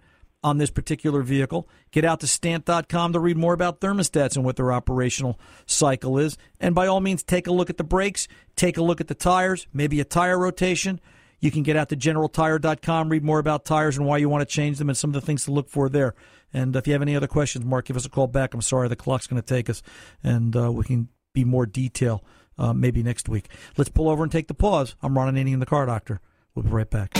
on 0.42 0.56
this 0.56 0.70
particular 0.70 1.20
vehicle. 1.20 1.68
Get 1.90 2.06
out 2.06 2.20
to 2.20 2.26
stant.com 2.26 3.12
to 3.12 3.20
read 3.20 3.36
more 3.36 3.52
about 3.52 3.80
thermostats 3.80 4.36
and 4.36 4.46
what 4.46 4.56
their 4.56 4.72
operational 4.72 5.38
cycle 5.66 6.16
is. 6.16 6.38
And 6.58 6.74
by 6.74 6.86
all 6.86 7.00
means, 7.00 7.22
take 7.22 7.46
a 7.46 7.52
look 7.52 7.68
at 7.68 7.76
the 7.76 7.84
brakes, 7.84 8.28
take 8.56 8.78
a 8.78 8.82
look 8.82 9.02
at 9.02 9.08
the 9.08 9.14
tires, 9.14 9.66
maybe 9.74 10.00
a 10.00 10.04
tire 10.04 10.38
rotation. 10.38 11.00
You 11.40 11.50
can 11.50 11.62
get 11.62 11.76
out 11.76 11.88
to 11.88 11.96
generaltire.com, 11.96 13.08
read 13.08 13.24
more 13.24 13.38
about 13.38 13.64
tires 13.64 13.96
and 13.96 14.06
why 14.06 14.18
you 14.18 14.28
want 14.28 14.46
to 14.46 14.54
change 14.54 14.78
them 14.78 14.88
and 14.88 14.96
some 14.96 15.10
of 15.10 15.14
the 15.14 15.20
things 15.20 15.44
to 15.46 15.52
look 15.52 15.68
for 15.68 15.88
there. 15.88 16.14
And 16.52 16.76
if 16.76 16.86
you 16.86 16.92
have 16.92 17.02
any 17.02 17.16
other 17.16 17.26
questions, 17.26 17.64
Mark, 17.64 17.86
give 17.86 17.96
us 17.96 18.04
a 18.04 18.10
call 18.10 18.26
back. 18.26 18.54
I'm 18.54 18.60
sorry, 18.60 18.88
the 18.88 18.96
clock's 18.96 19.26
going 19.26 19.40
to 19.40 19.46
take 19.46 19.70
us, 19.70 19.82
and 20.22 20.54
uh, 20.56 20.70
we 20.70 20.84
can 20.84 21.08
be 21.32 21.44
more 21.44 21.64
detail 21.64 22.24
uh, 22.58 22.72
maybe 22.72 23.02
next 23.02 23.28
week. 23.28 23.48
Let's 23.76 23.90
pull 23.90 24.08
over 24.08 24.22
and 24.22 24.30
take 24.30 24.48
the 24.48 24.54
pause. 24.54 24.94
I'm 25.02 25.16
Ron 25.16 25.34
Ananian, 25.34 25.60
the 25.60 25.66
car 25.66 25.86
doctor. 25.86 26.20
We'll 26.54 26.64
be 26.64 26.70
right 26.70 26.90
back. 26.90 27.12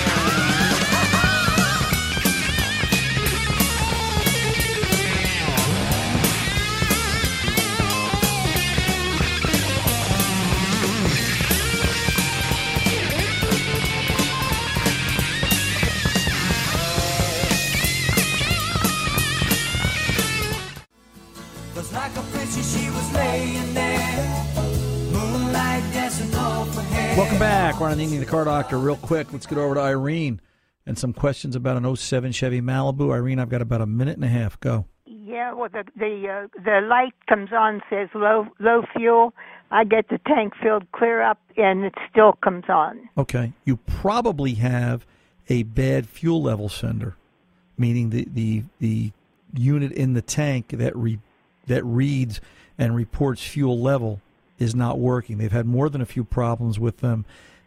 Back. 27.40 27.78
The 27.78 27.86
end 27.86 28.02
of 28.12 28.20
the 28.20 28.26
car 28.26 28.44
doctor. 28.44 28.78
Real 28.78 28.96
quick, 28.96 29.32
let's 29.32 29.46
get 29.46 29.56
over 29.56 29.74
to 29.76 29.80
Irene 29.80 30.42
and 30.84 30.98
some 30.98 31.14
questions 31.14 31.56
about 31.56 31.82
an 31.82 31.96
07 31.96 32.32
Chevy 32.32 32.60
Malibu. 32.60 33.14
Irene, 33.14 33.38
I've 33.38 33.48
got 33.48 33.62
about 33.62 33.80
a 33.80 33.86
minute 33.86 34.16
and 34.16 34.24
a 34.26 34.28
half. 34.28 34.60
Go. 34.60 34.84
Yeah, 35.06 35.54
well, 35.54 35.70
the 35.72 35.84
the 35.96 36.28
uh, 36.28 36.62
the 36.62 36.86
light 36.86 37.14
comes 37.30 37.48
on 37.50 37.80
says 37.88 38.10
low 38.14 38.46
low 38.58 38.82
fuel. 38.94 39.32
I 39.70 39.84
get 39.84 40.10
the 40.10 40.18
tank 40.28 40.52
filled 40.62 40.92
clear 40.92 41.22
up, 41.22 41.38
and 41.56 41.82
it 41.82 41.94
still 42.10 42.34
comes 42.44 42.64
on. 42.68 43.08
Okay. 43.16 43.54
You 43.64 43.78
probably 43.78 44.54
have 44.56 45.06
a 45.48 45.62
bad 45.62 46.06
fuel 46.06 46.42
level 46.42 46.68
sender, 46.68 47.16
meaning 47.78 48.10
the, 48.10 48.28
the, 48.30 48.64
the 48.80 49.12
unit 49.54 49.92
in 49.92 50.12
the 50.12 50.20
tank 50.20 50.68
that 50.72 50.94
re, 50.94 51.18
that 51.68 51.82
reads 51.86 52.42
and 52.76 52.94
reports 52.94 53.42
fuel 53.42 53.80
level 53.80 54.20
is 54.60 54.74
not 54.74 55.00
working. 55.00 55.38
They've 55.38 55.50
had 55.50 55.66
more 55.66 55.88
than 55.88 56.00
a 56.00 56.06
few 56.06 56.22
problems 56.22 56.78
with 56.78 56.98
them 56.98 57.24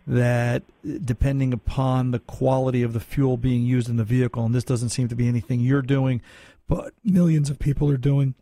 that 0.07 0.63
depending 1.03 1.51
upon 1.51 2.11
the 2.11 2.19
quality 2.19 2.83
of 2.83 2.93
the 2.93 2.99
fuel 2.99 3.35
being 3.35 3.63
used 3.63 3.89
in 3.89 3.97
the 3.97 4.03
vehicle 4.03 4.45
and 4.45 4.53
this 4.53 4.65
doesn't 4.65 4.89
seem 4.89 5.07
to 5.07 5.15
be 5.15 5.29
anything 5.29 5.61
you're 5.61 5.81
doing 5.81 6.21
but 6.67 6.93
millions 7.05 7.49
of 7.49 7.57
people 7.57 7.89
are 7.89 7.95
doing 7.95 8.35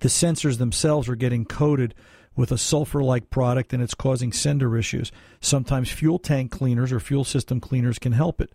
the 0.00 0.08
sensors 0.08 0.58
themselves 0.58 1.08
are 1.08 1.16
getting 1.16 1.46
coated 1.46 1.94
with 2.36 2.50
a 2.50 2.58
sulfur 2.58 3.02
like 3.02 3.30
product 3.30 3.72
and 3.72 3.82
it's 3.82 3.94
causing 3.94 4.32
sender 4.32 4.76
issues. 4.76 5.12
Sometimes 5.40 5.90
fuel 5.90 6.18
tank 6.18 6.50
cleaners 6.50 6.92
or 6.92 7.00
fuel 7.00 7.24
system 7.24 7.60
cleaners 7.60 7.98
can 7.98 8.12
help 8.12 8.40
it. 8.40 8.52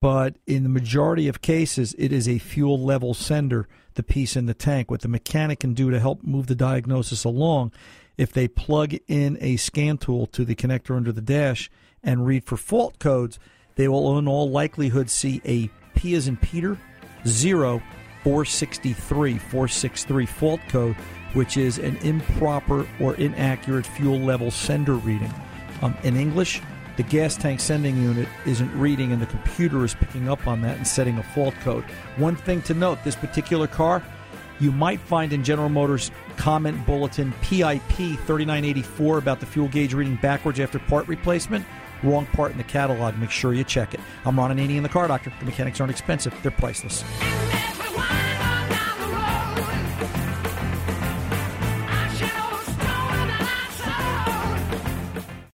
But 0.00 0.36
in 0.46 0.64
the 0.64 0.68
majority 0.68 1.28
of 1.28 1.42
cases, 1.42 1.94
it 1.96 2.12
is 2.12 2.28
a 2.28 2.38
fuel 2.38 2.78
level 2.78 3.14
sender, 3.14 3.68
the 3.94 4.02
piece 4.02 4.34
in 4.36 4.46
the 4.46 4.54
tank. 4.54 4.90
What 4.90 5.02
the 5.02 5.08
mechanic 5.08 5.60
can 5.60 5.74
do 5.74 5.90
to 5.90 6.00
help 6.00 6.24
move 6.24 6.48
the 6.48 6.56
diagnosis 6.56 7.22
along, 7.22 7.72
if 8.16 8.32
they 8.32 8.48
plug 8.48 8.94
in 9.08 9.38
a 9.40 9.56
scan 9.56 9.98
tool 9.98 10.26
to 10.26 10.44
the 10.44 10.54
connector 10.54 10.96
under 10.96 11.12
the 11.12 11.20
dash 11.20 11.70
and 12.02 12.26
read 12.26 12.44
for 12.44 12.56
fault 12.56 12.98
codes, 12.98 13.38
they 13.76 13.88
will 13.88 14.18
in 14.18 14.28
all 14.28 14.50
likelihood 14.50 15.10
see 15.10 15.40
a 15.44 15.70
P 15.98 16.14
as 16.14 16.28
in 16.28 16.36
Peter, 16.36 16.78
0, 17.26 17.82
463, 18.22 19.38
463 19.38 20.26
fault 20.26 20.60
code 20.68 20.96
which 21.34 21.56
is 21.56 21.78
an 21.78 21.96
improper 21.98 22.86
or 23.00 23.14
inaccurate 23.16 23.86
fuel 23.86 24.18
level 24.18 24.50
sender 24.50 24.94
reading. 24.94 25.32
Um, 25.80 25.96
in 26.02 26.16
English, 26.16 26.60
the 26.96 27.02
gas 27.02 27.36
tank 27.36 27.60
sending 27.60 27.96
unit 28.02 28.28
isn't 28.46 28.72
reading, 28.78 29.12
and 29.12 29.22
the 29.22 29.26
computer 29.26 29.84
is 29.84 29.94
picking 29.94 30.28
up 30.28 30.46
on 30.46 30.60
that 30.62 30.76
and 30.76 30.86
setting 30.86 31.18
a 31.18 31.22
fault 31.22 31.54
code. 31.62 31.84
One 32.16 32.36
thing 32.36 32.60
to 32.62 32.74
note 32.74 33.02
this 33.02 33.16
particular 33.16 33.66
car, 33.66 34.02
you 34.60 34.72
might 34.72 35.00
find 35.00 35.32
in 35.32 35.42
General 35.44 35.68
Motors 35.68 36.10
comment 36.36 36.84
bulletin 36.86 37.32
PIP 37.42 37.82
3984 37.82 39.18
about 39.18 39.40
the 39.40 39.46
fuel 39.46 39.68
gauge 39.68 39.94
reading 39.94 40.16
backwards 40.16 40.60
after 40.60 40.78
part 40.78 41.06
replacement. 41.08 41.64
Wrong 42.02 42.26
part 42.26 42.52
in 42.52 42.58
the 42.58 42.64
catalog. 42.64 43.16
Make 43.18 43.30
sure 43.30 43.54
you 43.54 43.64
check 43.64 43.94
it. 43.94 44.00
I'm 44.24 44.38
Ron 44.38 44.56
Ananian, 44.56 44.82
the 44.82 44.88
car 44.88 45.06
doctor. 45.08 45.32
The 45.38 45.44
mechanics 45.44 45.80
aren't 45.80 45.90
expensive, 45.90 46.34
they're 46.42 46.50
priceless. 46.50 47.04